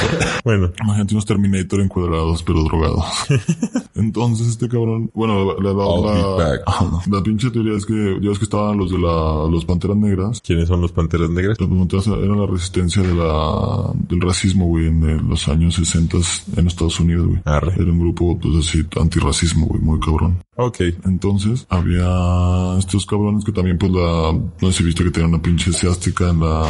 Bueno, 0.43 0.71
Imagínate 0.82 1.13
unos 1.13 1.25
Terminator 1.25 1.82
encuadrados, 1.82 2.41
pero 2.43 2.63
drogados. 2.63 3.04
Entonces 3.96 4.48
este 4.48 4.69
cabrón, 4.69 5.12
bueno, 5.13 5.54
la, 5.60 5.73
la, 5.73 5.83
I'll 5.83 7.02
la- 7.12 7.23
pinche 7.23 7.50
teoría 7.52 7.75
es 7.77 7.85
que, 7.85 8.17
ya 8.21 8.29
ves 8.29 8.37
que 8.39 8.46
estaban 8.46 8.77
los 8.77 8.91
de 8.91 8.98
la, 8.98 9.48
los 9.52 9.65
Panteras 9.65 9.98
Negras. 9.98 10.41
¿quiénes 10.41 10.67
son 10.69 10.79
los 10.81 10.91
Panteras 10.94 11.29
Negras? 11.29 11.60
Los 11.60 11.67
Panteras 11.69 12.08
era 12.08 12.35
la 12.35 12.46
resistencia 12.46 13.02
de 13.02 13.13
la, 13.13 13.91
del 14.08 14.21
racismo, 14.21 14.67
güey, 14.67 14.87
en 14.87 15.10
eh, 15.10 15.21
los 15.27 15.48
años 15.50 15.75
60 15.75 16.17
en 16.56 16.67
Estados 16.67 17.00
Unidos, 17.00 17.27
güey. 17.27 17.41
Arre. 17.44 17.73
Era 17.75 17.91
un 17.91 18.00
grupo, 18.00 18.39
pues 18.39 18.56
así, 18.67 18.85
antirracismo, 19.00 19.65
güey, 19.65 19.81
muy 19.81 20.00
cabrón. 20.00 20.37
Ok. 20.56 20.77
Entonces, 21.06 21.65
había 21.69 22.77
estos 22.79 23.06
cabrones 23.06 23.44
que 23.44 23.52
también, 23.52 23.77
pues, 23.77 23.91
la, 23.91 24.31
no 24.33 24.71
sé 24.71 24.77
si 24.77 24.83
viste 24.83 25.04
que 25.04 25.12
tenían 25.12 25.33
una 25.33 25.41
pinche 25.41 25.71
esvástica 25.71 26.29
en 26.29 26.39
la, 26.39 26.65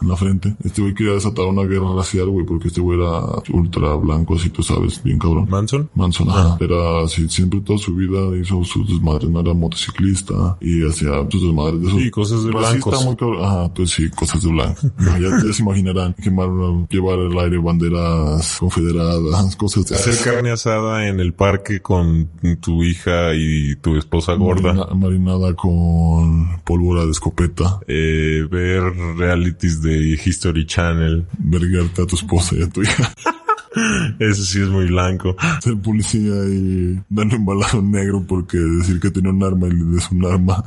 en 0.00 0.08
la 0.08 0.16
frente. 0.16 0.54
Este 0.62 0.82
güey 0.82 0.94
quería 0.94 1.14
desatar 1.14 1.46
una 1.46 1.62
guerra 1.62 1.94
racial, 1.94 2.28
güey, 2.28 2.35
porque 2.44 2.68
este 2.68 2.80
güey 2.80 2.98
era 3.00 3.20
ultra 3.52 3.94
blanco, 3.94 4.34
así 4.36 4.50
tú 4.50 4.62
sabes, 4.62 5.02
bien 5.02 5.18
cabrón. 5.18 5.46
Manson. 5.48 5.88
Manson, 5.94 6.28
ajá. 6.30 6.56
Era 6.60 7.02
así, 7.04 7.28
siempre 7.28 7.60
toda 7.60 7.78
su 7.78 7.94
vida 7.94 8.18
hizo 8.40 8.62
sus 8.64 8.88
desmadres, 8.88 9.30
no 9.30 9.40
era 9.40 9.54
motociclista 9.54 10.56
y 10.60 10.86
hacía 10.86 11.26
sus 11.30 11.42
desmadres 11.42 11.80
de 11.80 11.88
esos. 11.88 12.02
Sí, 12.02 12.10
cosas 12.10 12.44
de 12.44 12.50
blancos. 12.50 13.04
muy 13.04 13.16
cabrón. 13.16 13.44
Ajá, 13.44 13.74
pues 13.74 13.90
sí, 13.90 14.08
cosas 14.10 14.42
de 14.42 14.50
blanco. 14.50 14.80
Ya, 15.16 15.30
ya 15.44 15.52
se 15.52 15.62
imaginarán 15.62 16.14
quemar, 16.14 16.48
llevar 16.90 17.18
al 17.18 17.38
aire 17.38 17.58
banderas 17.58 18.56
confederadas, 18.58 19.56
cosas 19.56 19.86
de 19.86 19.94
Hacer 19.96 20.16
carne 20.24 20.50
asada 20.50 21.08
en 21.08 21.20
el 21.20 21.32
parque 21.32 21.80
con 21.80 22.28
tu 22.60 22.82
hija 22.82 23.34
y 23.34 23.76
tu 23.76 23.96
esposa 23.96 24.34
gorda. 24.34 24.72
Marina- 24.74 24.94
marinada 24.94 25.54
con 25.54 26.60
pólvora 26.64 27.04
de 27.04 27.12
escopeta, 27.12 27.80
Eh, 27.86 28.46
ver 28.50 28.82
realities 29.16 29.80
de 29.82 30.18
History 30.24 30.66
Channel. 30.66 31.26
verguerte 31.38 32.02
a 32.02 32.06
tu 32.06 32.16
esposa 32.26 32.56
Eso 34.18 34.42
sí 34.44 34.60
es 34.62 34.68
muy 34.68 34.86
blanco. 34.86 35.36
ser 35.62 35.76
policía 35.78 36.34
y 36.48 37.00
darle 37.08 37.36
un 37.36 37.44
balazo 37.46 37.82
negro 37.82 38.24
porque 38.26 38.58
decir 38.58 38.98
que 39.00 39.10
tiene 39.10 39.30
un 39.30 39.42
arma 39.44 39.66
y 39.68 39.72
le 39.72 39.84
des 39.84 40.10
un 40.10 40.24
arma, 40.24 40.64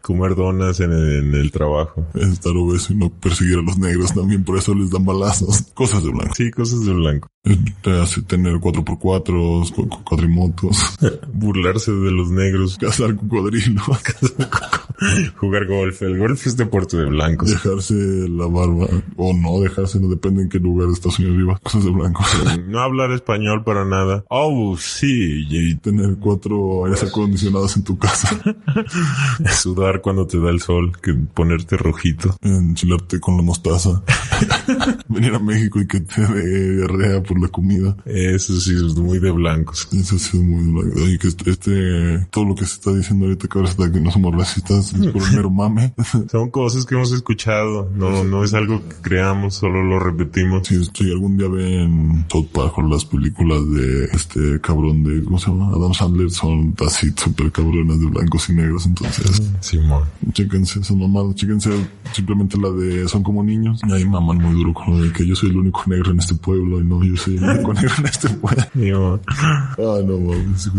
Comer 0.00 0.34
donas 0.36 0.78
en 0.80 0.92
el, 0.92 1.12
en 1.26 1.34
el 1.34 1.50
trabajo. 1.50 2.06
es 2.14 2.28
estar 2.28 2.52
obeso 2.56 2.92
y 2.92 2.96
no 2.96 3.10
perseguir 3.10 3.58
a 3.58 3.62
los 3.62 3.76
negros 3.78 4.14
también, 4.14 4.44
por 4.44 4.58
eso 4.58 4.74
les 4.74 4.90
dan 4.90 5.04
balazos, 5.04 5.62
cosas 5.74 6.04
de 6.04 6.10
blanco. 6.10 6.34
Sí, 6.36 6.50
cosas 6.50 6.84
de 6.84 6.92
blanco. 6.92 7.28
Te 7.82 7.90
hace 8.00 8.22
tener 8.22 8.54
4x4, 8.54 9.72
cu- 9.74 9.88
cu- 9.88 10.04
cuatrimotos, 10.04 10.96
Burlarse 11.32 11.90
de 11.92 12.12
los 12.12 12.30
negros. 12.30 12.78
cazar 12.80 13.16
cocodrilos, 13.16 13.82
Jugar 15.36 15.66
golf. 15.66 16.00
El 16.02 16.18
golf 16.18 16.46
es 16.46 16.56
deporte 16.56 16.96
de 16.96 17.06
blancos. 17.06 17.50
dejarse 17.50 17.94
la 18.28 18.46
barba, 18.46 18.86
o 19.16 19.32
no 19.34 19.60
dejárselo, 19.60 20.08
depende 20.08 20.42
en 20.42 20.48
qué 20.48 20.58
lugar 20.60 20.86
de 20.86 20.94
Estados 20.94 21.18
Unidos 21.18 21.36
viva, 21.36 21.60
cosas 21.72 21.84
de 21.84 21.90
blanco. 21.90 22.22
No 22.66 22.80
hablar 22.80 23.10
español 23.12 23.64
para 23.64 23.84
nada. 23.84 24.24
Oh, 24.28 24.76
sí. 24.78 25.46
Y 25.48 25.74
Tener 25.76 26.16
cuatro 26.18 26.84
aires 26.84 27.02
acondicionados 27.02 27.76
en 27.76 27.84
tu 27.84 27.98
casa. 27.98 28.38
sudar 29.52 30.00
cuando 30.00 30.26
te 30.26 30.38
da 30.38 30.50
el 30.50 30.60
sol. 30.60 30.92
Que 31.00 31.14
ponerte 31.14 31.76
rojito. 31.76 32.36
enchilarte 32.42 33.20
con 33.20 33.36
la 33.36 33.42
mostaza, 33.42 34.02
venir 35.08 35.34
a 35.34 35.38
México 35.38 35.80
y 35.80 35.86
que 35.86 36.00
te 36.00 36.20
dé 36.22 36.76
diarrea 36.76 37.22
por 37.22 37.40
la 37.40 37.48
comida. 37.48 37.96
Eso 38.04 38.58
sí 38.60 38.74
es 38.74 38.96
muy 38.96 39.18
de 39.18 39.30
blancos. 39.30 39.88
Eso 39.92 40.18
sí 40.18 40.36
es 40.38 40.42
muy 40.42 40.64
blanco. 40.82 41.00
Y 41.08 41.18
que 41.18 41.28
este, 41.28 41.50
este- 41.50 42.26
todo 42.30 42.44
lo 42.44 42.54
que 42.54 42.66
se 42.66 42.74
está 42.74 42.92
diciendo 42.94 43.26
ahorita 43.26 43.48
que 43.48 43.58
ahora 43.58 43.70
está 43.70 43.90
que 43.90 44.00
no 44.00 44.10
somos 44.10 44.34
racistas 44.34 44.92
es 44.94 45.06
por 45.08 45.22
el 45.22 45.32
mero 45.36 45.50
mame. 45.50 45.94
Son 46.30 46.50
cosas 46.50 46.84
que 46.86 46.94
hemos 46.94 47.12
escuchado. 47.12 47.90
No, 47.94 48.24
no 48.24 48.44
es 48.44 48.54
algo 48.54 48.80
que 48.88 48.96
creamos, 49.02 49.54
solo 49.54 49.82
lo 49.82 49.98
repetimos. 49.98 50.66
si, 50.66 50.82
si 50.84 51.10
algún 51.10 51.36
día 51.36 51.48
ven 51.48 52.24
South 52.30 52.48
Park 52.52 52.72
las 52.88 53.04
películas 53.04 53.60
de 53.70 54.04
este 54.12 54.60
cabrón 54.60 55.04
de, 55.04 55.22
¿cómo 55.24 55.38
se 55.38 55.50
llama? 55.50 55.68
Adam 55.68 55.94
Sandler 55.94 56.30
son 56.30 56.74
así 56.86 57.12
súper 57.16 57.52
cabronas 57.52 57.98
de 58.00 58.06
blancos 58.06 58.48
y 58.48 58.54
negros. 58.54 58.86
Entonces, 58.86 59.42
Simón. 59.60 60.04
chéquense 60.32 60.80
esas 60.80 60.96
mamadas, 60.96 61.34
chéquense 61.34 61.70
simplemente 62.12 62.58
la 62.58 62.70
de 62.70 63.08
son 63.08 63.22
como 63.22 63.42
niños. 63.42 63.80
Y 63.88 63.92
ahí 63.92 64.04
muy 64.22 64.54
duro 64.54 64.72
con 64.74 64.90
lo 64.98 65.04
de 65.04 65.12
que 65.12 65.26
yo 65.26 65.34
soy 65.34 65.50
el 65.50 65.56
único 65.58 65.82
negro 65.86 66.12
en 66.12 66.18
este 66.18 66.34
pueblo 66.34 66.80
y 66.80 66.84
no, 66.84 67.02
yo 67.04 67.16
soy 67.16 67.36
el 67.36 67.44
único 67.44 67.72
negro 67.74 67.92
en 67.98 68.04
este 68.06 68.28
pueblo. 68.30 69.20
Ay, 69.78 70.04
no 70.06 70.18
mames. 70.18 70.70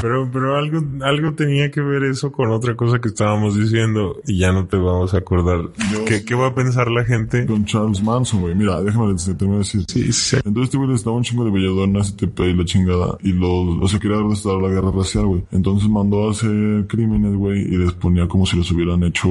Pero, 0.00 0.28
pero 0.32 0.56
algo, 0.56 0.82
algo 1.04 1.32
tenía 1.34 1.70
que 1.70 1.80
ver 1.80 2.04
eso 2.04 2.32
con 2.32 2.50
otra 2.50 2.74
cosa 2.76 3.00
que 3.00 3.08
estábamos 3.08 3.58
diciendo 3.58 4.16
y 4.26 4.38
ya 4.38 4.52
no 4.52 4.66
te 4.66 4.76
vamos 4.76 5.14
a 5.14 5.18
acordar. 5.18 5.60
Yo- 5.92 6.04
¿Qué, 6.04 6.24
qué 6.24 6.34
va 6.34 6.48
a 6.48 6.54
pensar 6.54 6.90
la 6.90 7.04
gente? 7.04 7.46
Con 7.46 7.64
Charles 7.64 8.02
Manson, 8.02 8.40
güey. 8.40 8.54
Mira, 8.54 8.80
déjame 8.82 9.14
terminar 9.16 9.52
de 9.52 9.58
decir. 9.58 9.84
Sí, 9.88 10.12
sí. 10.12 10.36
Entonces 10.36 10.64
este 10.64 10.78
güey 10.78 10.90
les 10.90 11.04
daba 11.04 11.16
un 11.16 11.22
chingo 11.22 11.44
de 11.44 11.50
belladona, 11.50 12.02
STP 12.02 12.40
y 12.40 12.54
la 12.54 12.64
chingada. 12.64 13.18
Y 13.22 13.32
los, 13.32 13.78
o 13.82 13.88
sea, 13.88 13.98
quería 14.00 14.18
restaurar 14.22 14.62
la 14.70 14.74
guerra 14.74 14.90
racial, 14.90 15.26
güey. 15.26 15.44
Entonces 15.52 15.88
mandó 15.88 16.28
a 16.28 16.30
hacer 16.32 16.86
crímenes, 16.88 17.34
güey, 17.34 17.62
y 17.62 17.76
les 17.78 17.92
ponía 17.92 18.26
como 18.28 18.46
si 18.46 18.56
los 18.56 18.70
hubieran 18.72 19.02
hecho, 19.04 19.28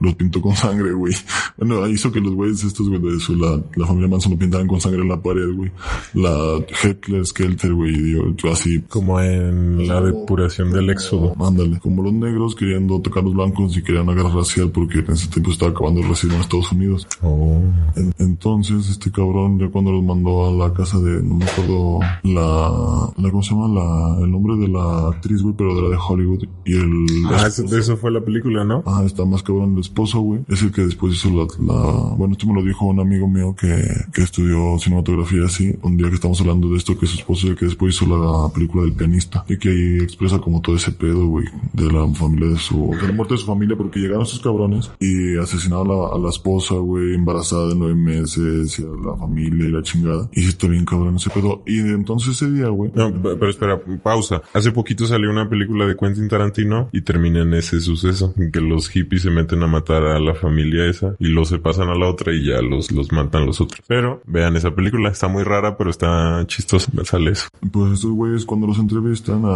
los 0.00 0.14
pintó 0.14 0.40
con 0.40 0.54
sangre, 0.56 0.92
güey. 0.92 1.14
Bueno, 1.58 1.86
hizo 1.88 2.12
que 2.12 2.20
los 2.20 2.34
güeyes 2.34 2.62
estos, 2.62 2.88
güey, 2.88 2.97
de 2.98 3.18
su, 3.20 3.34
la, 3.36 3.60
la 3.76 3.86
familia 3.86 4.08
Manson 4.08 4.32
lo 4.32 4.38
pintaran 4.38 4.66
con 4.66 4.80
sangre 4.80 5.02
en 5.02 5.08
la 5.08 5.20
pared, 5.20 5.52
güey. 5.54 5.70
La 6.14 6.58
Heckler 6.82 7.24
Skelter, 7.26 7.72
güey, 7.74 8.12
yo, 8.36 8.52
así, 8.52 8.80
Como 8.88 9.20
en 9.20 9.86
la 9.86 10.00
depuración 10.00 10.70
del 10.72 10.90
éxodo. 10.90 11.34
Ándale, 11.44 11.78
como 11.80 12.02
los 12.02 12.12
negros 12.12 12.54
queriendo 12.54 13.00
tocar 13.00 13.22
a 13.22 13.26
los 13.26 13.34
blancos 13.34 13.76
y 13.76 13.82
querían 13.82 14.04
una 14.08 14.14
guerra 14.14 14.34
racial 14.34 14.70
porque 14.70 14.98
en 15.00 15.10
ese 15.12 15.28
tiempo 15.28 15.50
estaba 15.50 15.70
acabando 15.72 16.00
el 16.00 16.08
racismo 16.08 16.34
en 16.36 16.40
Estados 16.42 16.72
Unidos. 16.72 17.06
Oh. 17.22 17.60
En- 17.96 18.12
entonces, 18.18 18.88
este 18.88 19.10
cabrón, 19.10 19.58
ya 19.58 19.68
cuando 19.68 19.92
los 19.92 20.02
mandó 20.02 20.46
a 20.48 20.52
la 20.68 20.72
casa 20.72 20.98
de, 21.00 21.22
no 21.22 21.34
me 21.36 21.44
acuerdo, 21.44 22.00
la, 22.24 23.12
la 23.16 23.30
¿cómo 23.30 23.42
se 23.42 23.50
llama? 23.54 23.68
La, 23.68 24.24
el 24.24 24.30
nombre 24.30 24.56
de 24.56 24.68
la 24.68 25.08
actriz, 25.08 25.42
güey, 25.42 25.54
pero 25.56 25.74
de 25.74 25.82
la 25.82 25.88
de 25.90 25.96
Hollywood. 25.96 26.44
Y 26.64 26.74
el, 26.76 27.06
Ah, 27.30 27.46
eso- 27.46 27.62
de 27.64 27.78
eso 27.78 27.96
fue 27.96 28.10
la 28.10 28.20
película, 28.20 28.64
¿no? 28.64 28.82
Ajá, 28.86 29.04
está 29.04 29.24
más 29.24 29.42
cabrón 29.42 29.74
el 29.74 29.80
esposo, 29.80 30.20
güey. 30.20 30.40
Es 30.48 30.62
el 30.62 30.72
que 30.72 30.82
después 30.82 31.14
hizo 31.14 31.28
la, 31.30 31.46
la... 31.64 32.14
Bueno, 32.16 32.32
esto 32.32 32.46
me 32.46 32.54
lo 32.54 32.62
dijo 32.62 32.87
un 32.90 33.00
amigo 33.00 33.28
mío 33.28 33.54
que, 33.58 33.82
que 34.12 34.22
estudió 34.22 34.78
cinematografía 34.78 35.44
así. 35.44 35.74
Un 35.82 35.96
día 35.96 36.08
que 36.08 36.14
estamos 36.14 36.40
hablando 36.40 36.68
de 36.70 36.76
esto, 36.76 36.98
que 36.98 37.06
su 37.06 37.18
esposo 37.18 37.46
es 37.46 37.50
el 37.52 37.58
que 37.58 37.66
después 37.66 37.94
hizo 37.94 38.06
la 38.06 38.52
película 38.52 38.82
del 38.84 38.92
pianista. 38.92 39.44
Y 39.48 39.58
que 39.58 39.70
ahí 39.70 39.98
expresa 40.02 40.38
como 40.38 40.60
todo 40.60 40.76
ese 40.76 40.92
pedo, 40.92 41.26
güey, 41.26 41.46
de 41.72 41.90
la 41.92 42.06
familia 42.14 42.48
de 42.48 42.58
su... 42.58 42.96
De 43.00 43.06
la 43.06 43.12
muerte 43.12 43.34
de 43.34 43.38
su 43.38 43.46
familia 43.46 43.76
porque 43.76 44.00
llegaron 44.00 44.22
esos 44.22 44.40
cabrones 44.40 44.90
y 45.00 45.36
asesinaron 45.36 45.90
a 45.90 45.94
la, 45.94 46.14
a 46.14 46.18
la 46.18 46.30
esposa, 46.30 46.74
güey, 46.74 47.14
embarazada 47.14 47.68
de 47.68 47.74
nueve 47.74 47.94
meses 47.94 48.78
y 48.78 48.82
a 48.82 48.86
la 48.86 49.16
familia 49.16 49.66
y 49.66 49.70
la 49.72 49.82
chingada. 49.82 50.28
Y 50.32 50.42
sí 50.42 50.56
bien 50.68 50.84
cabrón 50.84 51.16
ese 51.16 51.30
pedo. 51.30 51.62
Y 51.66 51.78
entonces 51.78 52.34
ese 52.34 52.50
día, 52.50 52.68
güey... 52.68 52.90
No, 52.94 53.10
pe- 53.12 53.36
pero 53.36 53.50
espera, 53.50 53.80
pausa. 54.02 54.42
Hace 54.52 54.72
poquito 54.72 55.06
salió 55.06 55.30
una 55.30 55.48
película 55.48 55.86
de 55.86 55.96
Quentin 55.96 56.28
Tarantino 56.28 56.88
y 56.92 57.02
termina 57.02 57.42
en 57.42 57.54
ese 57.54 57.80
suceso, 57.80 58.34
en 58.36 58.50
que 58.52 58.60
los 58.60 58.88
hippies 58.88 59.22
se 59.22 59.30
meten 59.30 59.62
a 59.62 59.66
matar 59.66 60.04
a 60.04 60.18
la 60.20 60.34
familia 60.34 60.86
esa 60.86 61.14
y 61.18 61.28
los 61.28 61.48
se 61.48 61.58
pasan 61.58 61.88
a 61.88 61.94
la 61.94 62.08
otra 62.08 62.32
y 62.34 62.46
ya 62.46 62.60
los, 62.60 62.77
los 62.92 63.12
matan 63.12 63.46
los 63.46 63.60
otros. 63.60 63.80
Pero 63.86 64.20
vean 64.26 64.56
esa 64.56 64.74
película, 64.74 65.10
está 65.10 65.28
muy 65.28 65.42
rara, 65.42 65.76
pero 65.76 65.90
está 65.90 66.44
chistosa. 66.46 66.90
Me 66.94 67.04
sale 67.04 67.32
eso. 67.32 67.48
Pues 67.72 67.92
estos 67.94 68.10
güeyes 68.12 68.44
cuando 68.44 68.66
los 68.66 68.78
entrevistan 68.78 69.44
a, 69.44 69.48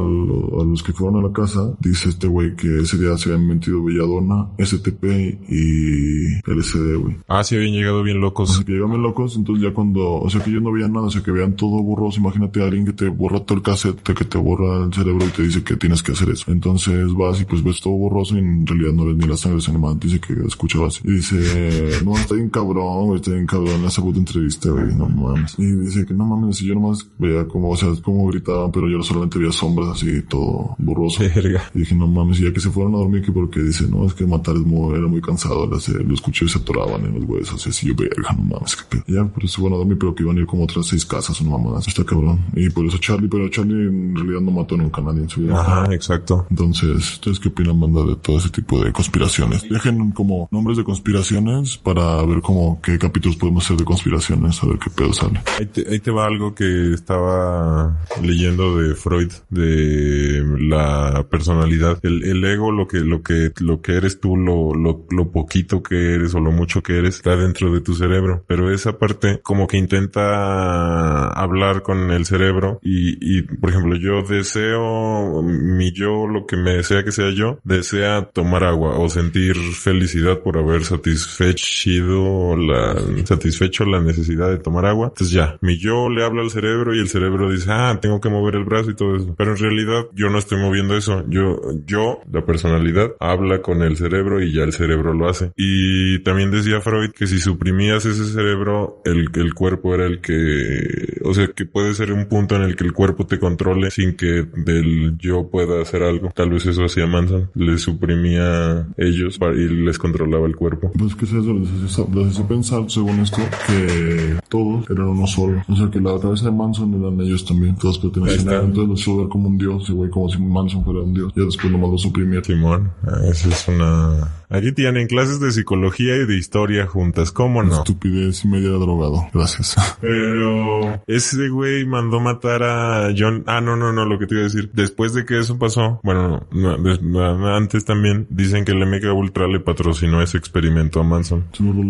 lo- 0.00 0.60
a 0.60 0.64
los 0.64 0.82
que 0.82 0.92
fueron 0.92 1.22
a 1.24 1.28
la 1.28 1.32
casa, 1.32 1.74
dice 1.80 2.08
este 2.08 2.26
güey 2.26 2.54
que 2.56 2.80
ese 2.80 2.98
día 2.98 3.16
se 3.16 3.32
habían 3.32 3.46
metido 3.46 3.82
Belladona, 3.84 4.48
STP 4.58 5.04
y 5.48 6.40
LSD, 6.50 6.96
güey. 6.96 7.16
Ah, 7.28 7.42
sí, 7.44 7.56
habían 7.56 7.72
llegado 7.72 8.02
bien 8.02 8.18
O 8.18 8.20
locos. 8.20 8.54
sea 8.56 8.64
que 8.64 8.72
llegaban 8.72 9.02
locos, 9.02 9.36
entonces 9.36 9.64
ya 9.64 9.72
cuando, 9.74 10.14
o 10.14 10.30
sea 10.30 10.42
que 10.42 10.50
ellos 10.50 10.62
no 10.62 10.72
veían 10.72 10.92
nada, 10.92 11.06
o 11.06 11.10
sea 11.10 11.22
que 11.22 11.30
vean 11.32 11.54
todo 11.56 11.82
borroso, 11.82 12.20
imagínate 12.20 12.62
a 12.62 12.64
alguien 12.66 12.84
que 12.86 12.92
te 12.92 13.08
borra 13.08 13.40
todo 13.40 13.58
el 13.58 13.62
cassette, 13.64 14.00
que 14.02 14.24
te 14.24 14.38
borra 14.38 14.84
el 14.84 14.92
cerebro 14.92 15.24
y 15.26 15.30
te 15.30 15.42
dice 15.42 15.62
que 15.62 15.76
tienes 15.76 16.02
que 16.02 16.12
hacer 16.12 16.30
eso. 16.30 16.50
Entonces 16.50 17.12
vas 17.14 17.40
y 17.40 17.44
pues 17.44 17.62
ves 17.62 17.80
todo 17.80 17.94
borroso 17.94 18.36
y 18.36 18.38
en 18.40 18.66
realidad 18.66 18.92
no 18.92 19.06
ves 19.06 19.16
ni 19.16 19.26
la 19.26 19.36
sangre 19.36 19.62
animada, 19.68 19.94
dice 20.00 20.20
que 20.20 20.32
escuchabas. 20.46 21.00
Y 21.04 21.12
dice, 21.12 22.00
no, 22.04 22.14
está 22.16 22.34
bien 22.34 22.48
cabrón, 22.50 22.69
güey, 22.74 23.20
está 23.20 23.32
bien 23.32 23.46
cabrón, 23.46 23.84
esa 23.84 24.02
puta 24.02 24.18
entrevista, 24.18 24.70
güey, 24.70 24.94
no 24.94 25.08
mames. 25.08 25.54
Y 25.58 25.64
dice 25.64 26.06
que 26.06 26.14
no 26.14 26.24
mames, 26.24 26.56
si 26.56 26.66
yo 26.66 26.74
nomás 26.74 27.06
veía 27.18 27.46
como, 27.46 27.70
o 27.70 27.76
sea, 27.76 27.88
como 28.02 28.26
gritaban, 28.28 28.70
pero 28.72 28.88
yo 28.88 29.02
solamente 29.02 29.38
veía 29.38 29.52
sombras 29.52 29.90
así, 29.90 30.22
todo 30.22 30.74
borroso. 30.78 31.22
Verga. 31.34 31.62
Y 31.74 31.80
dije, 31.80 31.94
no 31.94 32.06
mames, 32.06 32.40
y 32.40 32.44
ya 32.44 32.52
que 32.52 32.60
se 32.60 32.70
fueron 32.70 32.94
a 32.94 32.98
dormir, 32.98 33.22
que 33.22 33.32
porque 33.32 33.60
dice, 33.60 33.86
no, 33.88 34.06
es 34.06 34.14
que 34.14 34.26
matar 34.26 34.56
es 34.56 34.62
muy, 34.62 34.96
era 34.96 35.06
muy 35.06 35.20
cansado, 35.20 35.66
lo, 35.66 35.76
lo 35.76 36.14
escuché 36.14 36.44
y 36.44 36.48
se 36.48 36.58
atoraban 36.58 37.04
en 37.04 37.14
los 37.14 37.28
huesos, 37.28 37.66
así, 37.66 37.88
yo, 37.88 37.94
verga, 37.94 38.32
no 38.36 38.44
mames, 38.44 38.76
que 38.76 38.84
pedo. 38.84 39.04
Y 39.06 39.14
ya, 39.14 39.24
por 39.24 39.44
eso 39.44 39.60
fueron 39.60 39.74
a 39.74 39.78
dormir, 39.78 39.98
pero 39.98 40.14
que 40.14 40.22
iban 40.22 40.36
a 40.36 40.40
ir 40.40 40.46
como 40.46 40.64
otras 40.64 40.86
seis 40.86 41.04
casas, 41.04 41.40
una 41.40 41.50
mamada, 41.50 41.80
está 41.86 42.04
cabrón. 42.04 42.44
Y 42.54 42.70
por 42.70 42.86
eso 42.86 42.98
Charlie, 42.98 43.28
pero 43.28 43.48
Charlie 43.48 43.88
en 43.88 44.14
realidad 44.14 44.40
no 44.40 44.50
mató 44.50 44.76
nunca 44.76 45.00
a 45.00 45.04
nadie 45.04 45.22
en 45.22 45.28
su 45.28 45.40
vida. 45.40 45.60
Ajá, 45.60 45.94
exacto. 45.94 46.46
Entonces, 46.50 47.14
¿ustedes 47.14 47.38
qué 47.40 47.48
opinan, 47.48 47.80
banda, 47.80 48.04
de 48.04 48.16
todo 48.16 48.38
ese 48.38 48.50
tipo 48.50 48.82
de 48.82 48.92
conspiraciones? 48.92 49.68
Dejen 49.68 50.10
como 50.12 50.48
nombres 50.50 50.76
de 50.78 50.84
conspiraciones 50.84 51.76
para 51.76 52.22
ver 52.24 52.40
cómo 52.40 52.59
como 52.60 52.82
qué 52.82 52.98
capítulos 52.98 53.36
podemos 53.36 53.64
hacer 53.64 53.78
de 53.78 53.84
conspiraciones, 53.84 54.62
a 54.62 54.66
ver 54.66 54.78
qué 54.78 54.90
pedo 54.90 55.12
sale. 55.12 55.40
Ahí 55.58 55.66
te, 55.66 55.88
ahí 55.88 55.98
te 55.98 56.10
va 56.10 56.26
algo 56.26 56.54
que 56.54 56.92
estaba 56.92 57.98
leyendo 58.22 58.76
de 58.78 58.94
Freud, 58.94 59.32
de 59.48 60.44
la 60.58 61.26
personalidad. 61.30 61.98
El, 62.02 62.22
el 62.24 62.44
ego, 62.44 62.70
lo 62.70 62.86
que, 62.86 62.98
lo 62.98 63.22
que, 63.22 63.52
lo 63.60 63.80
que 63.80 63.92
eres 63.96 64.20
tú, 64.20 64.36
lo, 64.36 64.74
lo, 64.74 65.06
lo 65.10 65.30
poquito 65.30 65.82
que 65.82 66.14
eres 66.14 66.34
o 66.34 66.40
lo 66.40 66.52
mucho 66.52 66.82
que 66.82 66.98
eres, 66.98 67.16
está 67.16 67.34
dentro 67.34 67.72
de 67.72 67.80
tu 67.80 67.94
cerebro. 67.94 68.44
Pero 68.46 68.70
esa 68.72 68.98
parte 68.98 69.40
como 69.42 69.66
que 69.66 69.78
intenta 69.78 71.28
hablar 71.30 71.82
con 71.82 72.10
el 72.10 72.26
cerebro 72.26 72.78
y, 72.82 73.38
y 73.38 73.42
por 73.42 73.70
ejemplo, 73.70 73.96
yo 73.96 74.22
deseo, 74.22 75.42
mi 75.42 75.92
yo, 75.92 76.26
lo 76.26 76.46
que 76.46 76.56
me 76.56 76.74
desea 76.74 77.04
que 77.04 77.12
sea 77.12 77.30
yo, 77.30 77.58
desea 77.64 78.28
tomar 78.32 78.64
agua 78.64 78.98
o 78.98 79.08
sentir 79.08 79.56
felicidad 79.56 80.40
por 80.40 80.58
haber 80.58 80.84
satisfecho 80.84 82.49
la, 82.56 82.96
satisfecho 83.24 83.84
la 83.84 84.00
necesidad 84.00 84.50
de 84.50 84.58
tomar 84.58 84.86
agua. 84.86 85.08
Entonces 85.08 85.30
ya, 85.30 85.58
mi 85.60 85.78
yo 85.78 86.08
le 86.08 86.24
habla 86.24 86.42
al 86.42 86.50
cerebro 86.50 86.94
y 86.94 87.00
el 87.00 87.08
cerebro 87.08 87.50
dice, 87.50 87.70
ah, 87.70 87.98
tengo 88.00 88.20
que 88.20 88.28
mover 88.28 88.56
el 88.56 88.64
brazo 88.64 88.90
y 88.90 88.94
todo 88.94 89.16
eso. 89.16 89.34
Pero 89.36 89.52
en 89.52 89.58
realidad 89.58 90.06
yo 90.14 90.28
no 90.30 90.38
estoy 90.38 90.58
moviendo 90.60 90.96
eso. 90.96 91.24
Yo, 91.28 91.60
yo, 91.86 92.20
la 92.30 92.44
personalidad, 92.44 93.12
habla 93.20 93.62
con 93.62 93.82
el 93.82 93.96
cerebro 93.96 94.42
y 94.42 94.52
ya 94.52 94.62
el 94.62 94.72
cerebro 94.72 95.14
lo 95.14 95.28
hace. 95.28 95.52
Y 95.56 96.20
también 96.20 96.50
decía 96.50 96.80
Freud 96.80 97.10
que 97.10 97.26
si 97.26 97.38
suprimías 97.38 98.04
ese 98.06 98.24
cerebro, 98.24 99.00
el, 99.04 99.28
el 99.34 99.54
cuerpo 99.54 99.94
era 99.94 100.06
el 100.06 100.20
que, 100.20 101.20
o 101.24 101.34
sea, 101.34 101.48
que 101.48 101.66
puede 101.66 101.94
ser 101.94 102.12
un 102.12 102.26
punto 102.26 102.56
en 102.56 102.62
el 102.62 102.76
que 102.76 102.84
el 102.84 102.92
cuerpo 102.92 103.26
te 103.26 103.38
controle 103.38 103.90
sin 103.90 104.14
que 104.14 104.46
del 104.54 105.16
yo 105.18 105.48
pueda 105.50 105.80
hacer 105.82 106.02
algo. 106.02 106.30
Tal 106.34 106.50
vez 106.50 106.66
eso 106.66 106.84
hacía 106.84 107.06
Manson. 107.06 107.50
Les 107.54 107.82
suprimía 107.82 108.86
ellos 108.96 109.38
y 109.54 109.68
les 109.68 109.98
controlaba 109.98 110.46
el 110.46 110.56
cuerpo. 110.56 110.90
Pues 110.96 111.14
que 111.14 111.24
es 111.24 111.32
eso, 111.32 111.52
les 111.52 111.98
hace, 111.98 112.39
hace 112.40 112.48
pensar, 112.48 112.84
según 112.88 113.20
esto, 113.20 113.38
que 113.66 114.36
todos 114.48 114.88
eran 114.90 115.08
uno 115.08 115.26
solo. 115.26 115.62
O 115.68 115.76
sea, 115.76 115.90
que 115.90 116.00
la 116.00 116.18
cabeza 116.18 116.46
de 116.46 116.52
Manson 116.52 116.94
eran 116.94 117.20
ellos 117.20 117.44
también. 117.44 117.76
Todos 117.76 117.98
pertenecían 117.98 118.48
a 118.48 118.54
él. 118.56 118.64
Entonces 118.66 118.88
los 118.88 119.00
hizo 119.00 119.16
ver 119.18 119.28
como 119.28 119.48
un 119.48 119.58
dios, 119.58 119.88
y 119.88 119.92
güey, 119.92 120.10
como 120.10 120.28
si 120.28 120.38
Manson 120.38 120.84
fuera 120.84 121.00
un 121.00 121.14
dios. 121.14 121.32
Ya 121.36 121.44
después 121.44 121.72
nomás 121.72 121.90
lo 121.90 121.98
suprimieron. 121.98 122.44
Simón, 122.44 122.92
ah, 123.06 123.20
esa 123.30 123.48
es 123.48 123.68
una... 123.68 124.36
Aquí 124.52 124.72
tienen 124.72 125.06
clases 125.06 125.38
de 125.38 125.52
psicología 125.52 126.16
y 126.16 126.26
de 126.26 126.36
historia 126.36 126.84
juntas, 126.84 127.30
¿cómo 127.30 127.62
no? 127.62 127.78
Estupidez 127.78 128.44
y 128.44 128.48
media 128.48 128.70
drogado. 128.70 129.28
Gracias. 129.32 129.76
Pero 130.00 131.00
ese 131.06 131.48
güey 131.50 131.86
mandó 131.86 132.18
matar 132.18 132.64
a 132.64 133.14
John. 133.16 133.44
Ah, 133.46 133.60
no, 133.60 133.76
no, 133.76 133.92
no, 133.92 134.04
lo 134.06 134.18
que 134.18 134.26
te 134.26 134.34
iba 134.34 134.40
a 134.40 134.44
decir. 134.44 134.68
Después 134.72 135.14
de 135.14 135.24
que 135.24 135.38
eso 135.38 135.56
pasó, 135.56 136.00
bueno, 136.02 136.48
no, 136.50 136.76
no, 136.76 137.54
antes 137.54 137.84
también 137.84 138.26
dicen 138.28 138.64
que 138.64 138.72
el 138.72 138.84
MK 138.84 139.14
Ultra 139.14 139.46
le 139.46 139.60
patrocinó 139.60 140.20
ese 140.20 140.38
experimento 140.38 140.98
a 140.98 141.04
Manson. 141.04 141.44
Se 141.52 141.62
lo. 141.62 141.80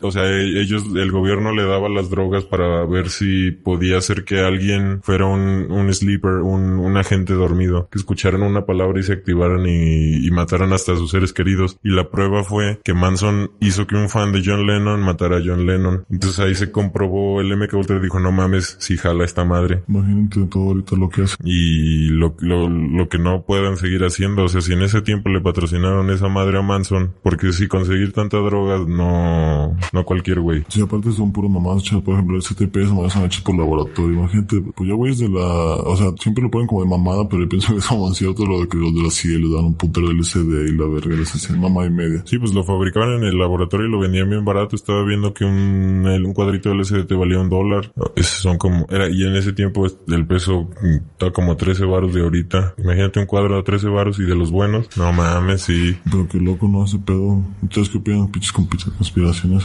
O 0.00 0.10
sea, 0.10 0.24
e- 0.24 0.60
ellos, 0.60 0.84
el 0.94 1.10
gobierno 1.10 1.52
le 1.52 1.64
daba 1.64 1.88
las 1.88 2.10
drogas 2.10 2.44
para 2.44 2.84
ver 2.86 3.10
si 3.10 3.50
podía 3.50 3.98
hacer 3.98 4.24
que 4.24 4.40
alguien 4.40 5.00
fuera 5.02 5.26
un, 5.26 5.70
un 5.70 5.92
sleeper, 5.92 6.34
un, 6.42 6.78
un 6.78 6.96
agente 6.96 7.34
dormido, 7.34 7.88
que 7.90 7.98
escucharan 7.98 8.42
una 8.42 8.66
palabra 8.66 9.00
y 9.00 9.02
se 9.02 9.12
activaran 9.12 9.66
y, 9.66 10.26
y 10.26 10.30
mataran 10.30 10.72
hasta 10.72 10.92
a 10.92 10.96
sus 10.96 11.10
seres 11.10 11.32
queridos. 11.32 11.78
Y 11.82 11.90
la 11.90 12.10
prueba 12.10 12.44
fue 12.44 12.80
que 12.84 12.94
Manson 12.94 13.50
hizo 13.60 13.86
que 13.86 13.96
un 13.96 14.08
fan 14.08 14.32
de 14.32 14.42
John 14.44 14.66
Lennon 14.66 15.00
matara 15.00 15.38
a 15.38 15.42
John 15.44 15.66
Lennon. 15.66 16.04
Entonces 16.10 16.38
ahí 16.40 16.54
se 16.54 16.70
comprobó, 16.70 17.40
el 17.40 17.56
MK 17.56 17.74
Ultra 17.74 17.98
dijo, 18.00 18.20
no 18.20 18.32
mames, 18.32 18.76
si 18.80 18.96
jala 18.96 19.24
esta 19.24 19.44
madre. 19.44 19.82
Imagínate 19.88 20.46
todo 20.46 20.68
ahorita 20.68 20.96
lo 20.96 21.08
que 21.08 21.22
hace. 21.22 21.36
Y 21.44 22.08
lo, 22.08 22.34
lo, 22.40 22.68
lo 22.68 23.08
que 23.08 23.18
no 23.18 23.42
puedan 23.42 23.76
seguir 23.76 24.04
haciendo, 24.04 24.44
o 24.44 24.48
sea, 24.48 24.60
si 24.60 24.72
en 24.72 24.82
ese 24.82 25.02
tiempo 25.02 25.28
le 25.28 25.40
patrocinaron 25.40 26.10
esa 26.10 26.28
madre 26.28 26.58
a 26.58 26.62
Manson, 26.62 27.14
porque 27.22 27.52
si 27.52 27.68
conseguir 27.68 28.12
tanta 28.12 28.38
droga, 28.38 28.78
no, 28.86 29.67
no 29.92 30.04
cualquier 30.04 30.40
güey. 30.40 30.64
Sí, 30.68 30.80
aparte 30.80 31.12
son 31.12 31.32
puros 31.32 31.50
mamás 31.50 31.82
hechas, 31.82 32.02
por 32.02 32.14
ejemplo, 32.14 32.36
el 32.36 32.42
STP 32.42 32.76
es 32.76 32.88
mamás 32.92 33.12
son 33.12 33.24
hechas 33.24 33.42
por 33.42 33.56
laboratorio. 33.56 34.18
Imagínate, 34.18 34.60
pues 34.74 34.88
ya 34.88 34.94
güeyes 34.94 35.18
de 35.18 35.28
la, 35.28 35.40
o 35.40 35.96
sea, 35.96 36.08
siempre 36.20 36.42
lo 36.42 36.50
ponen 36.50 36.66
como 36.66 36.82
de 36.82 36.88
mamada, 36.90 37.28
pero 37.28 37.42
yo 37.42 37.48
pienso 37.48 37.72
que 37.72 37.78
es 37.78 37.86
como 37.86 38.12
cierto 38.14 38.46
lo 38.46 38.60
de 38.60 38.68
que 38.68 38.76
los 38.76 38.94
de 38.94 39.02
la 39.02 39.10
CIA 39.10 39.38
les 39.38 39.50
dan 39.50 39.64
un 39.66 39.74
putero 39.74 40.08
de 40.08 40.14
LSD 40.14 40.68
y 40.68 40.76
la 40.76 40.86
verga 40.86 41.16
les 41.16 41.34
hacen 41.34 41.60
mamá 41.60 41.86
y 41.86 41.90
media. 41.90 42.22
Sí, 42.26 42.38
pues 42.38 42.52
lo 42.54 42.64
fabricaban 42.64 43.10
en 43.14 43.24
el 43.24 43.38
laboratorio 43.38 43.86
y 43.86 43.90
lo 43.90 43.98
vendían 44.00 44.28
bien 44.30 44.44
barato. 44.44 44.76
Estaba 44.76 45.04
viendo 45.04 45.32
que 45.34 45.44
un, 45.44 46.06
un 46.06 46.32
cuadrito 46.34 46.68
de 46.70 46.76
LCD 46.76 47.06
te 47.06 47.14
valía 47.14 47.38
un 47.40 47.48
dólar. 47.48 47.92
Esos 48.16 48.40
son 48.40 48.58
como, 48.58 48.86
era, 48.90 49.08
y 49.10 49.22
en 49.24 49.36
ese 49.36 49.52
tiempo 49.52 49.86
es- 49.86 49.96
el 50.08 50.26
peso 50.26 50.68
mm, 50.82 50.94
está 51.12 51.30
como 51.32 51.56
13 51.56 51.84
varos 51.84 52.12
de 52.14 52.22
ahorita. 52.22 52.74
Imagínate 52.78 53.20
un 53.20 53.26
cuadro 53.26 53.56
de 53.56 53.62
13 53.62 53.88
varos 53.88 54.18
y 54.18 54.24
de 54.24 54.34
los 54.34 54.50
buenos. 54.50 54.88
No 54.96 55.12
mames, 55.12 55.62
sí. 55.62 55.96
Pero 56.10 56.26
qué 56.28 56.38
loco, 56.38 56.68
¿no? 56.68 56.84
Ese 56.84 56.98
pedo. 56.98 57.42
¿Ustedes 57.62 57.88
qué 57.88 57.98
opinan? 57.98 58.28
Pinches 58.30 58.52
con 58.52 58.66
pinches 58.66 58.92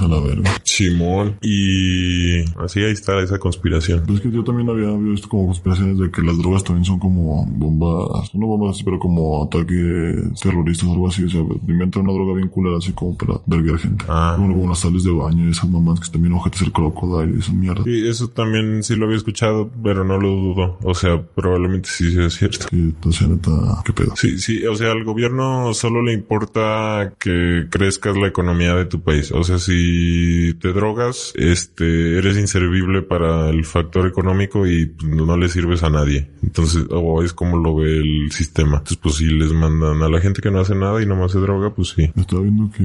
a 0.01 0.07
la 0.07 0.19
verga. 0.19 0.51
Simón. 0.63 1.37
Y 1.41 2.41
así 2.59 2.79
ahí 2.79 2.91
está 2.91 3.19
esa 3.21 3.39
conspiración. 3.39 4.01
Pero 4.05 4.15
es 4.15 4.21
que 4.21 4.31
yo 4.31 4.43
también 4.43 4.69
había 4.69 4.91
visto 4.97 5.29
como 5.29 5.47
conspiraciones 5.47 5.97
de 5.97 6.11
que 6.11 6.21
las 6.21 6.37
drogas 6.37 6.63
también 6.63 6.85
son 6.85 6.99
como 6.99 7.45
bombas, 7.45 8.33
no 8.33 8.47
bombas 8.47 8.81
pero 8.83 8.99
como 8.99 9.43
ataques 9.43 10.39
terroristas 10.41 10.87
o 10.89 10.93
algo 10.93 11.07
así. 11.07 11.23
O 11.23 11.29
sea, 11.29 11.41
inventan 11.67 12.03
una 12.03 12.13
droga 12.13 12.33
bien 12.35 12.47
culera 12.47 12.77
así 12.77 12.91
como 12.93 13.17
para 13.17 13.39
verguear 13.45 13.79
gente. 13.79 14.05
Ah. 14.07 14.33
Como, 14.37 14.53
como 14.53 14.69
las 14.69 14.79
sales 14.79 15.03
de 15.03 15.11
baño 15.11 15.47
y 15.47 15.51
esas 15.51 15.69
mamás 15.69 15.99
que 15.99 16.11
también 16.11 16.33
ojetes 16.33 16.61
el 16.61 16.71
crocodile 16.71 17.35
y 17.35 17.39
esas 17.39 17.53
mierdas. 17.53 17.85
Sí, 17.85 18.07
eso 18.07 18.27
también 18.29 18.83
sí 18.83 18.95
lo 18.95 19.05
había 19.05 19.17
escuchado, 19.17 19.69
pero 19.83 20.03
no 20.03 20.19
lo 20.19 20.29
dudo. 20.29 20.79
O 20.83 20.93
sea, 20.93 21.21
probablemente 21.21 21.89
sí 21.89 22.11
sea 22.11 22.29
cierto. 22.29 22.67
Que 22.69 22.75
entonces 22.75 23.27
neta, 23.27 23.51
qué 23.85 23.93
pedo. 23.93 24.15
Sí, 24.15 24.37
sí, 24.37 24.65
o 24.65 24.75
sea, 24.75 24.91
al 24.91 25.03
gobierno 25.03 25.73
solo 25.73 26.01
le 26.01 26.13
importa 26.13 27.13
que 27.19 27.67
crezcas 27.69 28.17
la 28.17 28.27
economía 28.27 28.75
de 28.75 28.85
tu 28.85 29.01
país. 29.01 29.31
O 29.31 29.43
sea, 29.43 29.59
si 29.59 29.82
te 30.53 30.73
drogas, 30.73 31.33
este, 31.35 32.17
eres 32.17 32.37
inservible 32.37 33.01
para 33.01 33.49
el 33.49 33.65
factor 33.65 34.07
económico 34.07 34.67
y 34.67 34.87
pues, 34.87 35.07
no 35.11 35.37
le 35.37 35.49
sirves 35.49 35.83
a 35.83 35.89
nadie. 35.89 36.29
Entonces, 36.41 36.85
o 36.89 37.23
es 37.23 37.33
como 37.33 37.57
lo 37.57 37.75
ve 37.75 37.97
el 37.97 38.31
sistema. 38.31 38.77
Entonces, 38.77 38.97
pues 39.01 39.15
si 39.15 39.25
les 39.25 39.51
mandan 39.53 40.01
a 40.01 40.09
la 40.09 40.19
gente 40.21 40.41
que 40.41 40.51
no 40.51 40.59
hace 40.59 40.75
nada 40.75 41.01
y 41.01 41.05
nomás 41.05 41.31
se 41.31 41.39
droga, 41.39 41.73
pues 41.73 41.89
sí. 41.89 42.09
Estaba 42.15 42.41
viendo 42.41 42.69
que 42.71 42.83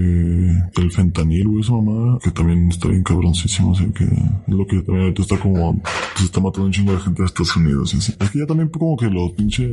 el 0.82 0.90
fentanil, 0.92 1.49
güey, 1.49 1.61
esa 1.61 1.72
mamada, 1.72 2.18
que 2.22 2.30
también 2.30 2.68
está 2.68 2.88
bien 2.88 3.03
cabroncísimo, 3.03 3.70
o 3.72 3.74
sea, 3.74 3.86
que 3.92 4.05
es 4.05 4.55
lo 4.55 4.66
que 4.66 4.76
también 4.82 5.03
ahorita 5.05 5.22
está 5.22 5.38
como, 5.38 5.80
se 6.16 6.24
está 6.24 6.40
matando 6.40 6.66
un 6.66 6.72
chingo 6.72 6.92
de 6.92 7.01
gente 7.01 7.22
de 7.22 7.26
Estados 7.26 7.57
Unidos, 7.57 7.94
y 7.94 7.99
así. 7.99 8.14
Es 8.18 8.30
que 8.30 8.38
ya 8.40 8.46
también 8.46 8.68
como 8.68 8.96
que 8.96 9.07
los 9.07 9.32
pinche, 9.32 9.68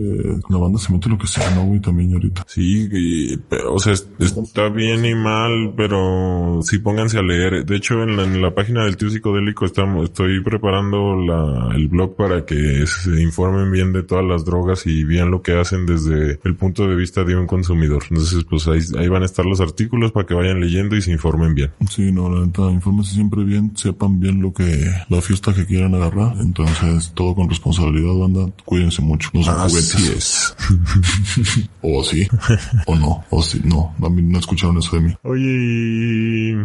la 0.49 0.57
banda 0.57 0.79
se 0.79 0.91
mete 0.93 1.09
lo 1.09 1.17
que 1.17 1.27
sea, 1.27 1.53
¿no, 1.55 1.65
güey? 1.65 1.79
También 1.79 2.13
ahorita. 2.13 2.43
Sí, 2.47 2.87
y- 2.91 3.37
pero, 3.49 3.73
o 3.75 3.79
sea, 3.79 3.93
es- 3.93 4.07
está 4.19 4.69
bien 4.69 5.05
y 5.05 5.15
mal, 5.15 5.73
pero 5.77 6.59
sí 6.61 6.79
pónganse 6.79 7.14
a 7.15 7.21
leer. 7.21 7.65
De 7.65 7.75
hecho, 7.75 8.03
en 8.03 8.17
la, 8.17 8.23
en 8.23 8.41
la 8.41 8.53
página 8.53 8.83
del 8.85 8.97
tío 8.97 9.09
psicodélico 9.09 9.65
estamos, 9.65 10.05
estoy 10.05 10.41
preparando 10.41 11.15
la, 11.15 11.75
el 11.75 11.87
blog 11.87 12.15
para 12.15 12.45
que 12.45 12.85
se 12.85 13.21
informen 13.21 13.71
bien 13.71 13.93
de 13.93 14.03
todas 14.03 14.25
las 14.25 14.45
drogas 14.45 14.85
y 14.85 15.03
vean 15.03 15.31
lo 15.31 15.41
que 15.41 15.57
hacen 15.57 15.85
desde 15.85 16.39
el 16.43 16.55
punto 16.55 16.87
de 16.87 16.95
vista 16.95 17.23
de 17.23 17.35
un 17.35 17.47
consumidor. 17.47 18.03
Entonces, 18.09 18.43
pues 18.43 18.67
ahí, 18.67 18.79
ahí 18.97 19.07
van 19.07 19.23
a 19.23 19.25
estar 19.25 19.45
los 19.45 19.61
artículos 19.61 20.11
para 20.11 20.25
que 20.25 20.33
vayan 20.33 20.59
leyendo 20.59 20.95
y 20.95 21.01
se 21.01 21.11
informen 21.11 21.55
bien. 21.55 21.71
Sí, 21.89 22.11
no, 22.11 22.29
la 22.29 22.45
neta, 22.45 22.63
infórmense 22.71 23.13
siempre 23.13 23.43
bien, 23.43 23.71
sepan 23.75 24.19
bien 24.19 24.41
lo 24.41 24.53
que, 24.53 24.91
la 25.09 25.21
fiesta 25.21 25.53
que 25.53 25.65
quieran 25.65 25.95
agarrar. 25.95 26.35
Entonces, 26.39 27.11
todo 27.13 27.35
con 27.35 27.49
responsabilidad, 27.49 28.13
banda, 28.13 28.51
cuídense 28.65 29.01
mucho. 29.01 29.29
No 29.33 29.43
son 29.43 29.55
juguetes. 29.55 30.09
es. 30.09 30.55
O 31.87 32.03
sí, 32.03 32.27
o 32.87 32.95
no, 32.95 33.23
o 33.29 33.43
sí, 33.43 33.61
no. 33.63 33.93
A 34.01 34.09
mí 34.09 34.21
no 34.23 34.39
escucharon 34.39 34.79
eso 34.79 34.95
de 34.95 35.01
mí. 35.03 35.13
Oye, 35.21 35.45
y... 35.45 36.55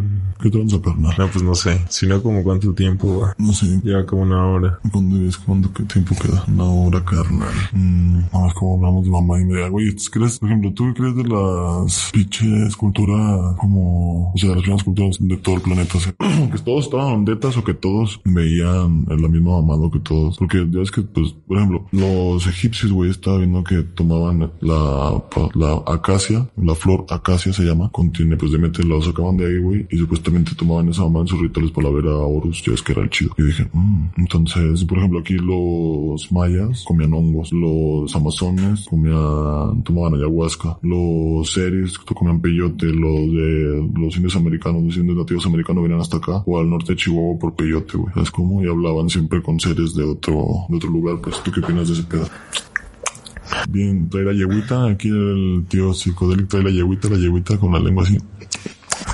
¿Qué 0.42 0.50
te 0.50 0.58
van 0.58 0.68
a 0.72 0.80
carnal? 0.80 1.14
No, 1.18 1.28
pues 1.28 1.44
no 1.44 1.54
sé. 1.54 1.80
Si 1.88 2.06
no, 2.06 2.22
como 2.22 2.42
cuánto 2.42 2.72
tiempo 2.72 3.20
va. 3.20 3.34
No 3.38 3.52
sé, 3.52 3.80
Lleva 3.82 4.06
como 4.06 4.22
una 4.22 4.46
hora. 4.46 4.78
¿Cuándo 4.90 5.26
es? 5.26 5.36
¿Cuándo? 5.36 5.70
¿Qué 5.72 5.82
tiempo 5.84 6.14
queda? 6.20 6.44
Una 6.48 6.64
hora, 6.64 7.04
carnal. 7.04 7.48
Mm, 7.72 8.20
a 8.32 8.42
ver 8.44 8.52
cómo 8.54 8.76
hablamos 8.76 9.04
de 9.04 9.10
mamá 9.10 9.40
y 9.40 9.44
media. 9.44 9.68
Güey, 9.68 9.94
¿crees, 10.10 10.38
por 10.38 10.48
ejemplo, 10.48 10.72
tú 10.72 10.94
crees 10.94 11.14
de 11.16 11.24
las 11.24 12.10
pinches 12.12 12.74
culturas 12.76 13.56
como, 13.58 14.32
o 14.32 14.38
sea, 14.38 14.50
las 14.50 14.62
primeras 14.62 14.84
culturas 14.84 15.16
de 15.20 15.36
todo 15.36 15.56
el 15.56 15.60
planeta? 15.60 15.98
O 15.98 16.00
sea, 16.00 16.12
que 16.52 16.58
todos 16.64 16.86
estaban 16.86 17.12
ondetas 17.12 17.56
o 17.58 17.64
que 17.64 17.74
todos 17.74 18.20
veían 18.24 19.04
la 19.08 19.28
misma 19.28 19.60
mamado 19.60 19.90
que 19.90 19.98
todos. 19.98 20.38
Porque 20.38 20.66
ya 20.70 20.80
es 20.80 20.90
que, 20.90 21.02
pues, 21.02 21.34
por 21.46 21.58
ejemplo, 21.58 21.86
los 21.92 22.46
egipcios, 22.46 22.92
güey, 22.92 23.10
estaba 23.10 23.38
viendo 23.38 23.62
que 23.62 23.82
tomaban 23.82 24.50
la, 24.60 25.22
la 25.54 25.82
acacia, 25.86 26.48
la 26.56 26.74
flor 26.74 27.04
acacia 27.10 27.52
se 27.52 27.62
llama, 27.62 27.90
contiene, 27.90 28.36
pues, 28.36 28.52
de 28.52 28.58
mente 28.58 28.82
la 28.84 29.02
sacaban 29.02 29.36
de 29.36 29.46
ahí, 29.46 29.58
güey, 29.58 29.86
y 29.90 29.98
supuestamente 29.98 30.29
tomaban 30.56 30.88
esa 30.88 31.02
mamá 31.02 31.20
en 31.20 31.28
sus 31.28 31.40
rituales 31.40 31.72
para 31.72 31.90
ver 31.90 32.06
a 32.06 32.16
Horus, 32.16 32.62
ya 32.64 32.72
es 32.72 32.82
que 32.82 32.92
era 32.92 33.02
el 33.02 33.10
chido. 33.10 33.34
Y 33.38 33.42
dije, 33.42 33.68
mm. 33.72 34.04
entonces, 34.16 34.84
por 34.84 34.98
ejemplo, 34.98 35.20
aquí 35.20 35.34
los 35.34 36.30
mayas 36.32 36.84
comían 36.86 37.12
hongos, 37.12 37.52
los 37.52 38.14
amazones 38.14 38.86
comían, 38.88 39.82
tomaban 39.82 40.14
ayahuasca, 40.14 40.78
los 40.82 41.52
seres 41.52 41.98
comían 41.98 42.40
peyote, 42.40 42.86
los 42.86 43.32
de 43.32 43.90
los 43.94 44.16
indios 44.16 44.36
americanos, 44.36 44.82
los 44.82 44.96
indios 44.96 45.16
nativos 45.16 45.46
americanos 45.46 45.82
venían 45.82 46.00
hasta 46.00 46.18
acá, 46.18 46.42
o 46.46 46.58
al 46.58 46.68
norte 46.68 46.92
de 46.92 46.96
Chihuahua 46.96 47.38
por 47.38 47.54
peyote, 47.54 47.96
güey. 47.96 48.12
¿Sabes 48.14 48.30
cómo? 48.30 48.62
Y 48.62 48.68
hablaban 48.68 49.08
siempre 49.08 49.42
con 49.42 49.58
seres 49.58 49.94
de 49.94 50.04
otro, 50.04 50.66
de 50.68 50.76
otro 50.76 50.90
lugar, 50.90 51.20
pues, 51.22 51.42
¿tú 51.42 51.50
qué 51.50 51.60
opinas 51.60 51.88
de 51.88 51.94
ese 51.94 52.02
pedo? 52.04 52.26
Bien, 53.68 54.08
trae 54.08 54.24
la 54.24 54.32
yeguita, 54.32 54.86
aquí 54.86 55.08
el 55.08 55.64
tío 55.68 55.92
psicodélico 55.92 56.48
trae 56.48 56.62
la 56.64 56.70
yeguita, 56.70 57.08
la 57.08 57.16
yeguita 57.16 57.58
con 57.58 57.72
la 57.72 57.80
lengua 57.80 58.04
así. 58.04 58.18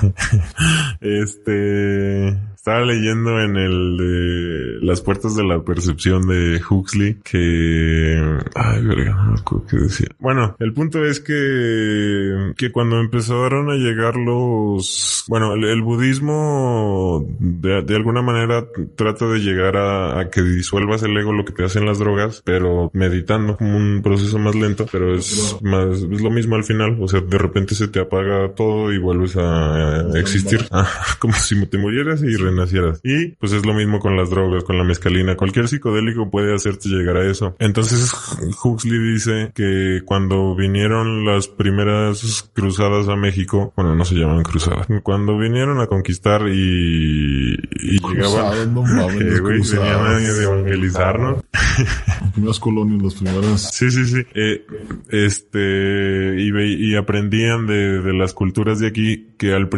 este, 1.01 2.27
estaba 2.67 2.81
leyendo 2.81 3.39
en 3.39 3.55
el 3.55 3.97
de 3.97 4.85
las 4.85 4.99
puertas 4.99 5.37
de 5.37 5.45
la 5.45 5.63
percepción 5.63 6.27
de 6.27 6.59
Huxley 6.69 7.17
que, 7.23 8.39
ay, 8.55 8.85
verga, 8.85 9.35
qué 9.69 9.77
decía. 9.77 10.09
Bueno, 10.19 10.57
el 10.59 10.73
punto 10.73 11.05
es 11.05 11.21
que, 11.21 12.51
que 12.57 12.73
cuando 12.73 12.99
empezaron 12.99 13.69
a 13.69 13.75
llegar 13.75 14.17
los, 14.17 15.23
bueno, 15.29 15.53
el, 15.53 15.63
el 15.63 15.81
budismo 15.81 17.25
de, 17.39 17.83
de 17.83 17.95
alguna 17.95 18.21
manera 18.21 18.65
trata 18.97 19.27
de 19.27 19.39
llegar 19.39 19.77
a, 19.77 20.19
a 20.19 20.29
que 20.29 20.41
disuelvas 20.41 21.03
el 21.03 21.15
ego 21.15 21.31
lo 21.31 21.45
que 21.45 21.53
te 21.53 21.63
hacen 21.63 21.85
las 21.85 21.99
drogas, 21.99 22.41
pero 22.43 22.89
meditando 22.93 23.55
como 23.55 23.77
un 23.77 24.01
proceso 24.01 24.39
más 24.39 24.55
lento, 24.55 24.85
pero 24.91 25.15
es 25.15 25.55
más, 25.61 26.01
es 26.01 26.21
lo 26.21 26.31
mismo 26.31 26.55
al 26.55 26.65
final, 26.65 26.97
o 26.99 27.07
sea, 27.07 27.21
de 27.21 27.37
repente 27.37 27.75
se 27.75 27.87
te 27.87 28.01
apaga 28.01 28.53
todo 28.55 28.91
y 28.91 28.97
vuelves 28.97 29.37
a, 29.37 29.86
existir, 30.15 30.67
Ah, 30.71 30.87
como 31.19 31.33
si 31.33 31.65
te 31.65 31.77
murieras 31.77 32.21
y 32.23 32.35
renacieras. 32.35 32.99
Y 33.03 33.29
pues 33.33 33.51
es 33.51 33.65
lo 33.65 33.73
mismo 33.73 33.99
con 33.99 34.15
las 34.15 34.29
drogas, 34.29 34.63
con 34.63 34.77
la 34.77 34.83
mezcalina, 34.83 35.35
cualquier 35.35 35.67
psicodélico 35.67 36.29
puede 36.29 36.53
hacerte 36.53 36.89
llegar 36.89 37.17
a 37.17 37.29
eso. 37.29 37.55
Entonces 37.59 38.11
Huxley 38.63 38.99
dice 38.99 39.51
que 39.53 40.01
cuando 40.05 40.55
vinieron 40.55 41.25
las 41.25 41.47
primeras 41.47 42.49
cruzadas 42.53 43.07
a 43.07 43.15
México, 43.15 43.73
bueno, 43.75 43.95
no 43.95 44.05
se 44.05 44.15
llaman 44.15 44.43
cruzadas, 44.43 44.87
cuando 45.03 45.37
vinieron 45.37 45.79
a 45.79 45.87
conquistar 45.87 46.47
y, 46.47 47.57
llegaban, 47.77 48.73
no 48.73 48.81
mames, 48.83 49.41
güey, 49.41 49.61
a 49.79 50.43
evangelizarnos. 50.43 51.43
Las 51.53 52.31
primeras 52.33 52.59
colonias, 52.59 53.03
las 53.03 53.13
primeras... 53.15 53.73
Sí, 53.73 53.91
sí, 53.91 54.05
sí. 54.05 54.21
Eh, 54.33 54.65
este, 55.09 56.35
y 56.39 56.95
aprendían 56.95 57.67
de, 57.67 58.01
de 58.01 58.13
las 58.13 58.33
culturas 58.33 58.79
de 58.79 58.87
aquí 58.87 59.27
que 59.37 59.53
al 59.53 59.69
principio, 59.69 59.76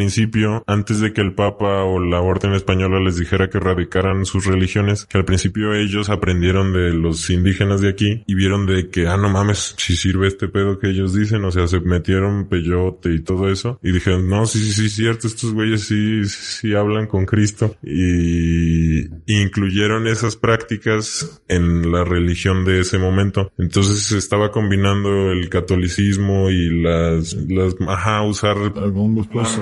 antes 0.67 0.99
de 0.99 1.13
que 1.13 1.21
el 1.21 1.33
Papa 1.33 1.83
o 1.83 1.99
la 1.99 2.21
Orden 2.21 2.53
Española 2.53 2.99
les 2.99 3.17
dijera 3.17 3.49
que 3.49 3.57
erradicaran 3.57 4.25
sus 4.25 4.45
religiones, 4.45 5.05
que 5.05 5.17
al 5.17 5.25
principio 5.25 5.73
ellos 5.73 6.09
aprendieron 6.09 6.73
de 6.73 6.93
los 6.93 7.29
indígenas 7.29 7.81
de 7.81 7.89
aquí 7.89 8.23
y 8.27 8.35
vieron 8.35 8.65
de 8.65 8.89
que, 8.89 9.07
ah, 9.07 9.17
no 9.17 9.29
mames, 9.29 9.75
si 9.77 9.95
sirve 9.95 10.27
este 10.27 10.47
pedo 10.47 10.79
que 10.79 10.89
ellos 10.89 11.13
dicen, 11.13 11.43
o 11.45 11.51
sea, 11.51 11.67
se 11.67 11.79
metieron 11.81 12.47
peyote 12.47 13.13
y 13.13 13.21
todo 13.21 13.49
eso, 13.49 13.79
y 13.83 13.91
dijeron, 13.91 14.27
no, 14.29 14.45
sí, 14.45 14.59
sí, 14.59 14.71
sí, 14.71 14.89
cierto, 14.89 15.27
estos 15.27 15.53
güeyes 15.53 15.83
sí, 15.83 16.25
sí, 16.25 16.59
sí 16.59 16.75
hablan 16.75 17.07
con 17.07 17.25
Cristo, 17.25 17.75
y 17.83 19.05
incluyeron 19.27 20.07
esas 20.07 20.35
prácticas 20.35 21.41
en 21.47 21.91
la 21.91 22.03
religión 22.03 22.65
de 22.65 22.81
ese 22.81 22.97
momento. 22.97 23.51
Entonces 23.57 24.01
se 24.03 24.17
estaba 24.17 24.51
combinando 24.51 25.31
el 25.31 25.49
catolicismo 25.49 26.49
y 26.49 26.81
las, 26.81 27.33
las, 27.33 27.75
ajá, 27.87 28.21
usar 28.23 28.57
Algunos 28.75 29.27
pues, 29.27 29.59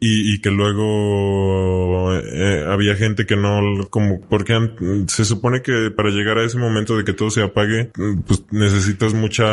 y, 0.00 0.40
que 0.40 0.50
luego 0.50 2.14
eh, 2.14 2.64
había 2.68 2.94
gente 2.94 3.26
que 3.26 3.36
no, 3.36 3.60
como, 3.90 4.20
porque 4.28 4.56
se 5.08 5.24
supone 5.24 5.62
que 5.62 5.90
para 5.90 6.10
llegar 6.10 6.38
a 6.38 6.44
ese 6.44 6.58
momento 6.58 6.96
de 6.96 7.04
que 7.04 7.12
todo 7.12 7.30
se 7.30 7.42
apague, 7.42 7.90
pues 8.26 8.44
necesitas 8.50 9.14
mucha, 9.14 9.46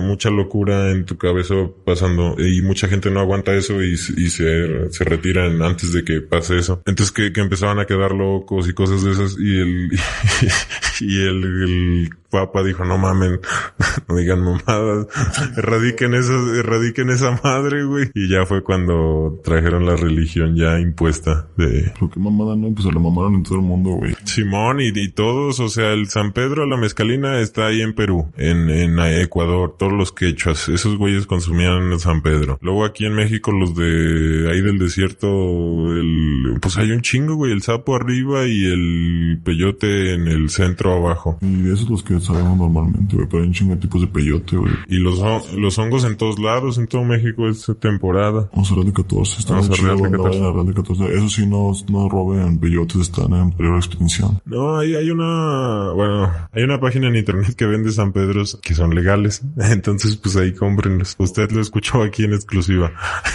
mucha 0.00 0.30
locura 0.30 0.90
en 0.90 1.04
tu 1.04 1.16
cabeza 1.16 1.54
pasando 1.84 2.36
y 2.38 2.62
mucha 2.62 2.88
gente 2.88 3.10
no 3.10 3.20
aguanta 3.20 3.54
eso 3.54 3.82
y, 3.82 3.96
se, 3.96 4.90
se 4.90 5.04
retiran 5.04 5.60
antes 5.62 5.92
de 5.92 6.04
que 6.04 6.20
pase 6.20 6.58
eso. 6.58 6.82
Entonces 6.86 7.12
que, 7.12 7.32
que 7.32 7.40
empezaban 7.40 7.78
a 7.78 7.86
quedar 7.86 8.12
locos 8.12 8.68
y 8.68 8.72
cosas 8.72 9.02
de 9.02 9.12
esas 9.12 9.36
y 9.38 9.58
el, 9.58 9.90
y 11.00 11.20
el, 11.20 12.10
papa 12.32 12.64
dijo, 12.64 12.84
no 12.84 12.96
mamen, 12.96 13.40
no 14.08 14.16
digan 14.16 14.40
mamadas, 14.40 15.06
erradiquen 15.56 16.14
esa, 16.14 16.32
erradiquen 16.58 17.10
esa 17.10 17.38
madre, 17.44 17.84
güey. 17.84 18.10
Y 18.14 18.28
ya 18.28 18.46
fue 18.52 18.62
cuando 18.62 19.40
trajeron 19.42 19.86
la 19.86 19.96
religión 19.96 20.54
ya 20.54 20.78
impuesta 20.78 21.48
de 21.56 21.90
Pero 21.94 22.10
qué 22.10 22.20
mamada, 22.20 22.54
¿no? 22.54 22.70
Pues 22.74 22.86
se 22.86 22.92
la 22.92 23.00
mamaron 23.00 23.36
en 23.36 23.42
todo 23.44 23.54
el 23.54 23.62
mundo, 23.62 23.92
güey. 23.92 24.14
Simón 24.24 24.78
y, 24.82 24.88
y 24.94 25.08
todos, 25.08 25.58
o 25.58 25.68
sea, 25.70 25.92
el 25.94 26.08
San 26.08 26.32
Pedro, 26.32 26.66
la 26.66 26.76
mezcalina 26.76 27.40
está 27.40 27.68
ahí 27.68 27.80
en 27.80 27.94
Perú, 27.94 28.28
en, 28.36 28.68
en 28.68 28.98
Ecuador, 28.98 29.74
todos 29.78 29.94
los 29.94 30.12
quechuas, 30.12 30.68
esos 30.68 30.98
güeyes 30.98 31.26
consumían 31.26 31.92
el 31.92 31.98
San 31.98 32.20
Pedro. 32.20 32.58
Luego 32.60 32.84
aquí 32.84 33.06
en 33.06 33.14
México 33.14 33.52
los 33.52 33.74
de 33.74 34.50
ahí 34.52 34.60
del 34.60 34.78
desierto, 34.78 35.26
el, 35.28 36.58
pues 36.60 36.76
hay 36.76 36.90
un 36.90 37.00
chingo, 37.00 37.34
güey, 37.36 37.52
el 37.52 37.62
sapo 37.62 37.96
arriba 37.96 38.46
y 38.46 38.66
el 38.66 39.40
peyote 39.42 40.12
en 40.12 40.28
el 40.28 40.50
centro 40.50 40.92
abajo. 40.92 41.38
Y 41.40 41.70
esos 41.70 41.88
los 41.88 42.02
que 42.02 42.20
sabemos 42.20 42.58
normalmente, 42.58 43.16
güey. 43.16 43.28
Pero 43.30 43.42
hay 43.42 43.48
un 43.48 43.54
chingo 43.54 43.76
de 43.76 43.80
tipos 43.80 44.02
de 44.02 44.08
peyote, 44.08 44.56
güey. 44.56 44.74
Y 44.88 44.98
los, 44.98 45.22
los 45.56 45.78
hongos 45.78 46.04
en 46.04 46.18
todos 46.18 46.38
lados, 46.38 46.76
en 46.76 46.86
todo 46.86 47.02
México 47.02 47.48
es 47.48 47.70
temporada. 47.80 48.41
Vamos 48.52 48.70
a 48.70 48.74
Real 48.74 48.86
de 48.86 48.92
14, 48.92 49.38
están 49.38 49.60
Vamos 49.60 49.78
a 49.78 49.82
Real 49.82 49.96
de 49.96 50.02
banda, 50.02 50.18
14. 50.18 50.38
vayan 50.38 50.50
a 50.50 50.54
Real 50.54 50.66
de 50.66 50.74
14. 50.74 51.14
Eso 51.14 51.28
sí, 51.28 51.46
no, 51.46 51.72
no 51.88 52.08
roben 52.08 52.58
peyotes, 52.58 53.00
están 53.02 53.32
en 53.32 53.50
peligro 53.52 53.74
de 53.74 53.86
extinción. 53.86 54.40
No, 54.44 54.78
hay, 54.78 54.94
hay 54.94 55.10
una, 55.10 55.92
bueno, 55.92 56.30
hay 56.52 56.62
una 56.62 56.80
página 56.80 57.08
en 57.08 57.16
internet 57.16 57.54
que 57.54 57.66
vende 57.66 57.92
San 57.92 58.12
Pedros 58.12 58.58
que 58.62 58.74
son 58.74 58.94
legales. 58.94 59.42
Entonces, 59.56 60.16
pues 60.16 60.36
ahí 60.36 60.52
cómprenlos. 60.52 61.16
Usted 61.18 61.50
lo 61.52 61.60
escuchó 61.60 62.02
aquí 62.02 62.24
en 62.24 62.34
exclusiva. 62.34 62.92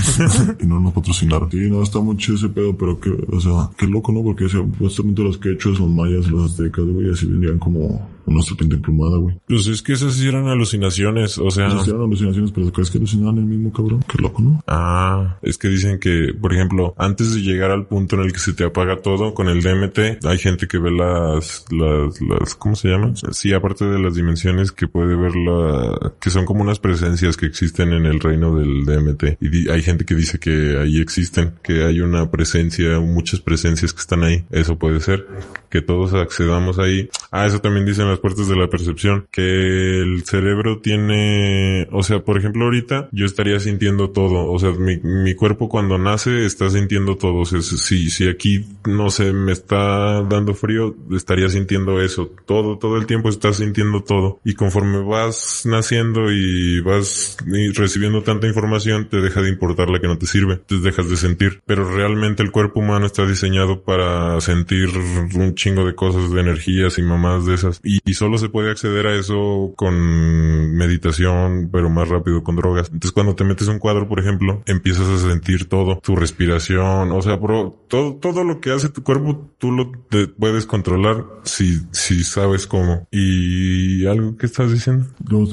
y 0.59 0.65
no 0.65 0.79
nos 0.79 0.93
patrocinaron. 0.93 1.51
Sí, 1.51 1.69
no, 1.69 1.83
está 1.83 1.99
muy 1.99 2.17
chido 2.17 2.37
ese 2.37 2.49
pedo, 2.49 2.75
pero 2.77 2.99
que, 2.99 3.09
o 3.09 3.39
sea, 3.39 3.69
qué 3.77 3.87
loco, 3.87 4.11
¿no? 4.11 4.23
Porque, 4.23 4.45
o 4.45 4.49
sea, 4.49 4.59
supuestamente 4.61 5.23
los 5.23 5.37
quechos, 5.37 5.79
los 5.79 5.89
mayas, 5.89 6.27
los 6.27 6.51
aztecas, 6.51 6.85
güey, 6.85 7.11
así 7.11 7.25
vendrían 7.25 7.59
como 7.59 8.16
una 8.27 8.41
serpiente 8.41 8.75
emplumada, 8.75 9.17
güey. 9.17 9.39
Pues 9.47 9.67
es 9.67 9.81
que 9.81 9.93
esas 9.93 10.19
eran 10.21 10.47
alucinaciones, 10.47 11.37
o 11.37 11.49
sea... 11.51 11.69
Pues 11.69 11.81
hicieron 11.81 12.03
alucinaciones, 12.03 12.51
pero 12.51 12.71
¿crees 12.71 12.91
que 12.91 12.97
alucinaban 12.97 13.37
el 13.37 13.45
mismo 13.45 13.71
cabrón? 13.71 14.03
Qué 14.07 14.21
loco, 14.21 14.41
¿no? 14.41 14.63
Ah, 14.67 15.37
es 15.41 15.57
que 15.57 15.67
dicen 15.69 15.99
que, 15.99 16.33
por 16.39 16.53
ejemplo, 16.53 16.93
antes 16.97 17.33
de 17.33 17.41
llegar 17.41 17.71
al 17.71 17.85
punto 17.87 18.15
en 18.15 18.23
el 18.23 18.33
que 18.33 18.39
se 18.39 18.53
te 18.53 18.63
apaga 18.65 19.01
todo 19.01 19.33
con 19.33 19.47
el 19.49 19.61
DMT, 19.61 20.25
hay 20.25 20.37
gente 20.37 20.67
que 20.67 20.77
ve 20.77 20.91
las, 20.91 21.65
las, 21.71 22.21
las, 22.21 22.55
¿cómo 22.55 22.75
se 22.75 22.89
llaman? 22.89 23.15
Sí, 23.31 23.53
aparte 23.53 23.85
de 23.85 23.99
las 23.99 24.15
dimensiones 24.15 24.71
que 24.71 24.87
puede 24.87 25.15
ver 25.15 25.35
la, 25.35 26.13
que 26.19 26.29
son 26.29 26.45
como 26.45 26.61
unas 26.61 26.79
presencias 26.79 27.37
que 27.37 27.45
existen 27.45 27.93
en 27.93 28.05
el 28.05 28.19
reino 28.19 28.55
del 28.55 28.85
DMT. 28.85 29.37
Y 29.41 29.49
di- 29.49 29.69
hay 29.69 29.81
gente 29.81 30.05
que 30.05 30.15
dice 30.15 30.39
que 30.39 30.77
ahí 30.77 30.99
existen, 30.99 31.53
que 31.63 31.83
hay 31.85 32.01
una 32.01 32.29
presencia, 32.29 32.99
muchas 32.99 33.39
presencias 33.39 33.93
que 33.93 34.01
están 34.01 34.23
ahí. 34.23 34.43
Eso 34.51 34.77
puede 34.77 34.99
ser. 34.99 35.27
Que 35.69 35.81
todos 35.81 36.13
accedamos 36.13 36.79
ahí. 36.79 37.09
Ah, 37.31 37.45
eso 37.45 37.59
también 37.59 37.85
dicen 37.85 38.07
las 38.07 38.16
puertas 38.19 38.47
de 38.47 38.55
la 38.55 38.69
percepción, 38.69 39.27
que 39.31 40.01
el 40.01 40.23
cerebro 40.23 40.79
tiene, 40.79 41.87
o 41.91 42.03
sea, 42.03 42.19
por 42.19 42.37
ejemplo, 42.37 42.65
ahorita 42.65 43.09
yo 43.11 43.25
estaría 43.25 43.59
sintiendo 43.59 44.09
todo, 44.11 44.51
o 44.51 44.59
sea, 44.59 44.71
mi, 44.71 44.97
mi 44.97 45.35
cuerpo 45.35 45.69
cuando 45.69 45.97
nace 45.97 46.45
está 46.45 46.69
sintiendo 46.69 47.17
todo, 47.17 47.35
o 47.35 47.45
sea, 47.45 47.61
si, 47.61 48.09
si 48.09 48.27
aquí, 48.27 48.65
no 48.85 49.09
sé, 49.09 49.33
me 49.33 49.51
está 49.51 50.21
dando 50.23 50.53
frío, 50.53 50.95
estaría 51.11 51.49
sintiendo 51.49 52.01
eso, 52.01 52.31
todo, 52.45 52.77
todo 52.77 52.97
el 52.97 53.05
tiempo 53.05 53.29
estás 53.29 53.57
sintiendo 53.57 54.03
todo, 54.03 54.39
y 54.43 54.53
conforme 54.53 55.01
vas 55.03 55.63
naciendo 55.65 56.31
y 56.31 56.81
vas 56.81 57.37
recibiendo 57.75 58.23
tanta 58.23 58.47
información, 58.47 59.07
te 59.09 59.21
deja 59.21 59.41
de 59.41 59.49
importar 59.49 59.89
la 59.89 59.99
que 59.99 60.07
no 60.07 60.17
te 60.17 60.27
sirve, 60.27 60.57
te 60.57 60.79
dejas 60.79 61.09
de 61.09 61.17
sentir, 61.17 61.61
pero 61.65 61.89
realmente 61.89 62.43
el 62.43 62.51
cuerpo 62.51 62.79
humano 62.79 63.05
está 63.05 63.25
diseñado 63.25 63.81
para 63.83 64.39
sentir 64.41 64.89
un 65.35 65.55
chingo 65.55 65.85
de 65.85 65.95
cosas, 65.95 66.31
de 66.31 66.41
energías 66.41 66.97
y 66.97 67.01
mamás 67.01 67.45
de 67.45 67.55
esas, 67.55 67.79
y, 67.83 68.06
y 68.07 68.13
solo 68.13 68.37
se 68.37 68.49
puede 68.49 68.71
acceder 68.71 69.05
a 69.05 69.15
eso 69.15 69.73
con 69.75 70.75
meditación, 70.75 71.69
pero 71.71 71.89
más 71.89 72.07
rápido 72.07 72.43
con 72.43 72.55
drogas. 72.55 72.87
Entonces 72.87 73.11
cuando 73.11 73.35
te 73.35 73.43
metes 73.43 73.67
un 73.67 73.79
cuadro, 73.79 74.07
por 74.07 74.19
ejemplo, 74.19 74.63
empiezas 74.65 75.07
a 75.07 75.29
sentir 75.29 75.67
todo, 75.67 75.99
tu 75.99 76.15
respiración, 76.15 77.11
o 77.11 77.21
sea, 77.21 77.35
bro, 77.35 77.83
todo, 77.87 78.15
todo 78.15 78.43
lo 78.43 78.61
que 78.61 78.71
hace 78.71 78.89
tu 78.89 79.03
cuerpo, 79.03 79.49
tú 79.57 79.71
lo 79.71 79.91
te 80.09 80.27
puedes 80.27 80.65
controlar 80.65 81.25
si, 81.43 81.81
si 81.91 82.23
sabes 82.23 82.65
cómo. 82.65 83.07
Y 83.11 84.05
algo 84.05 84.37
que 84.37 84.45
estás 84.45 84.71
diciendo. 84.71 85.05
Yo, 85.29 85.45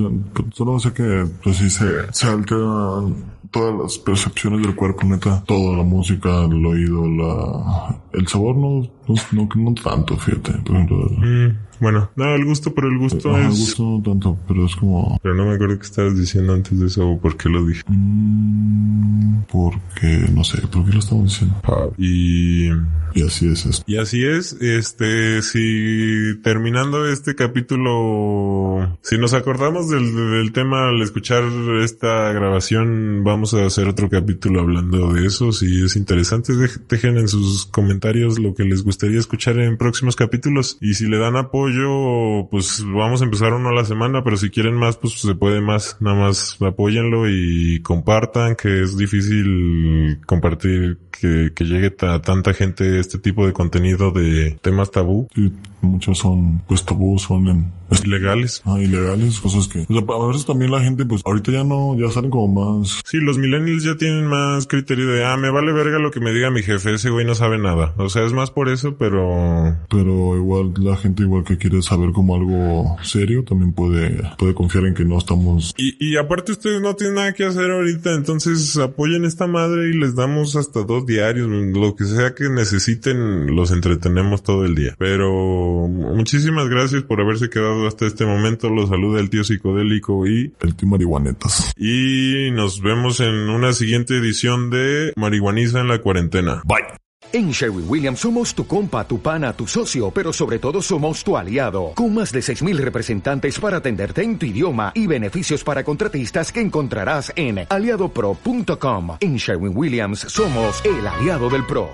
solo 0.53 0.79
sé 0.79 0.93
que, 0.93 1.27
pues 1.43 1.57
sí, 1.57 1.69
se, 1.71 2.13
se 2.13 2.27
alteran 2.29 3.35
todas 3.51 3.75
las 3.81 3.99
percepciones 3.99 4.63
del 4.63 4.75
cuerpo, 4.75 5.07
neta. 5.07 5.43
Todo, 5.47 5.77
la 5.77 5.83
música, 5.83 6.45
el 6.45 6.65
oído, 6.67 7.09
la, 7.09 8.01
el 8.13 8.27
sabor 8.27 8.57
no, 8.57 8.81
no, 9.07 9.15
no, 9.33 9.49
no 9.55 9.75
tanto, 9.75 10.17
fíjate. 10.17 10.53
Por 10.65 10.77
ejemplo, 10.77 11.05
Mm, 11.25 11.57
bueno, 11.85 12.11
no, 12.17 12.35
el 12.35 12.45
gusto 12.45 12.75
por 12.75 12.87
el 12.87 12.99
gusto 12.99 13.31
ajá, 13.31 13.47
el 13.47 13.53
es... 13.53 13.59
gusto 13.59 13.83
no 13.85 14.03
tanto, 14.03 14.39
pero 14.49 14.65
es 14.67 14.75
como, 14.75 15.19
Pero 15.23 15.35
no 15.35 15.45
me 15.45 15.55
acuerdo 15.55 15.79
qué 15.79 15.85
estabas 15.85 16.19
diciendo 16.19 16.55
antes 16.55 16.79
de 16.81 16.87
eso 16.87 17.09
o 17.09 17.19
por 17.21 17.37
qué 17.37 17.49
lo 17.49 17.65
dije. 17.65 17.83
mm, 17.87 19.43
porque, 19.53 20.27
no 20.35 20.43
sé, 20.45 20.61
¿por 20.69 20.85
qué 20.87 20.93
lo 20.93 20.99
estamos 20.99 21.25
diciendo? 21.25 21.55
Y 21.99 22.71
Y 23.15 23.23
así 23.23 23.47
es 23.47 23.65
esto. 23.65 23.85
Y 23.87 23.97
así 23.97 24.25
es, 24.25 24.55
este, 24.61 25.41
si 25.43 26.41
terminando 26.43 27.07
este 27.07 27.35
capítulo, 27.37 28.99
si 29.03 29.19
nos 29.19 29.35
acordamos 29.35 29.89
del, 29.89 30.53
tema 30.53 30.89
al 30.89 31.01
escuchar 31.01 31.45
esta 31.83 32.33
grabación, 32.33 33.23
vamos 33.25 33.55
a 33.55 33.67
hacer 33.67 33.89
otro 33.89 34.09
capítulo 34.09 34.61
hablando 34.61 35.13
de 35.13 35.27
eso. 35.27 35.53
Si 35.53 35.85
es 35.85 35.97
interesante, 35.97 36.53
dej- 36.55 36.81
dejen 36.89 37.17
en 37.19 37.29
sus 37.29 37.67
comentarios 37.67 38.39
lo 38.39 38.55
que 38.55 38.65
les 38.65 38.83
gustaría 38.83 39.19
escuchar 39.19 39.59
en 39.59 39.77
próximos 39.77 40.17
capítulos. 40.17 40.79
Y 40.81 40.95
si 40.95 41.07
le 41.07 41.19
dan 41.19 41.37
apoyo, 41.37 42.49
pues 42.51 42.83
vamos 42.85 43.21
a 43.21 43.25
empezar 43.25 43.53
uno 43.53 43.69
a 43.71 43.75
la 43.75 43.85
semana, 43.85 44.23
pero 44.25 44.37
si 44.37 44.51
quieren 44.51 44.75
más, 44.75 44.97
pues 44.97 45.15
se 45.21 45.35
puede 45.35 45.61
más. 45.61 45.97
Nada 46.01 46.17
más 46.17 46.57
apóyenlo 46.61 47.29
y 47.29 47.81
compartan, 47.83 48.57
que 48.57 48.83
es 48.83 48.97
difícil 48.97 50.19
compartir 50.27 50.99
que, 51.11 51.53
que 51.55 51.65
llegue 51.65 51.95
a 52.01 52.21
tanta 52.21 52.53
gente 52.55 53.04
este 53.05 53.19
tipo 53.19 53.47
de 53.47 53.53
contenido 53.53 54.11
de 54.11 54.59
temas 54.63 54.91
tabú, 54.91 55.29
Sí, 55.35 55.53
muchos 55.83 56.19
son, 56.19 56.63
pues 56.67 56.85
tabú, 56.85 57.19
son 57.19 57.49
en, 57.49 57.73
ilegales. 58.05 58.63
ah, 58.65 58.81
ilegales, 58.81 59.39
cosas 59.41 59.69
que, 59.69 59.81
o 59.81 59.87
sea, 59.93 60.03
a 60.23 60.27
veces 60.29 60.47
también 60.47 60.71
la 60.71 60.81
gente, 60.83 61.05
pues 61.05 61.23
ahorita 61.25 61.53
ya 61.53 61.65
no, 61.65 61.97
ya 61.99 62.11
salen 62.11 62.31
como 62.31 62.81
más, 62.81 63.01
Sí, 63.05 63.19
los 63.19 63.39
millennials 63.39 63.85
ya 63.85 63.97
tienen 63.97 64.27
más 64.27 64.67
criterio 64.67 65.07
de, 65.09 65.25
ah, 65.25 65.37
me 65.37 65.51
vale 65.51 65.73
verga 65.73 65.99
lo 65.99 66.11
que 66.11 66.21
me 66.21 66.33
diga 66.33 66.51
mi 66.51 66.63
jefe, 66.63 66.95
ese 66.95 67.11
güey 67.11 67.27
no 67.27 67.35
sabe 67.35 67.59
nada. 67.59 67.93
O 67.99 68.09
sea, 68.09 68.25
es 68.25 68.33
más 68.33 68.51
por 68.51 68.69
eso, 68.69 68.97
pero 68.97 69.77
pero 69.91 70.37
igual 70.37 70.73
la 70.79 70.97
gente 70.97 71.23
igual 71.23 71.45
que 71.45 71.59
quiere 71.59 71.83
saber 71.83 72.13
como 72.13 72.35
algo 72.35 72.97
serio 73.03 73.45
también 73.45 73.73
puede, 73.73 74.23
puede 74.39 74.55
confiar 74.55 74.87
en 74.87 74.95
que 74.95 75.05
no 75.05 75.19
estamos, 75.19 75.75
Y, 75.77 75.97
y 76.01 76.17
aparte 76.17 76.53
ustedes 76.53 76.81
no 76.81 76.95
tienen 76.95 77.17
nada 77.17 77.33
que 77.35 77.45
hacer 77.45 77.71
ahorita, 77.71 78.15
entonces 78.15 78.77
apoyen 78.79 79.25
esta 79.25 79.47
madre 79.47 79.91
y 79.91 79.93
les 79.99 80.15
damos 80.15 80.57
hasta 80.57 80.83
dos 80.83 81.07
diarios, 81.07 81.49
lo 81.49 81.95
que 81.95 82.05
sea 82.05 82.35
que 82.35 82.49
necesiten, 82.95 83.55
los 83.55 83.71
entretenemos 83.71 84.43
todo 84.43 84.65
el 84.65 84.75
día. 84.75 84.95
Pero 84.99 85.89
muchísimas 85.89 86.69
gracias 86.69 87.03
por 87.03 87.21
haberse 87.21 87.51
quedado 87.51 87.87
hasta 87.87 88.07
este 88.07 88.25
momento, 88.25 88.71
los 88.71 88.89
saluda 88.89 89.21
el 89.21 89.31
tío 89.31 89.45
psicodélico 89.45 90.27
y, 90.27 90.53
el 90.61 90.75
tío 90.75 90.89
marihuanetas. 90.89 91.73
y 91.77 92.51
nos 92.53 92.81
vemos 92.81 93.21
en 93.21 93.35
una 93.35 93.73
siguiente 93.73 94.17
edición 94.17 94.71
de 94.71 95.13
Marihuaniza 95.17 95.81
en 95.81 95.89
la 95.89 95.99
cuarentena. 95.99 96.63
Bye. 96.65 96.85
En 97.33 97.51
Sherwin 97.51 97.87
Williams 97.89 98.21
somos 98.21 98.55
tu 98.55 98.65
compa, 98.65 99.09
tu 99.09 99.19
pana, 99.21 99.53
tu 99.53 99.67
socio, 99.67 100.13
pero 100.13 100.33
sobre 100.33 100.61
todo 100.61 100.81
somos 100.81 101.25
tu 101.25 101.37
aliado, 101.37 101.91
con 101.97 102.15
más 102.15 102.31
de 102.31 102.39
6.000 102.39 102.77
representantes 102.77 103.59
para 103.59 103.79
atenderte 103.79 104.23
en 104.23 104.39
tu 104.39 104.47
idioma 104.47 104.93
y 104.95 105.09
beneficios 105.09 105.65
para 105.65 105.83
contratistas 105.83 106.53
que 106.53 106.61
encontrarás 106.61 107.33
en 107.35 107.67
aliadopro.com. 107.69 109.17
En 109.19 109.37
Sherwin 109.37 109.77
Williams 109.77 110.21
somos 110.21 110.81
el 110.85 111.05
aliado 111.05 111.51
del 111.51 111.67
PRO. 111.67 111.91